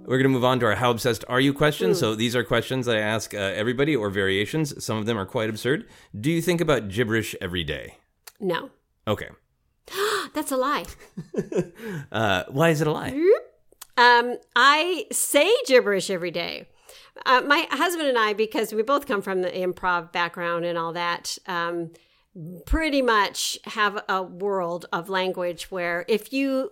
We're 0.09 0.17
going 0.17 0.23
to 0.23 0.29
move 0.29 0.45
on 0.45 0.59
to 0.61 0.65
our 0.65 0.73
How 0.73 0.89
Obsessed 0.89 1.23
Are 1.29 1.39
You 1.39 1.53
questions. 1.53 1.99
So 1.99 2.15
these 2.15 2.35
are 2.35 2.43
questions 2.43 2.87
I 2.87 2.97
ask 2.97 3.35
uh, 3.35 3.37
everybody 3.37 3.95
or 3.95 4.09
variations. 4.09 4.83
Some 4.83 4.97
of 4.97 5.05
them 5.05 5.19
are 5.19 5.27
quite 5.27 5.51
absurd. 5.51 5.87
Do 6.19 6.31
you 6.31 6.41
think 6.41 6.59
about 6.59 6.87
gibberish 6.87 7.35
every 7.39 7.63
day? 7.63 7.97
No, 8.39 8.71
Okay. 9.07 9.29
that's 10.33 10.51
a 10.51 10.57
lie. 10.57 10.85
Uh, 12.11 12.43
why 12.49 12.69
is 12.69 12.81
it 12.81 12.87
a 12.87 12.91
lie? 12.91 13.11
Um, 13.97 14.35
I 14.55 15.05
say 15.11 15.51
gibberish 15.67 16.09
every 16.09 16.31
day. 16.31 16.67
Uh, 17.25 17.41
my 17.45 17.67
husband 17.71 18.07
and 18.09 18.17
I, 18.17 18.33
because 18.33 18.73
we 18.73 18.81
both 18.81 19.05
come 19.05 19.21
from 19.21 19.41
the 19.41 19.49
improv 19.51 20.11
background 20.11 20.65
and 20.65 20.77
all 20.77 20.93
that, 20.93 21.37
um, 21.47 21.91
pretty 22.65 23.01
much 23.01 23.57
have 23.65 24.03
a 24.09 24.23
world 24.23 24.85
of 24.93 25.09
language 25.09 25.69
where 25.71 26.05
if 26.07 26.31
you 26.33 26.71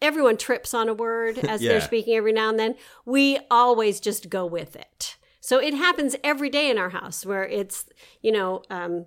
everyone 0.00 0.36
trips 0.36 0.72
on 0.74 0.88
a 0.88 0.94
word 0.94 1.38
as 1.48 1.60
Yeah. 1.62 1.72
they're 1.72 1.80
speaking 1.80 2.14
every 2.14 2.32
now 2.32 2.48
and 2.48 2.58
then, 2.58 2.74
we 3.04 3.38
always 3.50 4.00
just 4.00 4.28
go 4.30 4.44
with 4.46 4.76
it. 4.76 5.16
So 5.40 5.58
it 5.58 5.74
happens 5.74 6.16
every 6.24 6.50
day 6.50 6.70
in 6.70 6.78
our 6.78 6.90
house 6.90 7.24
where 7.26 7.44
it's, 7.46 7.86
you 8.22 8.32
know, 8.32 8.62
um, 8.70 9.06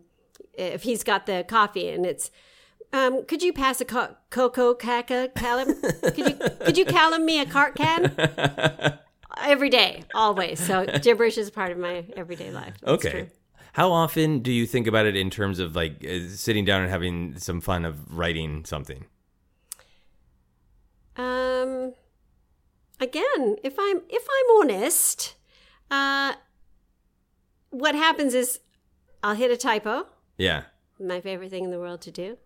if 0.54 0.84
he's 0.84 1.04
got 1.04 1.26
the 1.26 1.46
coffee 1.48 1.90
and 1.90 2.06
it's, 2.06 2.32
um, 2.94 3.26
could 3.26 3.42
you 3.44 3.54
pass 3.54 3.80
a 3.82 3.86
co- 3.86 4.16
cocoa 4.30 4.74
caca 4.74 5.34
callum? 5.36 5.76
Could 6.02 6.18
you 6.18 6.36
could 6.66 6.78
you 6.78 6.86
callum 6.86 7.26
me 7.26 7.40
a 7.40 7.46
cart 7.46 7.76
can? 7.76 8.14
Every 9.42 9.70
day, 9.70 10.04
always. 10.14 10.60
So 10.60 10.86
gibberish 11.02 11.38
is 11.38 11.50
part 11.50 11.72
of 11.72 11.78
my 11.78 12.06
everyday 12.16 12.52
life. 12.52 12.76
That's 12.82 13.06
Okay. 13.06 13.10
true. 13.12 13.28
How 13.74 13.92
often 13.92 14.40
do 14.40 14.52
you 14.52 14.66
think 14.68 14.86
about 14.88 15.06
it 15.06 15.16
in 15.16 15.30
terms 15.30 15.60
of 15.60 15.76
like 15.76 16.06
uh, 16.06 16.28
sitting 16.28 16.66
down 16.66 16.82
and 16.82 16.90
having 16.92 17.38
some 17.40 17.62
fun 17.62 17.86
of 17.86 18.16
writing 18.18 18.66
something? 18.66 19.06
Um, 21.16 21.94
again, 23.00 23.58
if 23.64 23.76
I'm 23.80 24.02
if 24.10 24.28
I'm 24.30 24.58
honest, 24.60 25.36
uh, 25.90 26.34
what 27.70 27.96
happens 27.96 28.34
is 28.34 28.60
I'll 29.24 29.36
hit 29.36 29.52
a 29.52 29.58
typo. 29.58 30.08
Yeah. 30.38 30.64
My 31.00 31.22
favorite 31.22 31.50
thing 31.50 31.64
in 31.64 31.72
the 31.72 31.80
world 31.80 32.02
to 32.02 32.12
do, 32.12 32.38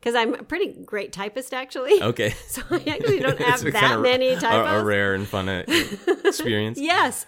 because 0.00 0.14
I'm 0.14 0.34
a 0.34 0.42
pretty 0.42 0.72
great 0.84 1.12
typist 1.12 1.52
actually. 1.54 2.02
Okay. 2.02 2.34
So 2.48 2.62
I 2.70 2.76
actually 2.88 3.20
don't 3.20 3.38
have 3.50 3.60
that 3.72 4.00
many 4.00 4.30
a- 4.30 4.40
typos. 4.40 4.82
A, 4.82 4.84
rare 4.84 5.14
and 5.14 5.26
fun 5.28 5.48
uh, 5.48 5.64
experience. 6.24 6.78
Yes. 6.80 7.26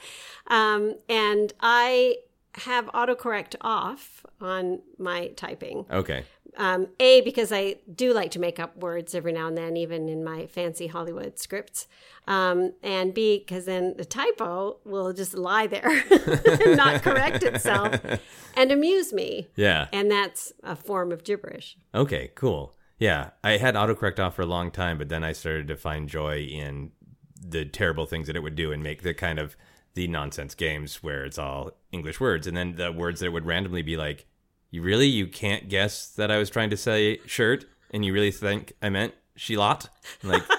Um, 0.48 0.96
and 1.08 1.52
I 1.60 2.16
have 2.56 2.86
autocorrect 2.86 3.56
off 3.60 4.24
on 4.40 4.80
my 4.98 5.28
typing. 5.28 5.86
Okay. 5.90 6.24
Um, 6.56 6.88
a, 7.00 7.22
because 7.22 7.50
I 7.50 7.76
do 7.94 8.12
like 8.12 8.30
to 8.32 8.38
make 8.38 8.58
up 8.58 8.76
words 8.76 9.14
every 9.14 9.32
now 9.32 9.46
and 9.46 9.56
then, 9.56 9.76
even 9.76 10.08
in 10.08 10.22
my 10.22 10.46
fancy 10.46 10.86
Hollywood 10.86 11.38
scripts. 11.38 11.86
Um, 12.26 12.74
and 12.82 13.14
B, 13.14 13.38
because 13.38 13.64
then 13.64 13.94
the 13.96 14.04
typo 14.04 14.76
will 14.84 15.12
just 15.14 15.34
lie 15.34 15.66
there 15.66 15.88
and 16.10 16.76
not 16.76 17.02
correct 17.02 17.42
itself 17.42 17.98
and 18.56 18.70
amuse 18.70 19.12
me. 19.12 19.48
Yeah. 19.56 19.88
And 19.92 20.10
that's 20.10 20.52
a 20.62 20.76
form 20.76 21.10
of 21.10 21.24
gibberish. 21.24 21.78
Okay, 21.94 22.30
cool. 22.34 22.74
Yeah, 22.98 23.30
I 23.42 23.56
had 23.56 23.74
autocorrect 23.74 24.20
off 24.20 24.36
for 24.36 24.42
a 24.42 24.46
long 24.46 24.70
time, 24.70 24.98
but 24.98 25.08
then 25.08 25.24
I 25.24 25.32
started 25.32 25.68
to 25.68 25.76
find 25.76 26.08
joy 26.08 26.40
in 26.40 26.92
the 27.40 27.64
terrible 27.64 28.06
things 28.06 28.26
that 28.28 28.36
it 28.36 28.42
would 28.42 28.54
do 28.54 28.72
and 28.72 28.82
make 28.82 29.02
the 29.02 29.14
kind 29.14 29.38
of 29.38 29.56
the 29.94 30.08
nonsense 30.08 30.54
games 30.54 31.02
where 31.02 31.24
it's 31.24 31.38
all 31.38 31.70
English 31.92 32.20
words, 32.20 32.46
and 32.46 32.56
then 32.56 32.76
the 32.76 32.90
words 32.92 33.20
that 33.20 33.32
would 33.32 33.44
randomly 33.46 33.82
be 33.82 33.96
like, 33.96 34.26
"You 34.70 34.82
really 34.82 35.06
you 35.06 35.26
can't 35.26 35.68
guess 35.68 36.06
that 36.08 36.30
I 36.30 36.38
was 36.38 36.50
trying 36.50 36.70
to 36.70 36.76
say 36.76 37.18
shirt, 37.26 37.64
and 37.90 38.04
you 38.04 38.12
really 38.12 38.30
think 38.30 38.72
I 38.82 38.88
meant 38.88 39.14
shallot?" 39.36 39.88
Like 40.22 40.42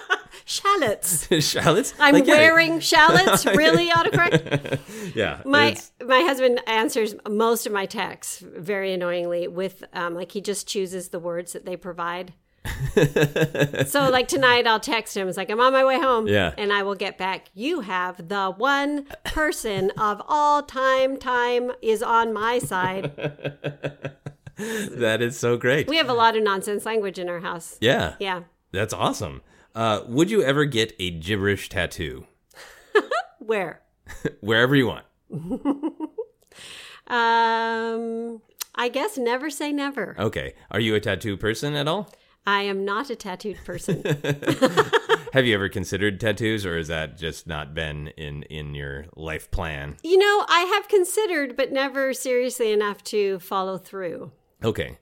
Shallots. 0.46 1.28
shallots. 1.46 1.94
I'm 2.00 2.14
Like, 2.16 2.26
yeah, 2.28 2.34
wearing 2.36 2.80
shallots. 2.80 3.46
Really, 3.64 3.90
autocorrect? 3.90 5.16
Yeah, 5.16 5.42
My 5.46 5.68
it's- 5.68 5.92
my 6.06 6.20
husband 6.22 6.60
answers 6.68 7.16
most 7.30 7.66
of 7.66 7.72
my 7.72 7.86
texts 7.86 8.40
very 8.40 8.94
annoyingly 8.94 9.48
with 9.48 9.84
um, 9.94 10.16
like 10.16 10.32
he 10.32 10.42
just 10.42 10.68
chooses 10.68 11.10
the 11.10 11.20
words 11.20 11.54
that 11.54 11.66
they 11.66 11.78
provide. 11.78 12.34
so 13.88 14.10
like 14.10 14.28
tonight 14.28 14.66
I'll 14.68 14.80
text 14.80 15.18
him. 15.18 15.28
It's 15.28 15.38
like 15.38 15.50
I'm 15.50 15.60
on 15.60 15.74
my 15.74 15.84
way 15.84 16.00
home. 16.00 16.28
Yeah. 16.28 16.54
And 16.58 16.72
I 16.72 16.84
will 16.84 16.96
get 16.96 17.18
back. 17.18 17.50
You 17.54 17.82
have 17.82 18.30
the 18.30 18.52
one 18.52 19.06
person 19.26 19.92
of 19.98 20.22
all 20.28 20.64
time 20.64 21.18
time 21.18 21.72
is 21.82 22.02
on 22.02 22.32
my 22.34 22.60
side. 22.60 23.16
that 24.58 25.18
is 25.22 25.38
so 25.38 25.58
great. 25.58 25.88
We 25.90 25.98
have 25.98 26.10
a 26.10 26.14
lot 26.14 26.38
of 26.38 26.44
nonsense 26.44 26.86
language 26.86 27.20
in 27.20 27.28
our 27.30 27.40
house. 27.42 27.78
yeah, 27.82 28.16
Yeah. 28.20 28.44
that's 28.72 28.94
awesome. 28.94 29.42
Uh, 29.76 30.02
would 30.08 30.30
you 30.30 30.44
ever 30.44 30.66
get 30.66 30.94
a 31.00 31.10
gibberish 31.10 31.68
tattoo 31.70 32.28
Where? 33.40 33.82
wherever 34.42 34.76
you 34.76 34.88
want? 34.88 35.06
Um 37.08 38.42
I 38.76 38.90
guess 38.90 39.18
never 39.18 39.50
say 39.50 39.72
never. 39.72 40.16
Okay, 40.18 40.54
are 40.72 40.80
you 40.80 40.96
a 40.96 41.00
tattoo 41.00 41.38
person 41.38 41.76
at 41.76 41.88
all? 41.88 42.10
I 42.46 42.64
am 42.64 42.84
not 42.86 43.10
a 43.10 43.16
tattooed 43.16 43.58
person. 43.66 44.04
Have 45.34 45.46
you 45.46 45.56
ever 45.56 45.70
considered 45.70 46.20
tattoos, 46.20 46.66
or 46.66 46.78
has 46.78 46.90
that 46.90 47.18
just 47.18 47.48
not 47.48 47.74
been 47.74 48.10
in 48.10 48.44
in 48.44 48.76
your 48.76 49.06
life 49.16 49.50
plan? 49.50 49.98
You 50.04 50.18
know, 50.18 50.46
I 50.48 50.60
have 50.76 50.88
considered, 50.88 51.56
but 51.58 51.72
never 51.72 52.14
seriously 52.14 52.72
enough 52.72 53.04
to 53.06 53.40
follow 53.40 53.78
through. 53.80 54.32
Okay. 54.64 55.00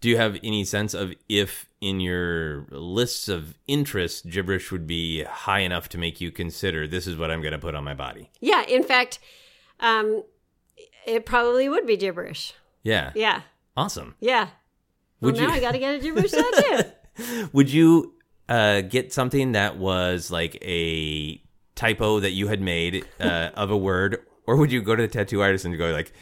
Do 0.00 0.08
you 0.10 0.18
have 0.18 0.38
any 0.44 0.64
sense 0.64 0.94
of 0.94 1.14
if 1.28 1.68
in 1.80 1.98
your 2.00 2.66
lists 2.70 3.28
of 3.28 3.58
interests 3.66 4.20
gibberish 4.22 4.70
would 4.70 4.86
be 4.86 5.24
high 5.24 5.60
enough 5.60 5.88
to 5.90 5.98
make 5.98 6.20
you 6.20 6.30
consider 6.30 6.86
this 6.86 7.06
is 7.08 7.16
what 7.16 7.30
I'm 7.32 7.40
going 7.40 7.52
to 7.52 7.58
put 7.58 7.74
on 7.74 7.82
my 7.82 7.94
body? 7.94 8.30
Yeah, 8.40 8.62
in 8.66 8.84
fact, 8.84 9.18
um, 9.80 10.22
it 11.06 11.26
probably 11.26 11.68
would 11.68 11.86
be 11.86 11.96
gibberish. 11.96 12.52
Yeah. 12.84 13.10
Yeah, 13.16 13.40
Awesome. 13.76 14.14
yeah. 14.20 14.48
Well, 15.20 15.32
Would 15.32 15.40
now 15.40 15.48
you- 15.48 15.52
I 15.54 15.60
got 15.60 15.72
to 15.72 15.78
get 15.78 15.94
a 15.94 15.98
gibberish 15.98 16.30
tattoo. 16.32 17.48
Would 17.52 17.72
you 17.72 18.14
uh, 18.48 18.82
get 18.82 19.12
something 19.12 19.52
that 19.52 19.78
was 19.78 20.30
like 20.30 20.56
a 20.62 21.40
typo 21.74 22.20
that 22.20 22.32
you 22.32 22.48
had 22.48 22.60
made 22.60 23.04
uh, 23.20 23.50
of 23.54 23.70
a 23.70 23.76
word, 23.76 24.18
or 24.46 24.56
would 24.56 24.70
you 24.70 24.82
go 24.82 24.94
to 24.94 25.02
the 25.02 25.08
tattoo 25.08 25.40
artist 25.42 25.64
and 25.64 25.76
go 25.78 25.90
like, 25.92 26.12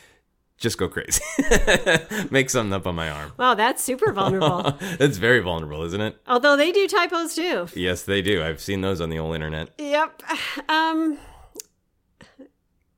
just 0.56 0.78
go 0.78 0.88
crazy, 0.88 1.20
make 2.30 2.48
something 2.48 2.72
up 2.72 2.86
on 2.86 2.94
my 2.94 3.10
arm? 3.10 3.32
Wow, 3.36 3.54
that's 3.54 3.82
super 3.82 4.12
vulnerable. 4.12 4.62
That's 4.98 5.16
very 5.18 5.40
vulnerable, 5.40 5.82
isn't 5.82 6.00
it? 6.00 6.16
Although 6.28 6.56
they 6.56 6.70
do 6.70 6.86
typos 6.86 7.34
too. 7.34 7.66
Yes, 7.74 8.04
they 8.04 8.22
do. 8.22 8.42
I've 8.42 8.60
seen 8.60 8.80
those 8.80 9.00
on 9.00 9.10
the 9.10 9.18
old 9.18 9.34
internet. 9.34 9.70
Yep. 9.78 10.22
Um, 10.68 11.18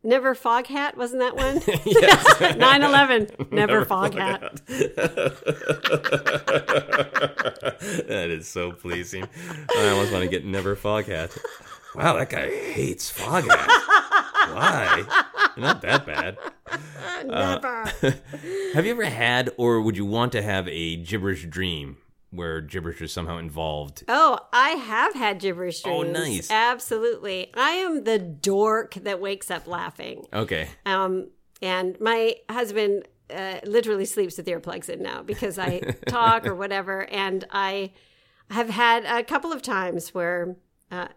never 0.07 0.35
fog 0.35 0.67
hat 0.67 0.97
wasn't 0.97 1.21
that 1.21 1.37
one? 1.37 1.57
yes. 1.85 2.25
9/11. 2.57 3.51
Never, 3.53 3.85
fog 3.85 4.15
hat. 4.15 4.61
that 8.07 8.31
is 8.31 8.49
so 8.49 8.73
pleasing. 8.73 9.29
I 9.77 9.89
almost 9.89 10.13
want 10.13 10.25
to 10.25 10.31
get 10.31 10.45
never 10.45 10.77
fog 10.77 11.07
hat. 11.07 11.37
Wow, 11.95 12.17
that 12.17 12.31
guy 12.31 12.49
hates 12.51 13.11
fog 13.11 13.45
hat. 13.45 13.69
Why? 14.53 15.05
Not 15.57 15.83
that 15.83 16.07
bad. 16.07 16.37
Never. 17.25 17.67
Uh, 17.67 18.13
have 18.75 18.85
you 18.85 18.93
ever 18.93 19.05
had, 19.05 19.51
or 19.57 19.81
would 19.81 19.97
you 19.97 20.05
want 20.05 20.33
to 20.33 20.43
have 20.43 20.69
a 20.69 20.97
gibberish 20.97 21.45
dream 21.47 21.97
where 22.37 22.61
gibberish 22.61 23.01
is 23.01 23.13
somehow 23.13 23.39
involved? 23.39 24.05
Oh, 24.09 24.39
I 24.53 24.71
have 24.71 25.15
had 25.15 25.41
gibberish 25.41 25.83
Oh, 25.85 26.03
nice. 26.03 26.51
Absolutely. 26.51 27.51
I 27.55 27.71
am 27.71 28.05
the 28.05 28.19
dork 28.19 28.95
that 28.95 29.21
wakes 29.21 29.51
up 29.51 29.67
laughing. 29.67 30.27
Okay. 30.33 30.69
Um, 30.85 31.31
and 31.63 31.99
my 32.01 32.37
husband 32.51 33.09
uh, 33.35 33.61
literally 33.65 34.05
sleeps 34.05 34.37
with 34.37 34.47
earplugs 34.47 34.89
in 34.89 35.03
now 35.03 35.23
because 35.23 35.59
I 35.59 35.81
talk 36.09 36.47
or 36.47 36.55
whatever. 36.55 37.09
And 37.11 37.45
I 37.51 37.93
have 38.51 38.71
had 38.71 39.05
a 39.05 39.25
couple 39.25 39.53
of 39.53 39.63
times 39.63 40.15
where, 40.15 40.57
uh, 40.91 41.09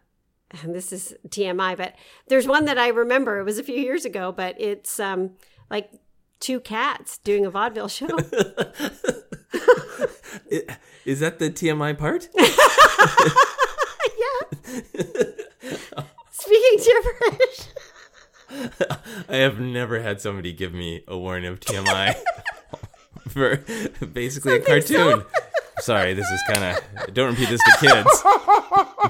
and 0.63 0.73
this 0.73 0.91
is 0.91 1.13
TMI, 1.27 1.77
but 1.77 1.95
there's 2.27 2.47
one 2.47 2.65
that 2.65 2.79
I 2.79 2.87
remember. 2.87 3.39
It 3.39 3.43
was 3.43 3.59
a 3.59 3.63
few 3.63 3.75
years 3.75 4.05
ago, 4.05 4.31
but 4.31 4.55
it's 4.59 4.99
um, 4.99 5.31
like 5.69 5.91
two 6.39 6.59
cats 6.59 7.17
doing 7.19 7.45
a 7.45 7.51
vaudeville 7.51 7.87
show. 7.87 8.07
Is 11.05 11.19
that 11.21 11.39
the 11.39 11.49
TMI 11.49 11.97
part? 11.97 12.29
Yeah. 14.19 14.57
Speaking 16.31 16.77
gibberish. 16.77 17.67
I 19.29 19.35
have 19.37 19.59
never 19.59 20.01
had 20.01 20.19
somebody 20.21 20.51
give 20.53 20.73
me 20.73 21.03
a 21.07 21.17
warning 21.17 21.47
of 21.51 21.59
TMI 21.59 22.15
for 23.29 23.57
basically 24.05 24.57
a 24.57 24.65
Something 24.65 24.81
so- 24.81 25.09
cartoon. 25.17 25.25
Sorry, 25.79 26.13
this 26.13 26.29
is 26.29 26.41
kind 26.51 26.75
of. 26.77 27.13
Don't 27.13 27.29
repeat 27.31 27.47
this 27.49 27.61
to 27.63 27.77
kids. 27.79 28.23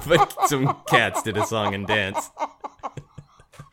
But 0.07 0.47
some 0.47 0.77
cats 0.87 1.23
did 1.23 1.35
a 1.37 1.45
song 1.45 1.73
and 1.73 1.87
dance. 1.87 2.29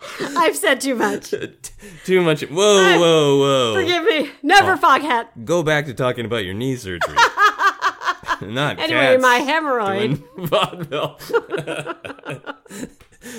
I've 0.36 0.56
said 0.56 0.80
too 0.80 0.94
much. 0.94 1.34
Too 2.04 2.20
much. 2.22 2.42
Whoa, 2.42 2.98
whoa, 2.98 3.38
whoa. 3.38 3.74
Forgive 3.74 4.04
me. 4.04 4.30
Never 4.42 4.72
Oh. 4.72 4.76
fog 4.76 5.02
hat. 5.02 5.44
Go 5.44 5.62
back 5.62 5.86
to 5.86 5.94
talking 5.94 6.24
about 6.24 6.44
your 6.44 6.54
knee 6.54 6.76
surgery. 6.76 7.14
Not 8.42 8.78
Anyway, 8.78 9.16
my 9.18 9.38
hemorrhoid. 9.40 10.22
vaudeville. 10.36 11.18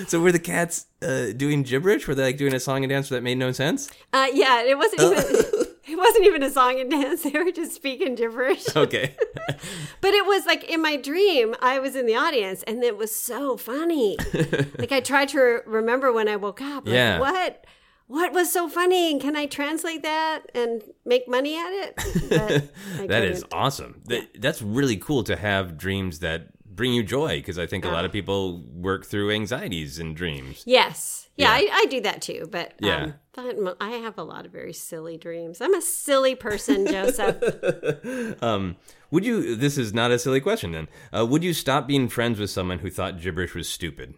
so 0.08 0.20
were 0.20 0.32
the 0.32 0.40
cats 0.40 0.88
uh, 1.02 1.28
doing 1.36 1.64
gibberish? 1.64 2.08
Were 2.08 2.16
they 2.16 2.24
like 2.24 2.38
doing 2.38 2.54
a 2.54 2.60
song 2.60 2.84
and 2.84 2.90
dance 2.90 3.10
that 3.10 3.24
made 3.24 3.38
no 3.38 3.52
sense? 3.52 3.90
Uh, 4.14 4.28
yeah, 4.34 4.64
it 4.64 4.78
wasn't 4.78 5.02
even. 5.02 5.66
It 5.90 5.98
wasn't 5.98 6.26
even 6.26 6.44
a 6.44 6.50
song 6.50 6.80
and 6.80 6.92
dance. 6.92 7.24
They 7.28 7.32
were 7.32 7.52
just 7.52 7.74
speaking 7.74 8.16
gibberish. 8.16 8.66
Okay. 8.76 9.16
But 10.02 10.14
it 10.14 10.26
was 10.26 10.46
like 10.46 10.64
in 10.66 10.82
my 10.82 10.98
dream, 10.98 11.56
I 11.62 11.80
was 11.80 11.96
in 11.96 12.06
the 12.06 12.16
audience, 12.16 12.64
and 12.64 12.84
it 12.84 12.98
was 12.98 13.14
so 13.16 13.58
funny. 13.58 14.18
like 14.78 14.92
I 14.92 15.00
tried 15.00 15.30
to 15.30 15.40
re- 15.40 15.60
remember 15.66 16.12
when 16.12 16.28
I 16.28 16.36
woke 16.36 16.62
up. 16.62 16.86
Like, 16.86 16.94
Yeah. 16.94 17.20
What? 17.20 17.66
What 18.08 18.32
was 18.32 18.52
so 18.54 18.70
funny? 18.70 19.12
And 19.12 19.20
can 19.22 19.36
I 19.36 19.48
translate 19.48 20.02
that 20.04 20.44
and 20.56 20.82
make 21.06 21.28
money 21.28 21.58
at 21.58 21.72
it? 21.72 22.72
That 23.08 23.24
is 23.24 23.44
awesome. 23.52 24.02
That, 24.06 24.30
that's 24.40 24.62
really 24.62 24.96
cool 24.98 25.24
to 25.26 25.36
have 25.36 25.78
dreams 25.78 26.20
that 26.20 26.50
bring 26.66 26.94
you 26.94 27.04
joy 27.04 27.40
because 27.40 27.60
I 27.60 27.66
think 27.66 27.84
a 27.84 27.90
lot 27.90 28.06
of 28.06 28.12
people 28.14 28.64
work 28.74 29.06
through 29.06 29.32
anxieties 29.32 30.00
in 30.00 30.14
dreams. 30.14 30.64
Yes. 30.66 31.27
Yeah, 31.38 31.58
Yeah. 31.58 31.72
I, 31.72 31.78
I 31.82 31.86
do 31.86 32.02
that 32.02 32.22
too. 32.22 32.48
But 32.52 32.74
Yeah. 32.80 33.04
um, 33.04 33.14
but 33.64 33.78
I 33.80 33.92
have 33.92 34.18
a 34.18 34.24
lot 34.24 34.46
of 34.46 34.52
very 34.52 34.74
silly 34.74 35.18
dreams. 35.18 35.62
I'm 35.62 35.74
a 35.76 35.82
silly 35.82 36.36
person, 36.36 36.86
Joseph. 36.88 37.38
Um, 38.42 38.76
would 39.12 39.24
you? 39.26 39.56
This 39.56 39.78
is 39.78 39.94
not 39.94 40.12
a 40.12 40.20
silly 40.20 40.42
question. 40.42 40.72
Then, 40.72 40.88
uh, 41.16 41.26
would 41.26 41.44
you 41.44 41.54
stop 41.54 41.88
being 41.88 42.10
friends 42.10 42.40
with 42.40 42.50
someone 42.50 42.80
who 42.80 42.90
thought 42.90 43.22
gibberish 43.22 43.56
was 43.56 43.70
stupid? 43.70 44.16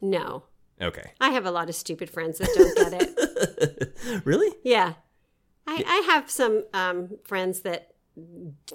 no. 0.00 0.44
Okay. 0.82 1.10
I 1.20 1.28
have 1.30 1.44
a 1.44 1.50
lot 1.50 1.68
of 1.68 1.74
stupid 1.74 2.08
friends 2.08 2.38
that 2.38 2.48
don't 2.54 2.90
get 2.90 3.02
it. 3.02 4.22
Really? 4.24 4.50
Yeah. 4.64 4.94
I, 5.66 5.84
I 5.86 6.12
have 6.12 6.30
some 6.30 6.64
um, 6.72 7.18
friends 7.24 7.60
that 7.62 7.92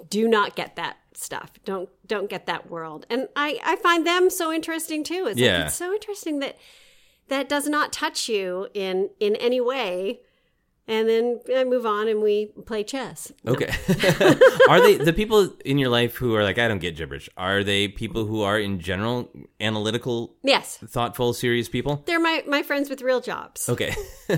do 0.10 0.28
not 0.28 0.56
get 0.56 0.76
that 0.76 0.98
stuff. 1.16 1.52
Don't 1.66 1.90
don't 2.06 2.30
get 2.30 2.46
that 2.46 2.70
world. 2.70 3.08
And 3.10 3.28
I, 3.36 3.60
I 3.66 3.76
find 3.78 4.06
them 4.06 4.30
so 4.30 4.52
interesting 4.54 5.04
too. 5.04 5.26
It's 5.28 5.40
Yeah. 5.40 5.58
like 5.58 5.66
it's 5.68 5.76
so 5.76 5.94
interesting 5.94 6.40
that 6.42 6.58
that 7.28 7.50
does 7.50 7.68
not 7.68 7.92
touch 7.94 8.30
you 8.30 8.68
in 8.74 9.10
in 9.20 9.36
any 9.38 9.62
way. 9.62 10.22
And 10.88 11.10
then 11.10 11.40
I 11.56 11.64
move 11.64 11.86
on 11.86 12.08
and 12.08 12.22
we 12.22 12.52
play 12.66 12.84
chess. 12.84 13.32
Okay. 13.48 13.74
are 14.70 14.80
they 14.80 14.98
the 14.98 15.14
people 15.14 15.52
in 15.66 15.80
your 15.80 15.90
life 15.90 16.16
who 16.16 16.36
are 16.36 16.44
like, 16.44 16.60
I 16.60 16.68
don't 16.68 16.78
get 16.78 16.96
gibberish? 16.96 17.28
Are 17.38 17.64
they 17.64 17.88
people 17.88 18.26
who 18.26 18.44
are 18.44 18.60
in 18.60 18.80
general 18.80 19.32
analytical, 19.60 20.36
Yes. 20.44 20.78
thoughtful, 20.78 21.34
serious 21.34 21.70
people? 21.70 22.04
They're 22.06 22.20
my, 22.20 22.44
my 22.48 22.62
friends 22.62 22.88
with 22.90 23.02
real 23.02 23.20
jobs. 23.20 23.68
Okay. 23.68 23.96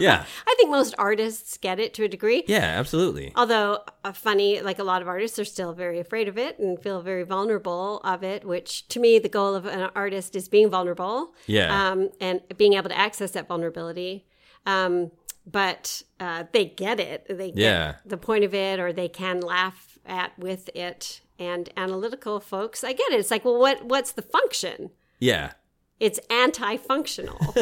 yeah. 0.00 0.24
I 0.46 0.54
think 0.56 0.70
most 0.70 0.94
artists 0.96 1.58
get 1.58 1.78
it 1.78 1.92
to 1.94 2.04
a 2.04 2.08
degree. 2.08 2.44
Yeah, 2.46 2.64
absolutely. 2.78 3.32
Although, 3.36 3.80
uh, 4.04 4.12
funny, 4.12 4.62
like 4.62 4.78
a 4.78 4.84
lot 4.84 5.02
of 5.02 5.08
artists 5.08 5.38
are 5.38 5.44
still 5.44 5.74
very 5.74 6.00
afraid 6.00 6.28
of 6.28 6.38
it 6.38 6.58
and 6.58 6.80
feel 6.80 7.02
very 7.02 7.24
vulnerable 7.24 8.00
of 8.04 8.22
it, 8.22 8.44
which 8.44 8.88
to 8.88 9.00
me, 9.00 9.18
the 9.18 9.28
goal 9.28 9.54
of 9.54 9.66
an 9.66 9.90
artist 9.94 10.34
is 10.34 10.48
being 10.48 10.70
vulnerable. 10.70 11.34
Yeah. 11.46 11.90
Um, 11.90 12.10
and 12.20 12.40
being 12.56 12.72
able 12.72 12.88
to 12.88 12.98
access 12.98 13.32
that 13.32 13.48
vulnerability. 13.48 14.24
Um, 14.66 15.10
but 15.46 16.02
uh, 16.20 16.44
they 16.52 16.64
get 16.64 17.00
it. 17.00 17.26
They 17.28 17.50
get 17.50 17.58
Yeah. 17.58 17.94
the 18.06 18.16
point 18.16 18.44
of 18.44 18.54
it, 18.54 18.80
or 18.80 18.92
they 18.92 19.08
can 19.08 19.40
laugh 19.40 19.98
at 20.06 20.38
with 20.38 20.70
it. 20.74 21.20
And 21.38 21.68
analytical 21.76 22.40
folks, 22.40 22.84
I 22.84 22.92
get 22.92 23.12
it. 23.12 23.18
It's 23.20 23.30
like, 23.30 23.44
well, 23.44 23.58
what 23.58 23.84
what's 23.84 24.12
the 24.12 24.22
function? 24.22 24.90
Yeah. 25.18 25.52
It's 26.00 26.18
anti-functional. 26.30 27.38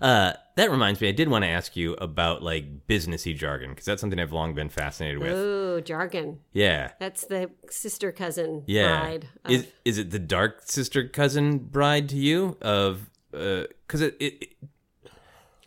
Uh, 0.00 0.32
that 0.56 0.70
reminds 0.70 1.00
me, 1.02 1.08
I 1.08 1.12
did 1.12 1.28
want 1.28 1.44
to 1.44 1.48
ask 1.48 1.76
you 1.76 1.92
about 1.94 2.42
like 2.42 2.86
businessy 2.88 3.36
jargon 3.36 3.70
because 3.70 3.84
that's 3.84 4.00
something 4.00 4.18
I've 4.18 4.32
long 4.32 4.54
been 4.54 4.70
fascinated 4.70 5.18
with. 5.18 5.32
Ooh, 5.32 5.80
jargon. 5.82 6.40
Yeah. 6.52 6.92
That's 6.98 7.26
the 7.26 7.50
sister 7.68 8.10
cousin 8.10 8.64
Yeah. 8.66 9.00
bride. 9.00 9.28
Of, 9.44 9.50
Is 9.50 9.66
is 9.84 9.98
it 9.98 10.10
the 10.10 10.18
dark 10.18 10.62
sister 10.64 11.06
cousin 11.06 11.58
bride 11.58 12.08
to 12.08 12.16
you 12.16 12.56
of 12.62 13.10
because 13.30 14.00
it, 14.00 14.16
it 14.18 14.42
it- 14.42 14.48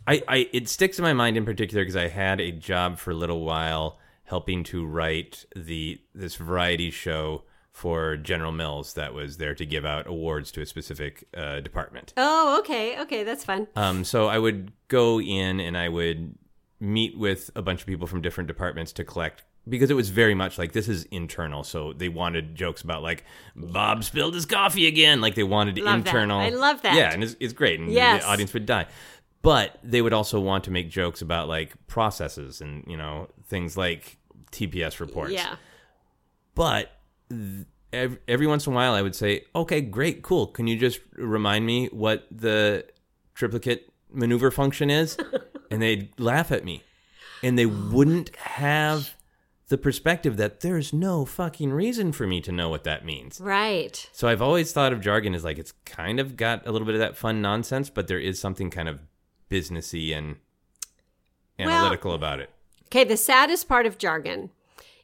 I 0.06 0.22
I 0.28 0.48
it 0.52 0.68
sticks 0.68 0.98
in 0.98 1.02
my 1.02 1.12
mind 1.12 1.36
in 1.36 1.44
particular 1.44 1.82
because 1.82 1.96
I 1.96 2.08
had 2.08 2.40
a 2.40 2.50
job 2.52 2.98
for 2.98 3.10
a 3.10 3.14
little 3.14 3.44
while 3.44 3.98
helping 4.24 4.64
to 4.64 4.84
write 4.84 5.44
the 5.54 6.00
this 6.14 6.34
variety 6.36 6.90
show 6.90 7.44
for 7.72 8.16
General 8.16 8.52
Mills 8.52 8.94
that 8.94 9.12
was 9.12 9.36
there 9.36 9.54
to 9.54 9.66
give 9.66 9.84
out 9.84 10.06
awards 10.06 10.50
to 10.52 10.62
a 10.62 10.66
specific 10.66 11.24
uh, 11.36 11.60
department. 11.60 12.14
oh, 12.16 12.58
okay, 12.60 12.98
okay, 13.02 13.22
that's 13.22 13.44
fun. 13.44 13.66
Um, 13.76 14.02
so 14.02 14.28
I 14.28 14.38
would 14.38 14.72
go 14.88 15.20
in 15.20 15.60
and 15.60 15.76
I 15.76 15.88
would 15.90 16.36
meet 16.80 17.18
with 17.18 17.50
a 17.54 17.60
bunch 17.62 17.82
of 17.82 17.86
people 17.86 18.06
from 18.06 18.22
different 18.22 18.48
departments 18.48 18.92
to 18.92 19.04
collect 19.04 19.44
because 19.68 19.90
it 19.90 19.94
was 19.94 20.08
very 20.10 20.34
much 20.34 20.56
like 20.58 20.72
this 20.72 20.88
is 20.88 21.04
internal. 21.10 21.64
So 21.64 21.92
they 21.92 22.08
wanted 22.08 22.54
jokes 22.54 22.80
about 22.82 23.02
like 23.02 23.24
Bob 23.54 24.04
spilled 24.04 24.34
his 24.34 24.46
coffee 24.46 24.86
again. 24.86 25.20
Like 25.20 25.34
they 25.34 25.42
wanted 25.42 25.76
Love 25.78 26.04
that. 26.04 26.06
internal. 26.08 26.38
I 26.40 26.48
love 26.50 26.80
that. 26.82 26.94
Yeah, 26.94 27.12
and 27.12 27.22
it's, 27.22 27.36
it's 27.40 27.52
great, 27.52 27.78
and 27.80 27.90
Yes. 27.90 28.22
the 28.22 28.28
audience 28.30 28.54
would 28.54 28.64
die. 28.64 28.86
But 29.46 29.78
they 29.84 30.02
would 30.02 30.12
also 30.12 30.40
want 30.40 30.64
to 30.64 30.72
make 30.72 30.90
jokes 30.90 31.22
about 31.22 31.46
like 31.46 31.72
processes 31.86 32.60
and 32.60 32.82
you 32.88 32.96
know 32.96 33.28
things 33.46 33.76
like 33.76 34.16
TPS 34.50 34.98
reports. 34.98 35.34
Yeah. 35.34 35.54
But 36.56 36.90
th- 37.30 37.64
ev- 37.92 38.18
every 38.26 38.48
once 38.48 38.66
in 38.66 38.72
a 38.72 38.76
while, 38.76 38.94
I 38.94 39.02
would 39.02 39.14
say, 39.14 39.44
"Okay, 39.54 39.82
great, 39.82 40.22
cool. 40.22 40.48
Can 40.48 40.66
you 40.66 40.76
just 40.76 40.98
remind 41.12 41.64
me 41.64 41.86
what 41.92 42.26
the 42.28 42.86
triplicate 43.36 43.88
maneuver 44.10 44.50
function 44.50 44.90
is?" 44.90 45.16
and 45.70 45.80
they'd 45.80 46.18
laugh 46.18 46.50
at 46.50 46.64
me, 46.64 46.82
and 47.40 47.56
they 47.56 47.66
oh 47.66 47.90
wouldn't 47.92 48.34
have 48.34 49.14
the 49.68 49.78
perspective 49.78 50.36
that 50.38 50.58
there's 50.58 50.92
no 50.92 51.24
fucking 51.24 51.72
reason 51.72 52.10
for 52.10 52.26
me 52.26 52.40
to 52.40 52.50
know 52.50 52.68
what 52.68 52.82
that 52.82 53.04
means. 53.04 53.40
Right. 53.40 54.10
So 54.10 54.26
I've 54.26 54.42
always 54.42 54.72
thought 54.72 54.92
of 54.92 55.00
jargon 55.00 55.36
as 55.36 55.44
like 55.44 55.60
it's 55.60 55.74
kind 55.84 56.18
of 56.18 56.36
got 56.36 56.66
a 56.66 56.72
little 56.72 56.86
bit 56.86 56.96
of 56.96 57.00
that 57.00 57.16
fun 57.16 57.40
nonsense, 57.40 57.90
but 57.90 58.08
there 58.08 58.18
is 58.18 58.40
something 58.40 58.70
kind 58.70 58.88
of 58.88 58.98
businessy 59.50 60.16
and 60.16 60.36
analytical 61.58 62.12
about 62.12 62.40
it. 62.40 62.50
Okay, 62.86 63.04
the 63.04 63.16
saddest 63.16 63.68
part 63.68 63.86
of 63.86 63.98
jargon 63.98 64.50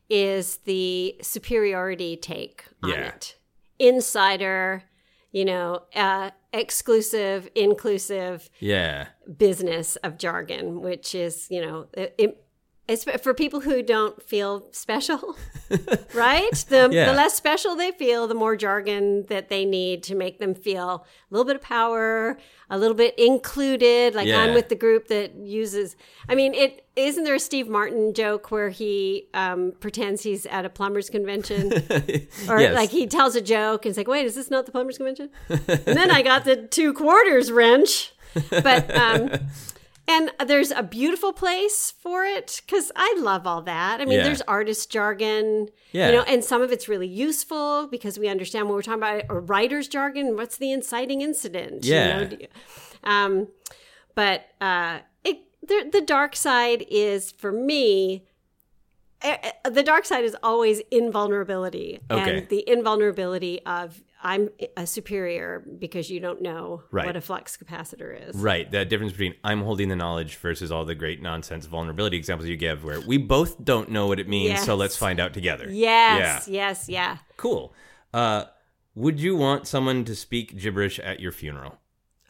is 0.08 0.58
the 0.58 1.16
superiority 1.22 2.16
take 2.16 2.64
on 2.82 2.90
Yeah. 2.90 3.08
it. 3.08 3.36
Insider, 3.78 4.84
you 5.30 5.44
know, 5.44 5.82
uh, 5.94 6.30
exclusive, 6.52 7.48
inclusive 7.54 8.50
Yeah. 8.60 9.08
business 9.36 9.96
of 9.96 10.18
jargon, 10.18 10.80
which 10.82 11.14
is, 11.14 11.46
you 11.50 11.60
know, 11.62 11.88
it, 11.94 12.14
it, 12.18 12.44
it's 12.92 13.04
for 13.22 13.32
people 13.34 13.60
who 13.60 13.82
don't 13.82 14.22
feel 14.22 14.66
special, 14.72 15.36
right? 16.14 16.52
The, 16.68 16.88
Yeah. 16.92 17.06
the 17.06 17.12
less 17.12 17.34
special 17.34 17.74
they 17.76 17.90
feel, 17.92 18.26
the 18.26 18.34
more 18.34 18.56
jargon 18.56 19.24
that 19.26 19.48
they 19.48 19.64
need 19.64 20.02
to 20.04 20.14
make 20.14 20.38
them 20.38 20.54
feel 20.54 20.88
a 20.90 21.30
little 21.30 21.44
bit 21.44 21.56
of 21.56 21.62
power, 21.62 22.38
a 22.68 22.78
little 22.78 22.94
bit 22.96 23.18
included, 23.18 24.14
like 24.14 24.26
Yeah. 24.28 24.40
I'm 24.42 24.54
with 24.54 24.68
the 24.68 24.74
group 24.74 25.08
that 25.08 25.34
uses. 25.36 25.96
I 26.28 26.34
mean, 26.34 26.54
it 26.54 26.86
isn't 26.96 27.24
there 27.24 27.34
a 27.36 27.40
Steve 27.40 27.68
Martin 27.68 28.12
joke 28.14 28.50
where 28.50 28.68
he 28.68 29.28
um, 29.34 29.72
pretends 29.80 30.22
he's 30.22 30.44
at 30.46 30.64
a 30.64 30.68
plumbers 30.68 31.08
convention, 31.10 31.72
or 32.48 32.60
Yes. 32.60 32.74
like 32.74 32.90
he 32.90 33.06
tells 33.06 33.34
a 33.36 33.40
joke 33.40 33.84
and 33.86 33.90
it's 33.90 33.98
like, 33.98 34.08
wait, 34.08 34.26
is 34.26 34.34
this 34.34 34.50
not 34.50 34.66
the 34.66 34.72
plumbers 34.72 34.98
convention? 34.98 35.30
and 35.48 35.58
then 35.86 36.10
I 36.10 36.22
got 36.22 36.44
the 36.44 36.56
two 36.56 36.92
quarters 36.92 37.50
wrench, 37.50 38.12
but. 38.50 38.94
Um, 38.96 39.30
and 40.08 40.30
there's 40.46 40.70
a 40.70 40.82
beautiful 40.82 41.32
place 41.32 41.92
for 42.02 42.24
it 42.24 42.60
because 42.66 42.90
I 42.96 43.14
love 43.18 43.46
all 43.46 43.62
that. 43.62 44.00
I 44.00 44.04
mean, 44.04 44.18
Yeah. 44.18 44.24
there's 44.24 44.42
artist 44.42 44.90
jargon, 44.90 45.68
Yeah. 45.92 46.06
you 46.08 46.12
know, 46.16 46.22
and 46.22 46.44
some 46.44 46.60
of 46.60 46.72
it's 46.72 46.88
really 46.88 47.06
useful 47.06 47.86
because 47.86 48.18
we 48.18 48.28
understand 48.28 48.68
what 48.68 48.74
we're 48.74 48.82
talking 48.82 48.98
about. 49.02 49.24
Or 49.28 49.40
writer's 49.40 49.88
jargon, 49.88 50.36
what's 50.36 50.56
the 50.56 50.72
inciting 50.72 51.20
incident? 51.20 51.84
you 51.84 51.94
Yeah. 51.94 52.24
know? 52.24 52.36
Um, 53.04 53.48
but 54.14 54.46
uh, 54.60 55.00
it, 55.24 55.38
the, 55.66 55.88
the 55.92 56.00
dark 56.00 56.34
side 56.36 56.84
is 56.90 57.30
for 57.32 57.52
me. 57.52 58.24
eh, 59.22 59.36
eh, 59.64 59.70
The 59.70 59.82
dark 59.84 60.04
side 60.04 60.24
is 60.24 60.36
always 60.42 60.80
invulnerability, 60.90 62.00
Okay. 62.10 62.38
and 62.38 62.48
the 62.48 62.68
invulnerability 62.68 63.60
of 63.64 64.02
I'm 64.24 64.50
a 64.76 64.86
superior 64.86 65.64
because 65.78 66.08
you 66.10 66.20
don't 66.20 66.40
know 66.42 66.84
Right. 66.92 67.04
what 67.06 67.16
a 67.16 67.20
flux 67.20 67.56
capacitor 67.56 68.28
is. 68.28 68.36
Right, 68.36 68.70
that 68.70 68.88
difference 68.88 69.12
between 69.12 69.34
I'm 69.42 69.62
holding 69.62 69.88
the 69.88 69.96
knowledge 69.96 70.36
versus 70.36 70.70
all 70.70 70.84
the 70.84 70.94
great 70.94 71.20
nonsense 71.20 71.66
vulnerability 71.66 72.16
examples 72.16 72.48
you 72.48 72.56
give, 72.56 72.84
where 72.84 73.00
we 73.00 73.18
both 73.18 73.62
don't 73.64 73.90
know 73.90 74.06
what 74.06 74.20
it 74.20 74.28
means, 74.28 74.62
so 74.62 74.74
let's 74.76 74.96
find 74.96 75.18
out 75.18 75.34
together. 75.34 75.66
Yes, 75.68 76.46
Yeah. 76.48 76.68
yes, 76.68 76.88
yeah. 76.88 77.16
Cool. 77.36 77.74
Uh, 78.14 78.44
would 78.94 79.18
you 79.18 79.34
want 79.36 79.66
someone 79.66 80.04
to 80.04 80.14
speak 80.14 80.56
gibberish 80.56 80.98
at 81.00 81.18
your 81.18 81.32
funeral? 81.32 81.78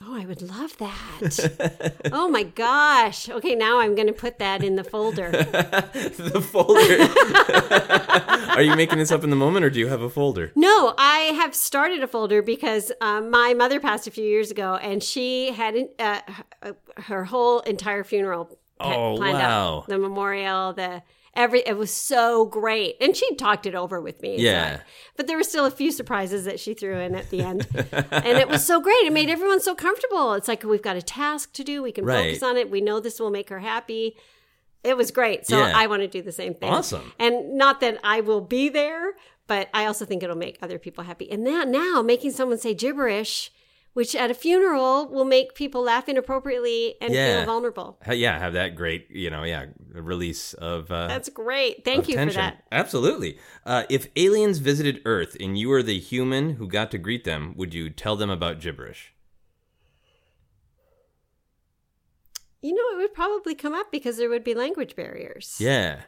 Oh, 0.04 0.16
I 0.20 0.26
would 0.26 0.42
love 0.42 0.76
that. 0.78 1.94
oh 2.12 2.28
my 2.28 2.42
gosh. 2.42 3.28
Okay, 3.28 3.54
now 3.54 3.78
I'm 3.78 3.94
going 3.94 4.08
to 4.08 4.12
put 4.12 4.38
that 4.40 4.64
in 4.64 4.74
the 4.76 4.82
folder. 4.84 5.30
the 5.32 6.40
folder. 6.40 7.08
Are 8.56 8.62
you 8.62 8.74
making 8.76 8.98
this 8.98 9.10
up 9.12 9.22
in 9.24 9.30
the 9.30 9.36
moment, 9.36 9.64
or 9.64 9.70
do 9.70 9.78
you 9.78 9.86
have 9.88 10.02
a 10.02 10.10
folder? 10.10 10.52
No, 10.56 10.94
I 10.98 11.18
have 11.36 11.54
started 11.54 12.02
a 12.02 12.06
folder 12.08 12.42
because 12.42 12.90
um, 13.00 13.30
my 13.30 13.54
mother 13.54 13.80
passed 13.80 14.06
a 14.06 14.10
few 14.10 14.24
years 14.24 14.50
ago, 14.50 14.74
and 14.82 15.02
she 15.02 15.52
had 15.52 15.76
uh, 15.98 16.20
her- 16.96 17.24
whole 17.24 17.60
entire 17.60 18.04
funeral 18.04 18.58
Oh, 18.80 19.16
planned 19.16 19.38
wow. 19.38 19.78
out. 19.78 19.86
The 19.86 19.98
memorial, 19.98 20.72
the 20.72 21.02
every 21.34 21.60
it 21.60 21.76
was 21.76 21.90
so 21.90 22.44
great, 22.44 22.96
and 23.00 23.16
she 23.16 23.34
talked 23.36 23.66
it 23.66 23.74
over 23.74 24.00
with 24.00 24.20
me. 24.22 24.36
Yeah. 24.38 24.80
But 25.16 25.26
there 25.26 25.36
were 25.36 25.42
still 25.44 25.64
a 25.64 25.70
few 25.70 25.90
surprises 25.92 26.44
that 26.44 26.60
she 26.60 26.74
threw 26.74 26.98
in 26.98 27.14
at 27.14 27.30
the 27.30 27.40
end, 27.42 27.66
and 28.10 28.38
it 28.38 28.48
was 28.48 28.64
so 28.66 28.80
great. 28.80 29.02
It 29.04 29.12
made 29.12 29.28
everyone 29.30 29.60
so 29.60 29.74
comfortable. 29.74 30.34
It's 30.34 30.48
like 30.48 30.62
we've 30.64 30.82
got 30.82 30.96
a 30.96 31.02
task 31.02 31.52
to 31.54 31.64
do. 31.64 31.82
We 31.82 31.92
can 31.92 32.04
Right. 32.04 32.26
focus 32.26 32.42
on 32.42 32.56
it. 32.56 32.70
We 32.70 32.80
know 32.80 33.00
this 33.00 33.18
will 33.20 33.30
make 33.30 33.48
her 33.48 33.60
happy. 33.60 34.16
It 34.84 34.96
was 34.96 35.10
great. 35.10 35.46
So 35.46 35.58
Yeah. 35.58 35.72
I 35.74 35.86
want 35.86 36.02
to 36.02 36.08
do 36.08 36.22
the 36.22 36.32
same 36.32 36.54
thing. 36.54 36.70
Awesome. 36.70 37.12
And 37.18 37.54
not 37.54 37.80
that 37.80 37.98
I 38.02 38.20
will 38.20 38.40
be 38.40 38.68
there, 38.68 39.12
but 39.46 39.68
I 39.72 39.86
also 39.86 40.04
think 40.04 40.22
it'll 40.22 40.36
make 40.36 40.58
other 40.60 40.78
people 40.78 41.04
happy. 41.04 41.30
And 41.30 41.46
that 41.46 41.68
now 41.68 42.02
making 42.02 42.32
someone 42.32 42.58
say 42.58 42.74
gibberish, 42.74 43.52
which 43.94 44.14
at 44.14 44.30
a 44.30 44.34
funeral 44.34 45.06
will 45.08 45.24
make 45.24 45.54
people 45.54 45.82
laugh 45.82 46.08
inappropriately 46.08 46.94
and 47.00 47.12
Yeah. 47.12 47.38
feel 47.38 47.46
vulnerable. 47.46 47.98
Yeah, 48.10 48.38
have 48.38 48.54
that 48.54 48.74
great, 48.74 49.10
you 49.10 49.28
know, 49.30 49.42
yeah, 49.44 49.66
release 49.92 50.54
of. 50.54 50.90
Uh, 50.90 51.08
That's 51.08 51.28
great. 51.28 51.84
Thank 51.84 52.08
you 52.08 52.14
tension. 52.14 52.34
for 52.34 52.40
that. 52.40 52.64
Absolutely. 52.72 53.38
Uh, 53.66 53.84
if 53.90 54.08
aliens 54.16 54.58
visited 54.58 55.02
Earth 55.04 55.36
and 55.40 55.58
you 55.58 55.68
were 55.68 55.82
the 55.82 55.98
human 55.98 56.54
who 56.54 56.66
got 56.66 56.90
to 56.92 56.98
greet 56.98 57.24
them, 57.24 57.54
would 57.56 57.74
you 57.74 57.90
tell 57.90 58.16
them 58.16 58.30
about 58.30 58.60
gibberish? 58.60 59.12
You 62.60 62.74
know, 62.74 62.96
it 62.96 63.02
would 63.02 63.14
probably 63.14 63.54
come 63.54 63.74
up 63.74 63.90
because 63.90 64.16
there 64.16 64.28
would 64.28 64.44
be 64.44 64.54
language 64.54 64.94
barriers. 64.94 65.56
Yeah. 65.58 66.02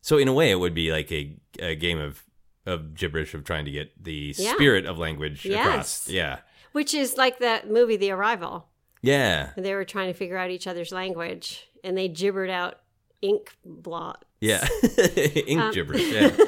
So 0.00 0.16
in 0.18 0.26
a 0.26 0.32
way, 0.32 0.50
it 0.50 0.56
would 0.58 0.74
be 0.74 0.90
like 0.90 1.12
a, 1.12 1.36
a 1.60 1.74
game 1.76 1.98
of 2.00 2.24
of 2.64 2.94
gibberish 2.94 3.34
of 3.34 3.42
trying 3.44 3.64
to 3.64 3.72
get 3.72 3.90
the 4.02 4.34
Yeah. 4.38 4.54
spirit 4.54 4.86
of 4.86 4.96
language 4.96 5.44
Yes. 5.44 5.66
across. 5.66 6.08
Yeah. 6.08 6.38
Which 6.72 6.94
is 6.94 7.16
like 7.16 7.38
that 7.38 7.70
movie, 7.70 7.96
The 7.96 8.10
Arrival. 8.10 8.68
Yeah. 9.02 9.50
They 9.56 9.74
were 9.74 9.84
trying 9.84 10.08
to 10.08 10.14
figure 10.14 10.36
out 10.38 10.50
each 10.50 10.66
other's 10.66 10.92
language 10.92 11.68
and 11.84 11.96
they 11.98 12.08
gibbered 12.08 12.50
out 12.50 12.80
ink 13.20 13.54
blot. 13.64 14.24
Yeah. 14.40 14.66
Ink 15.16 15.60
Um, 15.60 15.72
gibberish. 15.72 16.10
Yeah. 16.12 16.36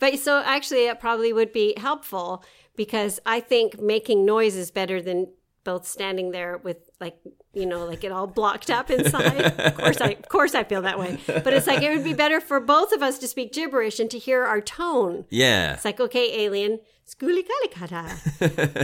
But 0.00 0.18
so 0.18 0.42
actually, 0.44 0.86
it 0.86 0.98
probably 0.98 1.32
would 1.32 1.52
be 1.52 1.74
helpful 1.76 2.42
because 2.74 3.20
I 3.26 3.40
think 3.40 3.78
making 3.80 4.24
noise 4.24 4.56
is 4.56 4.70
better 4.70 5.00
than 5.02 5.28
both 5.62 5.86
standing 5.86 6.30
there 6.30 6.56
with 6.56 6.78
like 7.00 7.18
you 7.52 7.66
know 7.66 7.84
like 7.84 8.02
it 8.02 8.10
all 8.10 8.26
blocked 8.26 8.70
up 8.70 8.90
inside. 8.90 9.42
of 9.60 9.74
course, 9.76 10.00
I 10.00 10.10
of 10.12 10.28
course 10.28 10.54
I 10.54 10.64
feel 10.64 10.82
that 10.82 10.98
way. 10.98 11.18
But 11.26 11.52
it's 11.52 11.66
like 11.66 11.82
it 11.82 11.94
would 11.94 12.02
be 12.02 12.14
better 12.14 12.40
for 12.40 12.60
both 12.60 12.92
of 12.92 13.02
us 13.02 13.18
to 13.18 13.28
speak 13.28 13.52
gibberish 13.52 14.00
and 14.00 14.10
to 14.10 14.18
hear 14.18 14.44
our 14.44 14.60
tone. 14.62 15.26
Yeah. 15.28 15.74
It's 15.74 15.84
like 15.84 16.00
okay, 16.00 16.44
alien. 16.44 16.80
Skuli 17.10 17.42
kalikata. 17.42 18.06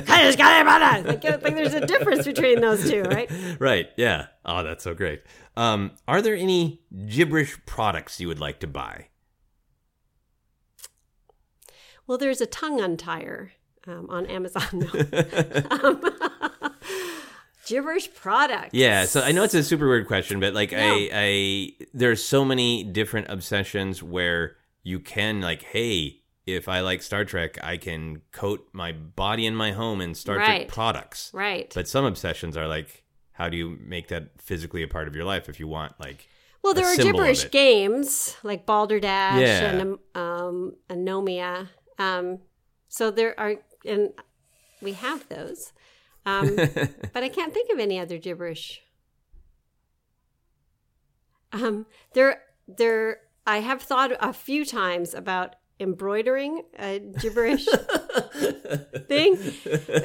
Kalikata. 0.04 1.06
Like, 1.06 1.24
like 1.42 1.54
there's 1.54 1.74
a 1.74 1.86
difference 1.86 2.24
between 2.24 2.60
those 2.60 2.90
two, 2.90 3.02
right? 3.02 3.30
Right. 3.60 3.88
Yeah. 3.96 4.26
Oh, 4.44 4.64
that's 4.64 4.82
so 4.84 4.94
great. 4.94 5.22
Um, 5.56 5.92
are 6.08 6.20
there 6.20 6.34
any 6.34 6.80
gibberish 7.06 7.56
products 7.66 8.20
you 8.20 8.28
would 8.28 8.40
like 8.40 8.58
to 8.60 8.66
buy? 8.66 9.08
Well, 12.06 12.18
there's 12.18 12.40
a 12.40 12.46
tongue 12.46 12.80
untier 12.80 13.52
um, 13.86 14.08
on 14.10 14.26
Amazon. 14.26 14.88
Um, 15.70 16.02
gibberish 17.66 18.12
products. 18.14 18.70
Yeah, 18.72 19.04
so 19.06 19.20
I 19.22 19.32
know 19.32 19.42
it's 19.42 19.54
a 19.54 19.62
super 19.62 19.88
weird 19.88 20.06
question, 20.06 20.38
but 20.40 20.54
like 20.54 20.72
No. 20.72 20.78
I, 20.78 21.10
I 21.12 21.72
there's 21.92 22.24
so 22.24 22.44
many 22.44 22.84
different 22.84 23.28
obsessions 23.28 24.02
where 24.02 24.56
you 24.82 25.00
can 25.00 25.40
like, 25.40 25.62
hey, 25.62 26.20
if 26.46 26.68
I 26.68 26.80
like 26.80 27.02
Star 27.02 27.24
Trek, 27.24 27.58
I 27.62 27.76
can 27.76 28.22
coat 28.32 28.68
my 28.72 28.92
body 28.92 29.46
and 29.46 29.56
my 29.56 29.72
home 29.72 30.00
in 30.00 30.14
Star 30.14 30.36
Right. 30.36 30.46
Trek 30.62 30.68
products. 30.68 31.30
Right. 31.34 31.72
But 31.74 31.88
some 31.88 32.04
obsessions 32.04 32.56
are 32.56 32.68
like, 32.68 33.02
how 33.32 33.48
do 33.48 33.56
you 33.56 33.78
make 33.80 34.08
that 34.08 34.40
physically 34.40 34.82
a 34.82 34.88
part 34.88 35.08
of 35.08 35.14
your 35.16 35.24
life 35.24 35.48
if 35.48 35.60
you 35.60 35.66
want 35.68 35.92
like 36.00 36.28
well, 36.62 36.74
there 36.74 36.86
are 36.86 36.96
gibberish 36.96 37.50
games 37.52 38.36
like 38.42 38.66
Balderdash 38.66 39.40
Yeah. 39.40 39.70
and 39.70 39.98
um, 40.16 40.72
Anomia. 40.90 41.68
Um, 41.96 42.40
so 42.88 43.12
there 43.12 43.38
are, 43.38 43.54
and 43.84 44.10
we 44.82 44.94
have 44.94 45.28
those. 45.28 45.72
Um, 46.24 46.56
but 46.56 47.22
I 47.22 47.28
can't 47.28 47.54
think 47.54 47.70
of 47.72 47.78
any 47.78 48.00
other 48.00 48.18
gibberish. 48.18 48.82
Um, 51.52 51.86
there, 52.14 52.42
there. 52.66 53.18
I 53.46 53.58
have 53.58 53.80
thought 53.80 54.10
a 54.18 54.32
few 54.32 54.64
times 54.64 55.14
about 55.14 55.54
embroidering 55.78 56.62
a 56.78 56.98
gibberish 57.20 57.64
thing, 59.08 59.36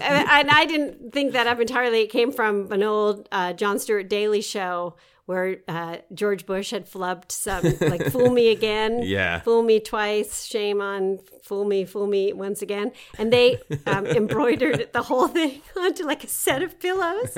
and 0.01 0.49
I 0.51 0.65
didn't 0.67 1.13
think 1.13 1.34
that 1.34 1.47
up 1.47 1.59
entirely. 1.59 2.01
It 2.01 2.11
came 2.11 2.32
from 2.32 2.72
an 2.72 2.84
old 2.84 3.28
uh, 3.32 3.53
Jon 3.53 3.80
Stewart 3.80 4.09
Daily 4.09 4.41
show 4.41 4.95
where 5.28 5.57
uh, 5.67 5.97
George 6.13 6.45
Bush 6.45 6.72
had 6.72 6.89
flubbed 6.89 7.32
some 7.32 7.63
like 7.82 8.05
"Fool 8.11 8.32
me 8.32 8.49
again." 8.49 9.01
Yeah. 9.11 9.39
fool 9.41 9.61
me 9.63 9.80
twice 9.80 10.45
shame 10.45 10.80
on 10.82 11.19
fool 11.43 11.65
me 11.65 11.86
fool 11.86 12.07
me 12.07 12.32
once 12.34 12.61
again 12.61 12.91
and 13.17 13.32
they 13.34 13.59
um, 13.86 14.05
embroidered 14.22 14.89
the 14.93 15.01
whole 15.01 15.28
thing 15.28 15.61
onto 15.78 16.05
like 16.05 16.24
a 16.24 16.28
set 16.28 16.61
of 16.63 16.80
pillows 16.80 17.38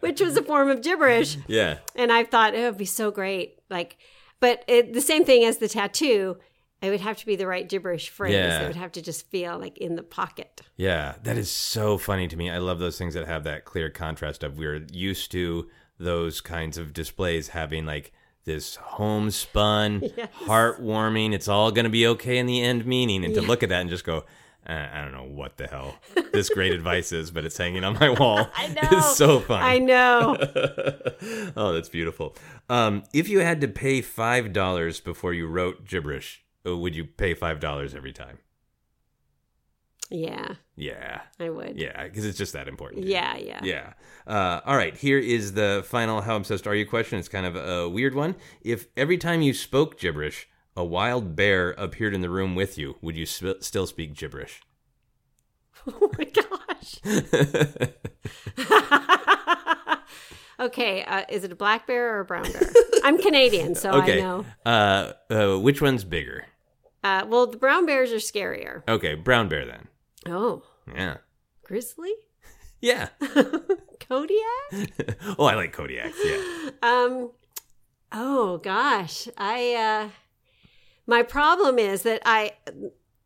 which 0.00 0.20
was 0.20 0.36
a 0.36 0.42
form 0.42 0.68
of 0.68 0.82
gibberish 0.82 1.36
Yeah. 1.48 1.78
and 1.96 2.12
i 2.12 2.22
thought 2.22 2.54
it 2.54 2.62
would 2.62 2.76
be 2.76 2.84
so 2.84 3.10
great 3.10 3.58
like 3.70 3.96
but 4.40 4.62
it, 4.68 4.92
the 4.92 5.00
same 5.00 5.24
thing 5.24 5.44
as 5.44 5.58
the 5.58 5.68
tattoo 5.68 6.36
it 6.82 6.90
would 6.90 7.00
have 7.00 7.16
to 7.18 7.26
be 7.26 7.36
the 7.36 7.46
right 7.46 7.68
gibberish 7.68 8.08
phrase 8.08 8.34
Yeah. 8.34 8.62
it 8.62 8.66
would 8.66 8.76
have 8.76 8.92
to 8.92 9.02
just 9.02 9.28
feel 9.30 9.58
like 9.58 9.78
in 9.78 9.96
the 9.96 10.02
pocket 10.02 10.62
Yeah, 10.76 11.14
that 11.22 11.36
is 11.36 11.50
so 11.50 11.98
funny 11.98 12.28
to 12.28 12.36
me. 12.36 12.50
I 12.50 12.58
love 12.58 12.78
those 12.78 12.98
things 12.98 13.14
that 13.14 13.26
have 13.26 13.44
that 13.44 13.64
clear 13.64 13.90
contrast 13.90 14.42
of 14.42 14.58
we're 14.58 14.86
used 14.92 15.30
to 15.32 15.68
those 15.98 16.40
kinds 16.40 16.78
of 16.78 16.92
displays 16.92 17.48
having 17.48 17.84
like 17.84 18.12
this 18.44 18.76
homespun, 18.76 20.00
heartwarming, 20.44 21.34
it's 21.34 21.46
all 21.48 21.70
going 21.70 21.84
to 21.84 21.90
be 21.90 22.06
okay 22.06 22.38
in 22.38 22.46
the 22.46 22.62
end 22.62 22.86
meaning. 22.86 23.24
And 23.24 23.34
to 23.34 23.42
look 23.42 23.62
at 23.62 23.68
that 23.68 23.82
and 23.82 23.90
just 23.90 24.04
go, 24.04 24.24
uh, 24.66 24.86
I 24.92 25.02
don't 25.02 25.12
know 25.12 25.24
what 25.24 25.56
the 25.56 25.66
hell 25.66 25.96
this 26.32 26.48
great 26.48 26.72
advice 26.72 27.12
is, 27.12 27.30
but 27.30 27.44
it's 27.44 27.56
hanging 27.58 27.84
on 27.84 27.94
my 27.94 28.10
wall. 28.10 28.48
I 28.56 28.68
know. 28.68 28.88
It's 28.92 29.16
so 29.16 29.40
fun. 29.40 29.62
i 29.62 29.78
know 29.78 30.36
oh, 31.56 31.72
that's 31.72 31.88
beautiful. 31.88 32.36
Um, 32.68 33.02
if 33.12 33.28
you 33.28 33.40
had 33.40 33.60
to 33.60 33.68
pay 33.68 34.00
$5 34.00 35.04
before 35.04 35.34
you 35.34 35.46
wrote 35.46 35.86
gibberish, 35.86 36.42
would 36.64 36.94
you 36.94 37.04
pay 37.04 37.34
$5 37.34 37.94
every 37.94 38.12
time? 38.12 38.38
yeah 40.12 40.54
Yeah. 40.74 41.20
i 41.38 41.48
would 41.48 41.78
Yeah, 41.78 42.02
because 42.02 42.24
it's 42.24 42.36
just 42.36 42.52
that 42.54 42.66
important. 42.66 43.02
to 43.02 43.06
you. 43.08 43.14
yeah 43.14 43.36
yeah 43.36 43.60
Yeah. 43.62 43.92
Uh, 44.26 44.60
all 44.66 44.76
right. 44.76 44.96
Here 44.96 45.18
is 45.20 45.52
the 45.52 45.84
final 45.86 46.20
"How 46.22 46.34
obsessed 46.36 46.66
are 46.66 46.74
you?" 46.74 46.84
question. 46.84 47.18
It's 47.20 47.28
kind 47.28 47.46
of 47.46 47.54
a 47.56 47.88
weird 47.88 48.14
one. 48.16 48.34
If 48.60 48.88
every 48.96 49.18
time 49.18 49.40
you 49.40 49.54
spoke 49.54 49.98
gibberish, 50.00 50.48
a 50.76 50.84
wild 50.84 51.36
bear 51.36 51.70
appeared 51.78 52.12
in 52.14 52.20
the 52.22 52.28
room 52.30 52.54
with 52.56 52.76
you, 52.76 52.96
would 53.00 53.16
you 53.16 53.24
sp- 53.30 53.62
still 53.62 53.86
speak 53.86 54.14
gibberish? 54.14 54.60
oh 55.86 56.10
my 56.18 56.24
gosh 56.24 56.98
okay 60.60 61.02
uh, 61.04 61.24
is 61.28 61.44
it 61.44 61.52
a 61.52 61.56
black 61.56 61.86
bear 61.86 62.16
or 62.16 62.20
a 62.20 62.24
brown 62.24 62.50
bear 62.52 62.62
i'm 63.04 63.18
canadian 63.18 63.74
so 63.74 63.90
okay. 63.92 64.18
i 64.18 64.20
know 64.20 64.44
Uh, 64.66 65.12
uh, 65.30 65.58
which 65.58 65.80
one's 65.80 66.04
bigger? 66.04 66.44
Uh, 67.02 67.24
well, 67.26 67.46
the 67.46 67.56
brown 67.56 67.86
bears 67.86 68.12
are 68.12 68.16
scarier. 68.16 68.82
Okay, 68.88 69.14
brown 69.14 69.48
bear 69.48 69.64
then. 69.66 69.88
Oh, 70.26 70.62
Yeah. 70.94 71.18
grizzly, 71.62 72.12
Yeah. 72.80 73.08
Kodiak. 74.00 74.72
oh, 75.38 75.44
I 75.44 75.54
like 75.54 75.74
Kodiaks. 75.74 76.14
Yeah. 76.24 76.70
Um, 76.82 77.30
oh 78.12 78.58
gosh, 78.58 79.28
I. 79.36 79.74
Uh, 79.74 80.10
my 81.06 81.22
problem 81.22 81.78
is 81.78 82.02
that 82.02 82.22
I, 82.24 82.52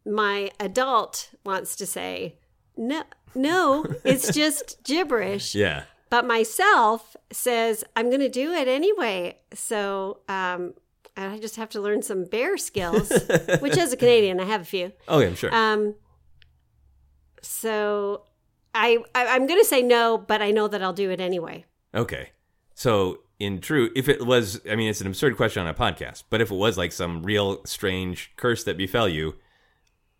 my 0.07 0.51
adult 0.59 1.31
wants 1.45 1.77
to 1.77 1.87
say 1.87 2.37
no, 2.77 3.03
no, 3.35 3.85
it's 4.05 4.33
just 4.35 4.83
gibberish. 4.85 5.55
Yeah. 5.55 5.85
But 6.11 6.27
myself 6.27 7.17
says 7.33 7.85
I'm 7.97 8.09
going 8.09 8.21
to 8.21 8.29
do 8.29 8.53
it 8.53 8.69
anyway. 8.69 9.39
So 9.53 10.21
um, 10.29 10.75
I 11.17 11.39
just 11.39 11.57
have 11.57 11.69
to 11.71 11.81
learn 11.81 12.03
some 12.03 12.25
bear 12.25 12.57
skills, 12.57 13.11
which 13.61 13.77
as 13.77 13.93
a 13.93 13.97
Canadian, 13.97 14.41
I 14.41 14.45
have 14.45 14.63
a 14.63 14.65
few. 14.65 14.93
Oh, 15.09 15.21
yeah, 15.21 15.29
I'm 15.29 15.35
sure. 15.37 15.55
Um, 15.55 15.95
so 17.43 18.25
I, 18.75 18.99
I 19.15 19.27
I'm 19.29 19.47
going 19.47 19.61
to 19.61 19.65
say 19.65 19.83
no, 19.83 20.19
but 20.19 20.43
I 20.43 20.51
know 20.51 20.69
that 20.69 20.83
I'll 20.83 20.93
do 20.93 21.11
it 21.11 21.21
anyway. 21.21 21.65
Okay. 21.95 22.31
So, 22.75 23.21
in 23.39 23.61
true, 23.61 23.91
if 23.95 24.09
it 24.09 24.27
was, 24.27 24.61
I 24.71 24.75
mean, 24.77 24.91
it's 24.91 25.01
an 25.01 25.07
absurd 25.07 25.37
question 25.37 25.63
on 25.63 25.69
a 25.69 25.75
podcast, 25.75 26.25
but 26.31 26.41
if 26.41 26.51
it 26.51 26.55
was 26.57 26.77
like 26.77 26.93
some 26.93 27.23
real 27.23 27.65
strange 27.65 28.33
curse 28.37 28.65
that 28.65 28.77
befell 28.77 29.09
you, 29.09 29.37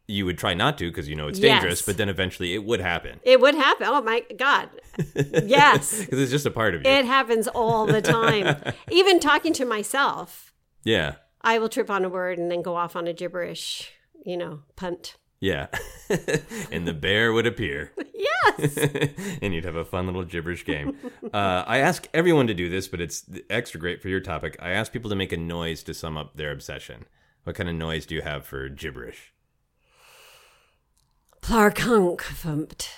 you 0.07 0.27
would 0.27 0.37
try 0.39 0.53
not 0.55 0.77
to 0.79 0.91
because 0.91 1.09
you 1.09 1.17
know 1.17 1.29
it's 1.29 1.39
Yes. 1.39 1.61
dangerous, 1.63 1.83
but 1.83 1.97
then 1.97 2.09
eventually 2.11 2.53
it 2.55 2.63
would 2.63 2.81
happen 2.81 3.21
It 3.23 3.41
would 3.41 3.55
happen. 3.55 3.87
Oh 3.89 4.03
my 4.03 4.23
god. 4.37 4.69
Yes. 5.17 6.01
because 6.05 6.21
it's 6.21 6.31
just 6.31 6.45
a 6.47 6.51
part 6.51 6.75
of 6.75 6.85
you. 6.85 6.91
It 6.91 7.07
happens 7.07 7.49
all 7.49 7.87
the 7.87 8.03
time. 8.03 8.57
Even 8.91 9.19
talking 9.19 9.53
to 9.55 9.65
myself, 9.65 10.53
yeah. 10.85 11.17
I 11.41 11.59
will 11.59 11.69
trip 11.69 11.91
on 11.91 12.05
a 12.05 12.09
word 12.09 12.39
and 12.39 12.51
then 12.51 12.63
go 12.63 12.77
off 12.77 12.97
on 12.97 13.07
a 13.07 13.13
gibberish, 13.13 13.93
you 14.25 14.37
know, 14.37 14.61
punt. 14.77 15.17
Yeah. 15.41 15.67
and 16.73 16.87
the 16.89 16.95
bear 16.95 17.33
would 17.33 17.47
appear. 17.47 17.93
Yes. 18.57 18.79
and 19.43 19.53
you'd 19.53 19.65
have 19.65 19.77
a 19.77 19.85
fun 19.85 20.07
little 20.07 20.25
gibberish 20.25 20.65
game. 20.65 20.97
Uh, 21.33 21.65
I 21.67 21.79
ask 21.79 22.09
everyone 22.15 22.47
to 22.47 22.55
do 22.55 22.69
this, 22.69 22.89
but 22.89 23.01
it's 23.01 23.25
extra 23.51 23.81
great 23.81 24.01
for 24.01 24.09
your 24.09 24.21
topic. 24.21 24.57
I 24.61 24.71
ask 24.71 24.93
people 24.93 25.11
to 25.11 25.17
make 25.17 25.33
a 25.33 25.37
noise 25.37 25.83
to 25.85 25.95
sum 25.95 26.17
up 26.17 26.37
their 26.37 26.53
obsession. 26.53 27.05
What 27.43 27.57
kind 27.57 27.69
of 27.69 27.75
noise 27.75 28.07
do 28.07 28.15
you 28.15 28.23
have 28.23 28.47
for 28.47 28.69
gibberish? 28.69 29.33
Plarkunk 31.43 32.21
thumped. 32.23 32.91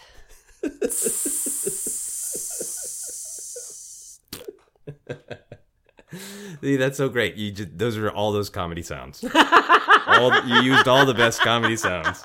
See, 6.61 6.77
that's 6.77 6.97
so 6.97 7.09
great. 7.09 7.35
You 7.37 7.51
just, 7.51 7.77
those 7.79 7.97
are 7.97 8.11
all 8.11 8.33
those 8.33 8.49
comedy 8.51 8.83
sounds. 8.83 9.25
all 9.25 10.31
the- 10.31 10.43
you 10.47 10.61
used 10.63 10.87
all 10.89 11.05
the 11.07 11.15
best 11.15 11.41
comedy 11.41 11.77
sounds. 11.77 12.23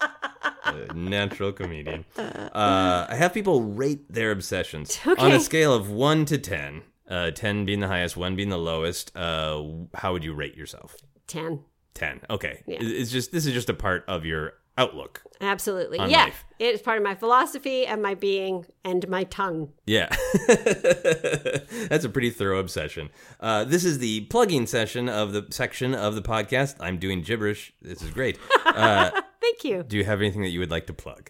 Natural 0.94 1.52
comedian. 1.52 2.06
Uh, 2.18 3.06
I 3.10 3.16
have 3.16 3.34
people 3.34 3.62
rate 3.64 4.12
their 4.12 4.32
obsessions 4.32 5.00
on 5.18 5.32
a 5.32 5.40
scale 5.40 5.74
of 5.74 5.90
one 5.90 6.26
to 6.26 6.38
ten. 6.38 6.84
Uh, 7.10 7.32
ten 7.32 7.66
being 7.66 7.80
the 7.82 7.88
highest, 7.88 8.16
one 8.16 8.36
being 8.36 8.50
the 8.50 8.58
lowest. 8.58 9.16
Uh, 9.18 9.64
how 9.96 10.14
would 10.14 10.24
you 10.24 10.34
rate 10.34 10.56
yourself? 10.56 10.96
Ten. 11.28 11.60
Ten. 11.94 12.22
Okay. 12.30 12.64
Yeah. 12.66 12.78
It's 12.80 13.12
just 13.12 13.32
this 13.34 13.46
is 13.46 13.54
just 13.54 13.70
a 13.70 13.74
part 13.74 14.06
of 14.08 14.26
your 14.26 14.54
outlook. 14.78 15.24
Absolutely. 15.40 15.98
Yeah. 15.98 16.26
life. 16.26 16.46
It 16.60 16.76
is 16.76 16.82
part 16.82 16.98
of 16.98 17.04
my 17.04 17.16
philosophy 17.16 17.86
and 17.86 18.02
my 18.02 18.14
being 18.14 18.66
and 18.84 19.08
my 19.10 19.24
tongue. 19.26 19.74
Yeah. 19.86 20.08
That's 20.48 22.06
a 22.06 22.10
pretty 22.10 22.30
thorough 22.30 22.60
obsession. 22.60 23.10
Uh, 23.40 23.64
this 23.64 23.84
is 23.84 24.00
the 24.00 24.22
plugging 24.26 24.68
session 24.68 25.10
of 25.10 25.34
the 25.34 25.48
section 25.50 25.96
of 25.96 26.16
the 26.16 26.22
podcast. 26.22 26.76
I'm 26.80 26.98
doing 26.98 27.22
gibberish. 27.22 27.74
This 27.82 28.02
is 28.02 28.12
great. 28.12 28.38
Uh, 28.72 29.12
Thank 29.42 29.66
you. 29.66 29.84
do 29.84 29.98
you 29.98 30.06
have 30.06 30.22
anything 30.22 30.44
that 30.44 30.50
you 30.50 30.60
would 30.60 30.72
like 30.72 30.88
to 30.88 30.94
plug? 30.94 31.30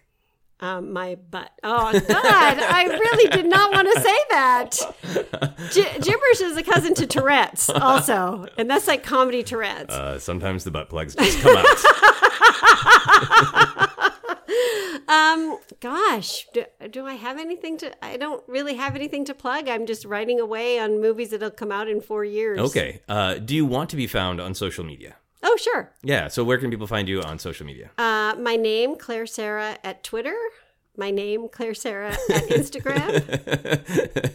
Um, 0.62 0.92
my 0.92 1.16
butt. 1.16 1.50
Oh 1.64 1.92
God! 1.92 2.58
I 2.60 2.84
really 2.86 3.28
did 3.30 3.46
not 3.46 3.72
want 3.72 3.88
to 3.92 4.00
say 4.00 4.16
that. 4.30 4.70
Gi- 5.72 6.00
gibberish 6.00 6.40
is 6.40 6.56
a 6.56 6.62
cousin 6.62 6.94
to 6.94 7.06
Tourette's, 7.06 7.68
also, 7.68 8.46
and 8.56 8.70
that's 8.70 8.86
like 8.86 9.02
comedy 9.02 9.42
Tourette's. 9.42 9.92
Uh, 9.92 10.20
sometimes 10.20 10.62
the 10.62 10.70
butt 10.70 10.88
plugs 10.88 11.16
just 11.16 11.40
come 11.40 11.56
out. 11.56 11.66
Um, 15.08 15.58
gosh, 15.80 16.46
do, 16.54 16.64
do 16.90 17.06
I 17.06 17.14
have 17.14 17.38
anything 17.38 17.76
to? 17.78 18.04
I 18.04 18.16
don't 18.16 18.42
really 18.46 18.74
have 18.74 18.94
anything 18.94 19.24
to 19.26 19.34
plug. 19.34 19.68
I'm 19.68 19.84
just 19.84 20.04
writing 20.04 20.40
away 20.40 20.78
on 20.78 21.00
movies 21.02 21.30
that'll 21.30 21.50
come 21.50 21.72
out 21.72 21.88
in 21.88 22.00
four 22.00 22.24
years. 22.24 22.58
okay. 22.60 23.00
Uh, 23.08 23.34
do 23.34 23.54
you 23.54 23.66
want 23.66 23.90
to 23.90 23.96
be 23.96 24.06
found 24.06 24.40
on 24.40 24.54
social 24.54 24.84
media? 24.84 25.16
Oh, 25.42 25.56
sure. 25.60 25.92
Yeah. 26.02 26.28
So 26.28 26.44
where 26.44 26.58
can 26.58 26.70
people 26.70 26.86
find 26.86 27.08
you 27.08 27.20
on 27.22 27.38
social 27.38 27.66
media? 27.66 27.90
Uh, 27.98 28.34
my 28.38 28.56
name 28.56 28.96
Clare 28.96 29.26
Sera 29.26 29.76
at 29.82 30.04
Twitter. 30.04 30.36
My 30.96 31.10
name 31.10 31.48
Clare 31.48 31.74
Sera 31.74 32.10
at 32.10 32.48
Instagram. 32.48 33.08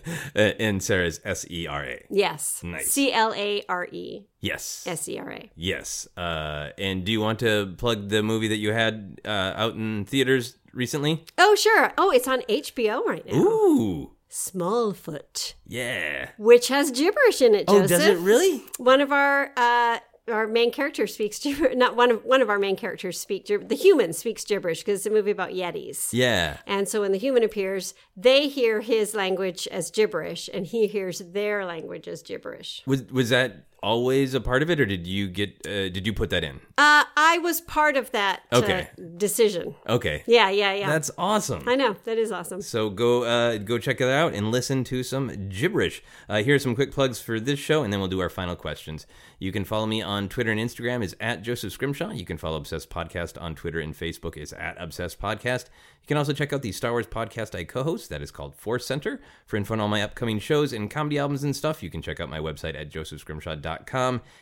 Uh, 0.36 0.54
and 0.60 0.84
Sera's 0.84 1.20
S 1.26 1.48
E 1.50 1.66
R 1.66 1.84
A. 1.84 2.04
yes. 2.12 2.62
Nice. 2.64 2.88
C 2.92 3.12
L 3.12 3.34
A 3.36 3.64
R 3.68 3.88
E 3.92 4.28
Yes. 4.40 4.84
S 4.88 5.10
E 5.10 5.18
R 5.18 5.32
A. 5.32 5.52
Yes. 5.56 6.08
Uh, 6.16 6.70
and 6.78 7.04
do 7.06 7.12
you 7.12 7.20
want 7.22 7.40
to 7.40 7.74
plug 7.78 8.10
the 8.10 8.22
movie 8.22 8.48
that 8.50 8.58
you 8.58 8.72
had 8.72 9.20
uh, 9.26 9.54
out 9.56 9.74
in 9.74 10.06
theaters 10.06 10.58
recently? 10.74 11.26
Oh, 11.40 11.56
sure. 11.56 11.92
Oh, 11.98 12.12
it's 12.12 12.28
on 12.28 12.42
HBO 12.42 13.04
right 13.04 13.26
now. 13.26 13.34
Ooh. 13.34 14.12
Smallfoot. 14.30 15.54
Yeah. 15.66 16.30
which 16.38 16.68
has 16.68 16.92
gibberish 16.92 17.42
in 17.42 17.56
it. 17.56 17.66
Oh, 17.68 17.82
does 17.88 18.06
it 18.06 18.18
really? 18.20 18.62
One 18.78 19.02
of 19.02 19.12
our 19.12 19.52
uh, 19.58 19.98
our 20.28 20.48
main 20.48 20.72
character 20.72 21.08
speaks 21.08 21.40
gibberish. 21.40 21.76
Not 21.78 21.96
one 21.96 22.12
of 22.12 22.24
one 22.26 22.42
of 22.42 22.50
our 22.50 22.60
main 22.60 22.76
characters 22.76 23.20
speak 23.20 23.46
gib- 23.46 23.70
the 23.70 23.76
human 23.76 24.14
speaks 24.14 24.44
gibberish 24.44 24.80
because 24.80 25.00
it's 25.00 25.06
a 25.06 25.10
movie 25.10 25.32
about 25.32 25.52
yetis. 25.52 26.10
Yeah. 26.12 26.58
And 26.66 26.88
so 26.88 27.02
when 27.02 27.12
the 27.12 27.18
human 27.18 27.44
appears, 27.44 27.94
they 28.16 28.48
hear 28.48 28.82
his 28.82 29.14
language 29.14 29.68
as 29.72 29.92
gibberish, 29.92 30.50
and 30.54 30.66
he 30.66 30.88
hears 30.88 31.20
their 31.20 31.66
language 31.66 32.08
as 32.08 32.22
gibberish. 32.22 32.84
Was 32.86 33.04
was 33.06 33.30
that 33.30 33.66
always 33.84 34.34
a 34.34 34.42
part 34.42 34.62
of 34.64 34.70
it, 34.70 34.80
or 34.80 34.86
did 34.86 35.06
you 35.08 35.28
get 35.28 35.66
uh, 35.66 35.90
did 35.90 36.06
you 36.06 36.14
put 36.14 36.30
that 36.32 36.44
in? 36.44 36.60
Uh, 36.78 37.04
I 37.16 37.40
was 37.42 37.62
part 37.62 37.98
of 37.98 38.12
that 38.12 38.44
uh, 38.52 38.58
Okay. 38.58 38.90
decision. 39.18 39.76
Okay. 39.88 40.24
Yeah, 40.28 40.50
yeah, 40.50 40.74
yeah. 40.74 40.88
That's 40.88 41.10
awesome. 41.18 41.64
I 41.68 41.76
know 41.76 41.96
that 42.04 42.18
is 42.18 42.32
awesome. 42.32 42.62
So 42.62 42.90
go 42.90 43.24
uh, 43.24 43.58
go 43.58 43.78
check 43.78 44.02
it 44.02 44.08
out 44.10 44.34
and 44.34 44.52
listen 44.52 44.84
to 44.86 45.04
some 45.04 45.50
gibberish. 45.50 46.04
Uh, 46.30 46.44
here 46.44 46.56
are 46.56 46.60
some 46.60 46.76
quick 46.76 46.92
plugs 46.92 47.20
for 47.20 47.40
this 47.40 47.60
show, 47.60 47.84
and 47.84 47.92
then 47.92 48.00
we'll 48.00 48.10
do 48.10 48.20
our 48.22 48.30
final 48.30 48.56
questions. 48.56 49.06
You 49.40 49.52
can 49.52 49.66
follow 49.66 49.86
me 49.86 50.02
on 50.02 50.30
Twitter 50.30 50.52
and 50.52 50.60
Instagram 50.60 51.04
is 51.04 51.16
at 51.20 51.44
Joseph 51.44 51.72
Scrimshaw. 51.74 52.12
You 52.12 52.26
can 52.26 52.38
follow 52.38 52.58
Obsessed 52.58 52.90
Podcast 52.90 53.40
on 53.42 53.54
Twitter 53.54 53.80
and 53.80 53.94
Facebook 53.94 54.36
is 54.36 54.52
at 54.54 54.76
Obsessed 54.82 55.20
Podcast. 55.22 55.66
You 56.02 56.08
can 56.08 56.18
also 56.18 56.34
check 56.34 56.54
out 56.54 56.62
the 56.64 56.72
Star 56.72 56.92
Wars 56.92 57.06
podcast 57.06 57.54
I 57.54 57.64
co-host 57.66 58.10
that 58.10 58.22
is 58.22 58.32
called 58.32 58.56
Force 58.56 58.86
Center. 58.88 59.20
For 59.46 59.58
info 59.58 59.74
on 59.74 59.80
all 59.82 59.90
my 59.90 60.02
upcoming 60.02 60.40
shows 60.40 60.74
and 60.74 60.90
comedy 60.90 61.20
albums 61.20 61.44
and 61.44 61.56
stuff, 61.56 61.84
you 61.84 61.90
can 61.92 62.02
check 62.02 62.20
out 62.20 62.30
my 62.30 62.40
website 62.40 62.80
at 62.80 62.90
josephscrimshaw.com 62.90 63.77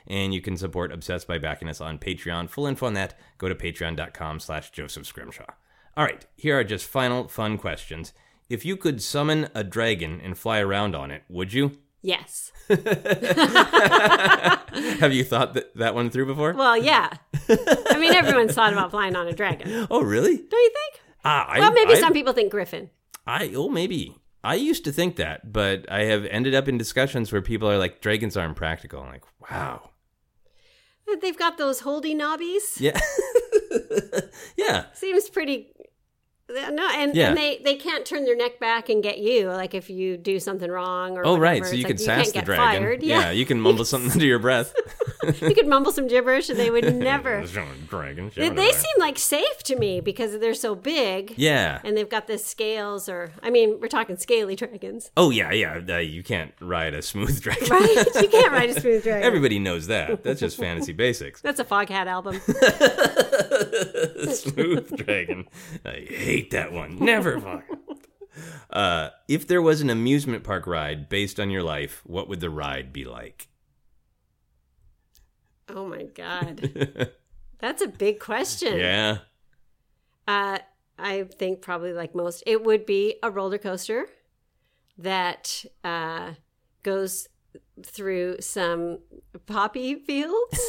and 0.08 0.34
you 0.34 0.42
can 0.42 0.58
support 0.58 0.92
Obsessed 0.92 1.28
by 1.28 1.38
backing 1.38 1.68
us 1.70 1.82
on 1.82 1.98
Patreon. 2.00 2.50
Full 2.50 2.66
info 2.68 2.86
on 2.86 2.94
that, 2.94 3.18
go 3.38 3.50
to 3.50 3.56
patreon.com 3.56 4.40
slash 4.40 4.72
Joseph 4.72 5.06
Scrimshaw. 5.06 5.46
All 5.98 6.06
right, 6.06 6.26
here 6.36 6.60
are 6.60 6.64
just 6.64 6.86
final 6.86 7.28
fun 7.28 7.58
questions. 7.58 8.14
If 8.50 8.66
you 8.66 8.78
could 8.78 9.02
summon 9.02 9.50
a 9.56 9.64
dragon 9.64 10.22
and 10.22 10.38
fly 10.38 10.60
around 10.60 10.96
on 10.96 11.10
it, 11.12 11.24
would 11.30 11.54
you? 11.54 11.78
Yes. 12.02 12.52
Have 12.68 12.78
you 15.12 15.24
thought 15.24 15.56
that, 15.56 15.76
that 15.76 15.96
one 15.96 16.12
through 16.12 16.28
before? 16.28 16.54
Well, 16.54 16.78
yeah. 16.78 17.10
I 17.50 17.98
mean, 18.00 18.14
everyone's 18.14 18.54
thought 18.54 18.74
about 18.74 18.92
flying 18.92 19.16
on 19.16 19.28
a 19.28 19.34
dragon. 19.34 19.88
oh, 19.90 20.04
really? 20.04 20.38
Don't 20.38 20.52
you 20.52 20.72
think? 20.72 21.02
Ah, 21.24 21.48
I, 21.48 21.60
Well, 21.60 21.72
maybe 21.72 21.94
I, 21.94 22.00
some 22.00 22.14
people 22.14 22.34
think 22.34 22.52
griffin. 22.52 22.92
I 23.26 23.52
oh 23.56 23.70
maybe. 23.70 24.16
I 24.46 24.54
used 24.56 24.84
to 24.86 24.91
think 24.91 25.16
that, 25.16 25.52
but 25.52 25.91
I 25.91 26.02
have 26.04 26.24
ended 26.26 26.54
up 26.54 26.68
in 26.68 26.78
discussions 26.78 27.32
where 27.32 27.41
people 27.41 27.68
are 27.68 27.80
like, 27.80 28.00
dragons 28.00 28.38
aren't 28.38 28.56
practical. 28.56 29.02
I'm 29.02 29.10
like, 29.12 29.26
wow. 29.50 29.89
They've 31.20 31.38
got 31.38 31.58
those 31.58 31.80
holdy 31.80 32.14
knobbies. 32.14 32.80
Yeah. 32.80 33.00
yeah. 34.58 34.86
Seems 34.93 35.30
pretty. 35.30 35.74
No, 36.48 36.88
and, 36.93 37.16
Yeah. 37.16 37.30
and 37.30 37.38
they, 37.38 37.60
they 37.64 37.76
can't 37.76 38.06
turn 38.06 38.24
their 38.24 38.36
neck 38.36 38.60
back 38.60 38.88
and 38.89 39.02
get 39.02 39.18
you, 39.18 39.48
like 39.50 39.74
if 39.74 39.89
you 39.89 40.16
do 40.16 40.39
something 40.39 40.70
wrong 40.70 41.18
or 41.18 41.26
Oh, 41.26 41.38
right. 41.38 41.66
So 41.66 41.72
you 41.74 41.80
It's 41.80 41.88
could 41.88 42.00
like, 42.00 42.06
sass 42.26 42.32
can't 42.32 42.46
the 42.46 42.54
dragon. 42.54 42.84
Fired. 42.84 43.04
Yeah. 43.04 43.20
Yeah, 43.20 43.32
you 43.32 43.46
can 43.48 43.60
mumble 43.60 43.84
something 43.86 44.12
under 44.12 44.26
your 44.26 44.38
breath. 44.38 44.74
you 45.41 45.56
could 45.56 45.68
mumble 45.68 45.91
some 45.91 46.08
gibberish 46.08 46.50
and 46.50 46.60
they 46.60 46.70
would 46.70 46.96
never. 46.98 47.43
dragon. 47.89 48.32
they, 48.36 48.50
they 48.50 48.72
seem 48.72 48.91
like 49.00 49.18
safe 49.18 49.64
to 49.64 49.76
me 49.76 50.02
because 50.02 50.38
they're 50.39 50.54
so 50.54 50.76
big. 50.76 51.34
Yeah. 51.36 51.80
And 51.84 51.98
they've 51.98 52.08
got 52.10 52.28
the 52.28 52.38
scales, 52.38 53.10
or 53.10 53.32
I 53.41 53.50
mean, 53.50 53.80
we're 53.82 53.88
talking 53.88 54.16
scaly 54.18 54.56
dragons, 54.56 55.10
Oh 55.18 55.32
yeah, 55.32 55.52
yeah. 55.52 55.82
Uh, 55.89 55.98
you 55.98 56.22
can't 56.22 56.54
ride 56.62 56.93
a 56.93 57.02
smooth 57.02 57.41
dragon. 57.41 57.68
right? 57.70 58.06
you 58.22 58.28
can't 58.30 58.52
ride 58.52 58.70
a 58.70 58.80
smooth 58.80 59.02
dragon. 59.02 59.24
Everybody 59.26 59.58
knows 59.58 59.88
that. 59.88 60.22
That's 60.24 60.39
just 60.41 60.58
fantasy 60.58 60.93
basics. 60.93 61.41
That's 61.41 61.60
a 61.60 61.66
Foghat 61.66 62.06
album. 62.06 62.39
Smooth 64.34 64.95
dragon. 64.97 65.47
I 65.86 66.06
hate 66.10 66.51
that 66.51 66.72
one. 66.72 66.97
Never 66.99 67.39
fuck. 67.39 67.64
Uh, 68.70 69.10
if 69.28 69.47
there 69.47 69.62
was 69.62 69.82
an 69.82 69.89
amusement 69.89 70.43
park 70.43 70.68
ride 70.68 71.08
based 71.08 71.39
on 71.39 71.49
your 71.49 71.64
life, 71.64 72.01
what 72.06 72.28
would 72.28 72.41
the 72.41 72.49
ride 72.49 72.91
be 72.91 73.06
like? 73.06 73.47
Oh 75.70 75.88
my 75.88 76.03
god, 76.03 77.12
that's 77.60 77.82
a 77.82 77.88
big 77.88 78.20
question. 78.20 78.78
Yeah. 78.78 79.20
Uh, 80.28 80.60
I 80.97 81.24
think 81.24 81.62
probably 81.62 81.93
like 81.93 82.16
most, 82.16 82.43
it 82.45 82.64
would 82.64 82.86
be 82.86 83.16
a 83.24 83.32
roller 83.32 83.58
coaster 83.58 84.08
that 84.97 85.66
uh, 85.84 86.34
goes 86.84 87.28
through 87.84 88.38
some 88.41 88.99
poppy 89.45 89.95
fields 89.95 90.60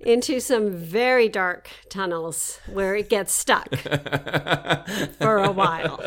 into 0.00 0.40
some 0.40 0.70
very 0.72 1.28
dark 1.28 1.68
tunnels 1.88 2.58
where 2.72 2.94
it 2.96 3.08
gets 3.08 3.32
stuck 3.32 3.68
for 5.18 5.38
a 5.38 5.50
while. 5.50 6.00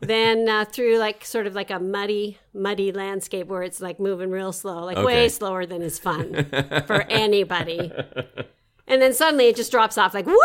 then 0.00 0.48
uh, 0.48 0.64
through 0.64 0.98
like 0.98 1.24
sort 1.24 1.46
of 1.46 1.54
like 1.54 1.70
a 1.70 1.78
muddy, 1.80 2.38
muddy 2.54 2.92
landscape 2.92 3.46
where 3.48 3.62
it's 3.62 3.80
like 3.80 3.98
moving 3.98 4.30
real 4.30 4.52
slow, 4.52 4.84
like 4.84 4.96
Okay. 4.96 5.04
way 5.06 5.28
slower 5.28 5.66
than 5.66 5.82
is 5.82 5.98
fun 5.98 6.44
for 6.86 7.02
anybody. 7.08 7.92
And 8.86 9.02
then 9.02 9.12
suddenly 9.12 9.46
it 9.48 9.56
just 9.56 9.72
drops 9.72 9.98
off 9.98 10.14
like 10.14 10.26
woo, 10.26 10.36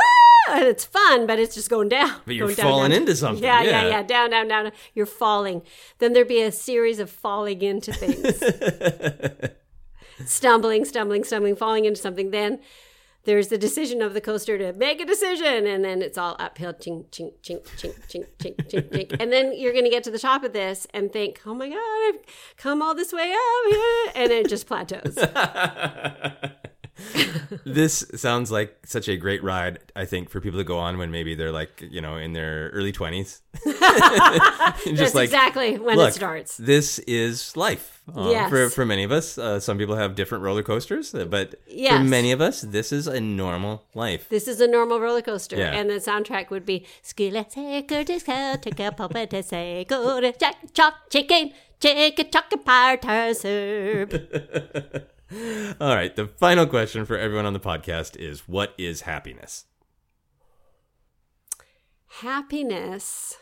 and 0.50 0.64
it's 0.64 0.86
fun, 0.86 1.28
but 1.28 1.38
it's 1.38 1.54
just 1.54 1.70
going 1.70 1.90
down. 1.90 2.12
But 2.26 2.34
you're 2.36 2.48
going 2.48 2.56
down, 2.56 2.66
falling 2.66 2.92
down. 2.92 3.02
into 3.02 3.16
something, 3.16 3.44
Yeah, 3.44 3.62
yeah, 3.62 3.70
yeah. 3.84 3.90
yeah, 3.90 4.04
down, 4.04 4.32
down, 4.32 4.48
down. 4.48 4.72
You're 4.96 5.06
falling. 5.06 5.62
Then 6.00 6.14
there'd 6.14 6.28
be 6.28 6.42
a 6.42 6.52
series 6.52 6.98
of 7.00 7.10
falling 7.12 7.62
into 7.62 7.94
things, 7.94 8.42
stumbling, 10.26 10.86
stumbling, 10.86 11.24
stumbling, 11.24 11.56
falling 11.56 11.86
into 11.86 12.02
something. 12.02 12.32
Then 12.32 12.60
there's 13.24 13.50
the 13.50 13.58
decision 13.58 14.02
of 14.02 14.14
the 14.14 14.22
coaster 14.22 14.58
to 14.58 14.74
make 14.74 15.00
a 15.00 15.06
decision, 15.06 15.68
and 15.68 15.86
then 15.86 16.02
it's 16.02 16.18
all 16.18 16.36
uphill, 16.40 16.74
chink, 16.74 17.06
chink, 17.10 17.34
chink, 17.44 17.64
chink, 17.78 17.96
chink, 18.08 18.26
chink, 18.40 18.56
chink, 18.68 18.90
chink. 18.90 19.16
And 19.20 19.32
then 19.32 19.54
you're 19.56 19.74
going 19.74 19.86
to 19.86 19.92
get 19.92 20.04
to 20.06 20.12
the 20.12 20.20
top 20.20 20.44
of 20.44 20.54
this 20.54 20.88
and 20.94 21.14
think, 21.14 21.42
oh 21.46 21.54
my 21.54 21.70
God, 21.70 21.78
I've 21.78 22.22
come 22.58 22.82
all 22.82 22.96
this 22.96 23.14
way 23.14 23.32
up 23.32 23.72
here. 23.72 24.12
And 24.16 24.32
it 24.32 24.50
just 24.50 24.66
plateaus. 24.66 25.18
This 27.66 28.06
sounds 28.16 28.52
like 28.52 28.78
such 28.86 29.08
a 29.08 29.18
great 29.18 29.44
ride, 29.44 29.80
I 29.96 30.06
think, 30.06 30.30
for 30.30 30.40
people 30.42 30.60
to 30.60 30.64
go 30.64 30.78
on 30.78 30.98
when 30.98 31.12
maybe 31.12 31.36
they're 31.36 31.52
like, 31.52 31.84
you 31.90 32.02
know, 32.02 32.16
in 32.18 32.34
their 32.34 32.70
early 32.74 32.92
20s. 32.94 33.42
Just 33.64 34.98
That's 34.98 35.16
like, 35.16 35.26
exactly 35.26 35.78
when 35.78 35.98
look, 35.98 36.10
it 36.10 36.14
starts. 36.14 36.58
this 36.58 37.00
is 37.00 37.56
life. 37.58 38.02
Uh, 38.16 38.30
Yes. 38.32 38.50
For, 38.50 38.70
for 38.70 38.86
many 38.86 39.04
of 39.04 39.12
us, 39.12 39.38
uh, 39.38 39.60
some 39.60 39.78
people 39.78 39.96
have 39.96 40.16
different 40.16 40.44
roller 40.44 40.64
coasters, 40.64 41.14
uh, 41.14 41.26
but 41.26 41.56
for 41.68 42.04
many 42.04 42.32
of 42.32 42.42
us, 42.42 42.62
this 42.62 42.92
is 42.92 43.08
a 43.08 43.20
normal 43.22 43.84
life. 43.94 44.28
This 44.30 44.48
is 44.48 44.60
a 44.62 44.68
normal 44.68 45.00
roller 45.00 45.22
coaster, 45.22 45.58
Yeah. 45.58 45.72
and 45.74 45.90
the 45.90 45.96
soundtrack 45.96 46.50
would 46.50 46.66
be 46.66 46.86
Skilla 47.04 47.50
Saker 47.52 48.04
Disco 48.04 48.56
Take 48.62 48.80
a 48.80 48.92
Papa 48.92 49.28
to 49.28 49.44
say 49.44 49.86
Go 49.88 50.20
to 50.20 50.32
Jack 50.38 50.56
Chop 50.74 50.94
Chicken 51.10 51.52
Chicken 51.80 52.30
Chocolate 52.32 52.66
Pie 52.66 53.34
Serve. 53.34 54.12
All 55.32 55.96
right. 55.96 56.16
The 56.16 56.28
final 56.28 56.66
question 56.66 57.06
for 57.06 57.18
everyone 57.18 57.46
on 57.46 57.54
the 57.54 57.60
podcast 57.60 58.18
is 58.18 58.48
what 58.48 58.74
is 58.78 59.02
happiness? 59.02 59.66
Happiness 62.20 63.38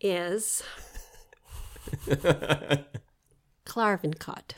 is 0.00 0.62
Clarvencott. 3.64 4.54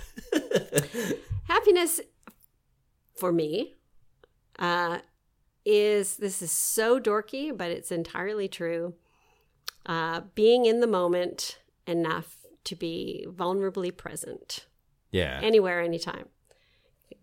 Happiness 1.49 2.01
for 3.15 3.33
me 3.33 3.75
uh, 4.59 4.99
is 5.65 6.17
this 6.17 6.41
is 6.41 6.51
so 6.51 6.99
dorky, 6.99 7.57
but 7.57 7.71
it's 7.71 7.93
entirely 7.93 8.49
true. 8.49 8.95
Uh, 9.85 10.23
being 10.35 10.65
in 10.65 10.81
the 10.81 10.87
moment 10.87 11.59
enough 11.87 12.40
to 12.65 12.77
be 12.77 13.27
vulnerably 13.29 13.97
present 13.97 14.67
Yeah. 15.11 15.41
anywhere, 15.43 15.81
anytime, 15.81 16.27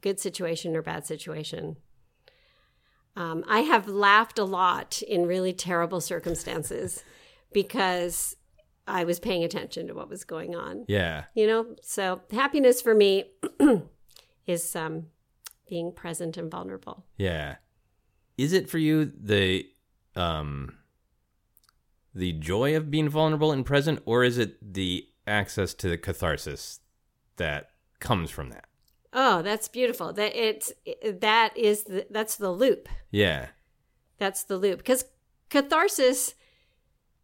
good 0.01 0.19
situation 0.19 0.75
or 0.75 0.81
bad 0.81 1.05
situation. 1.05 1.77
Um, 3.15 3.43
I 3.47 3.61
have 3.61 3.88
laughed 3.88 4.38
a 4.38 4.43
lot 4.43 5.01
in 5.01 5.25
really 5.25 5.53
terrible 5.53 6.01
circumstances 6.01 7.03
because 7.53 8.35
I 8.88 9.03
was 9.03 9.19
paying 9.19 9.43
attention 9.43 9.88
to 9.88 9.93
what 9.93 10.09
was 10.09 10.23
going 10.23 10.55
on. 10.55 10.85
yeah. 10.88 11.25
You 11.33 11.47
know, 11.47 11.75
so 11.81 12.21
happiness 12.31 12.81
for 12.81 12.93
me 12.95 13.25
is 14.47 14.75
um, 14.75 15.07
being 15.67 15.91
present 15.91 16.38
and 16.38 16.49
vulnerable. 16.51 17.05
Yeah. 17.17 17.55
Is 18.38 18.53
it 18.53 18.69
for 18.69 18.77
you 18.77 19.05
the 19.05 19.65
um 20.15 20.77
the 22.13 22.33
joy 22.33 22.75
of 22.75 22.89
being 22.89 23.09
vulnerable 23.09 23.51
and 23.51 23.65
present 23.65 23.99
or 24.05 24.23
is 24.23 24.38
it 24.38 24.57
the 24.73 25.05
access 25.28 25.73
to 25.75 25.89
the 25.89 25.97
catharsis 25.97 26.80
that 27.36 27.69
comes 27.99 28.32
from 28.32 28.49
that? 28.49 28.65
Oh, 29.13 29.41
that's 29.41 29.67
beautiful. 29.67 30.13
That 30.13 30.36
it's 30.36 30.71
that 31.03 31.57
is 31.57 31.84
the, 31.84 32.07
that's 32.09 32.36
the 32.36 32.51
loop. 32.51 32.89
Yeah. 33.11 33.47
That's 34.17 34.43
the 34.43 34.57
loop 34.57 34.80
because 34.80 35.05
catharsis, 35.49 36.36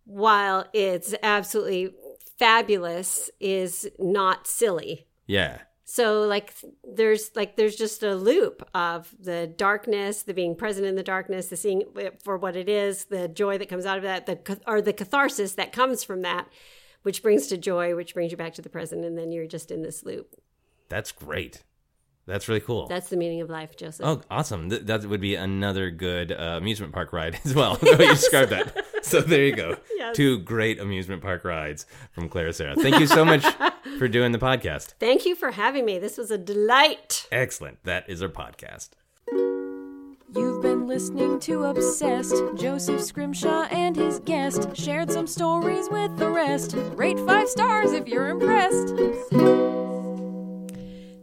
while 0.05 0.65
it's 0.73 1.13
absolutely 1.21 1.93
fabulous, 2.37 3.29
is 3.39 3.89
not 3.99 4.47
silly. 4.47 5.07
Yeah. 5.27 5.59
So 5.85 6.21
like 6.21 6.53
there's 6.83 7.29
like 7.35 7.55
there's 7.57 7.75
just 7.75 8.01
a 8.01 8.15
loop 8.15 8.67
of 8.73 9.13
the 9.19 9.53
darkness, 9.55 10.23
the 10.23 10.33
being 10.33 10.55
present 10.55 10.87
in 10.87 10.95
the 10.95 11.03
darkness, 11.03 11.47
the 11.47 11.57
seeing 11.57 11.83
it 11.95 12.21
for 12.23 12.37
what 12.37 12.55
it 12.55 12.69
is, 12.69 13.05
the 13.05 13.27
joy 13.27 13.57
that 13.57 13.69
comes 13.69 13.85
out 13.85 13.97
of 13.97 14.03
that, 14.03 14.25
the 14.25 14.59
or 14.65 14.81
the 14.81 14.93
catharsis 14.93 15.53
that 15.53 15.73
comes 15.73 16.03
from 16.03 16.21
that. 16.23 16.47
Which 17.03 17.21
brings 17.21 17.47
to 17.47 17.57
joy, 17.57 17.95
which 17.95 18.13
brings 18.13 18.31
you 18.31 18.37
back 18.37 18.53
to 18.55 18.61
the 18.61 18.69
present, 18.69 19.05
and 19.05 19.17
then 19.17 19.31
you're 19.31 19.47
just 19.47 19.71
in 19.71 19.81
this 19.81 20.03
loop. 20.03 20.35
That's 20.89 21.11
great. 21.11 21.63
That's 22.25 22.47
really 22.47 22.61
cool. 22.61 22.87
That's 22.87 23.09
the 23.09 23.17
meaning 23.17 23.41
of 23.41 23.49
life, 23.49 23.75
Joseph. 23.75 24.05
Oh, 24.05 24.21
awesome! 24.31 24.69
Th- 24.69 24.83
that 24.83 25.03
would 25.05 25.19
be 25.19 25.35
another 25.35 25.91
good 25.91 26.31
uh, 26.31 26.55
amusement 26.57 26.93
park 26.93 27.11
ride 27.11 27.39
as 27.45 27.53
well. 27.53 27.75
The 27.81 27.97
way 27.97 28.05
you 28.05 28.11
described 28.11 28.51
that. 28.51 28.85
So 29.03 29.19
there 29.19 29.43
you 29.43 29.53
go. 29.53 29.75
Yes. 29.97 30.15
Two 30.15 30.39
great 30.39 30.79
amusement 30.79 31.21
park 31.21 31.43
rides 31.43 31.85
from 32.13 32.29
Clare 32.29 32.53
Sera. 32.53 32.73
Thank 32.73 33.01
you 33.01 33.05
so 33.05 33.25
much 33.25 33.45
for 33.99 34.07
doing 34.07 34.31
the 34.31 34.37
podcast. 34.37 34.93
Thank 34.97 35.25
you 35.25 35.35
for 35.35 35.51
having 35.51 35.83
me. 35.83 35.99
This 35.99 36.17
was 36.17 36.31
a 36.31 36.37
delight. 36.37 37.27
Excellent. 37.29 37.83
That 37.83 38.09
is 38.09 38.23
our 38.23 38.29
podcast. 38.29 38.91
You've 40.35 40.63
been 40.63 40.87
listening 40.87 41.39
to 41.41 41.65
Obsessed. 41.65 42.35
Joseph 42.55 43.01
Scrimshaw 43.01 43.67
and 43.69 43.95
his 43.95 44.19
guest 44.19 44.75
shared 44.75 45.11
some 45.11 45.27
stories 45.27 45.89
with 45.91 46.17
the 46.17 46.29
rest. 46.29 46.73
Rate 46.95 47.19
five 47.19 47.47
stars 47.47 47.91
if 47.91 48.07
you're 48.07 48.29
impressed. 48.29 48.87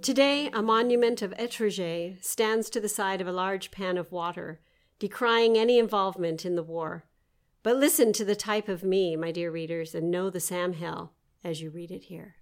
Today, 0.01 0.49
a 0.53 0.63
monument 0.63 1.23
of 1.23 1.33
Etranger 1.33 2.23
stands 2.25 2.71
to 2.71 2.81
the 2.81 2.89
side 2.89 3.21
of 3.21 3.27
a 3.27 3.33
large 3.33 3.73
pan 3.73 3.99
of 3.99 4.13
water, 4.13 4.61
decrying 5.01 5.59
any 5.59 5.79
involvement 5.79 6.45
in 6.45 6.55
the 6.55 6.63
war. 6.63 7.05
But 7.65 7.77
listen 7.77 8.13
to 8.13 8.25
the 8.25 8.37
type 8.37 8.69
of 8.69 8.85
me, 8.85 9.17
my 9.17 9.33
dear 9.33 9.51
readers, 9.51 9.93
and 9.93 10.11
know 10.11 10.31
the 10.31 10.41
Sam 10.41 10.75
Hill 10.75 11.13
as 11.43 11.61
you 11.61 11.71
read 11.71 11.91
it 11.91 12.05
here. 12.05 12.37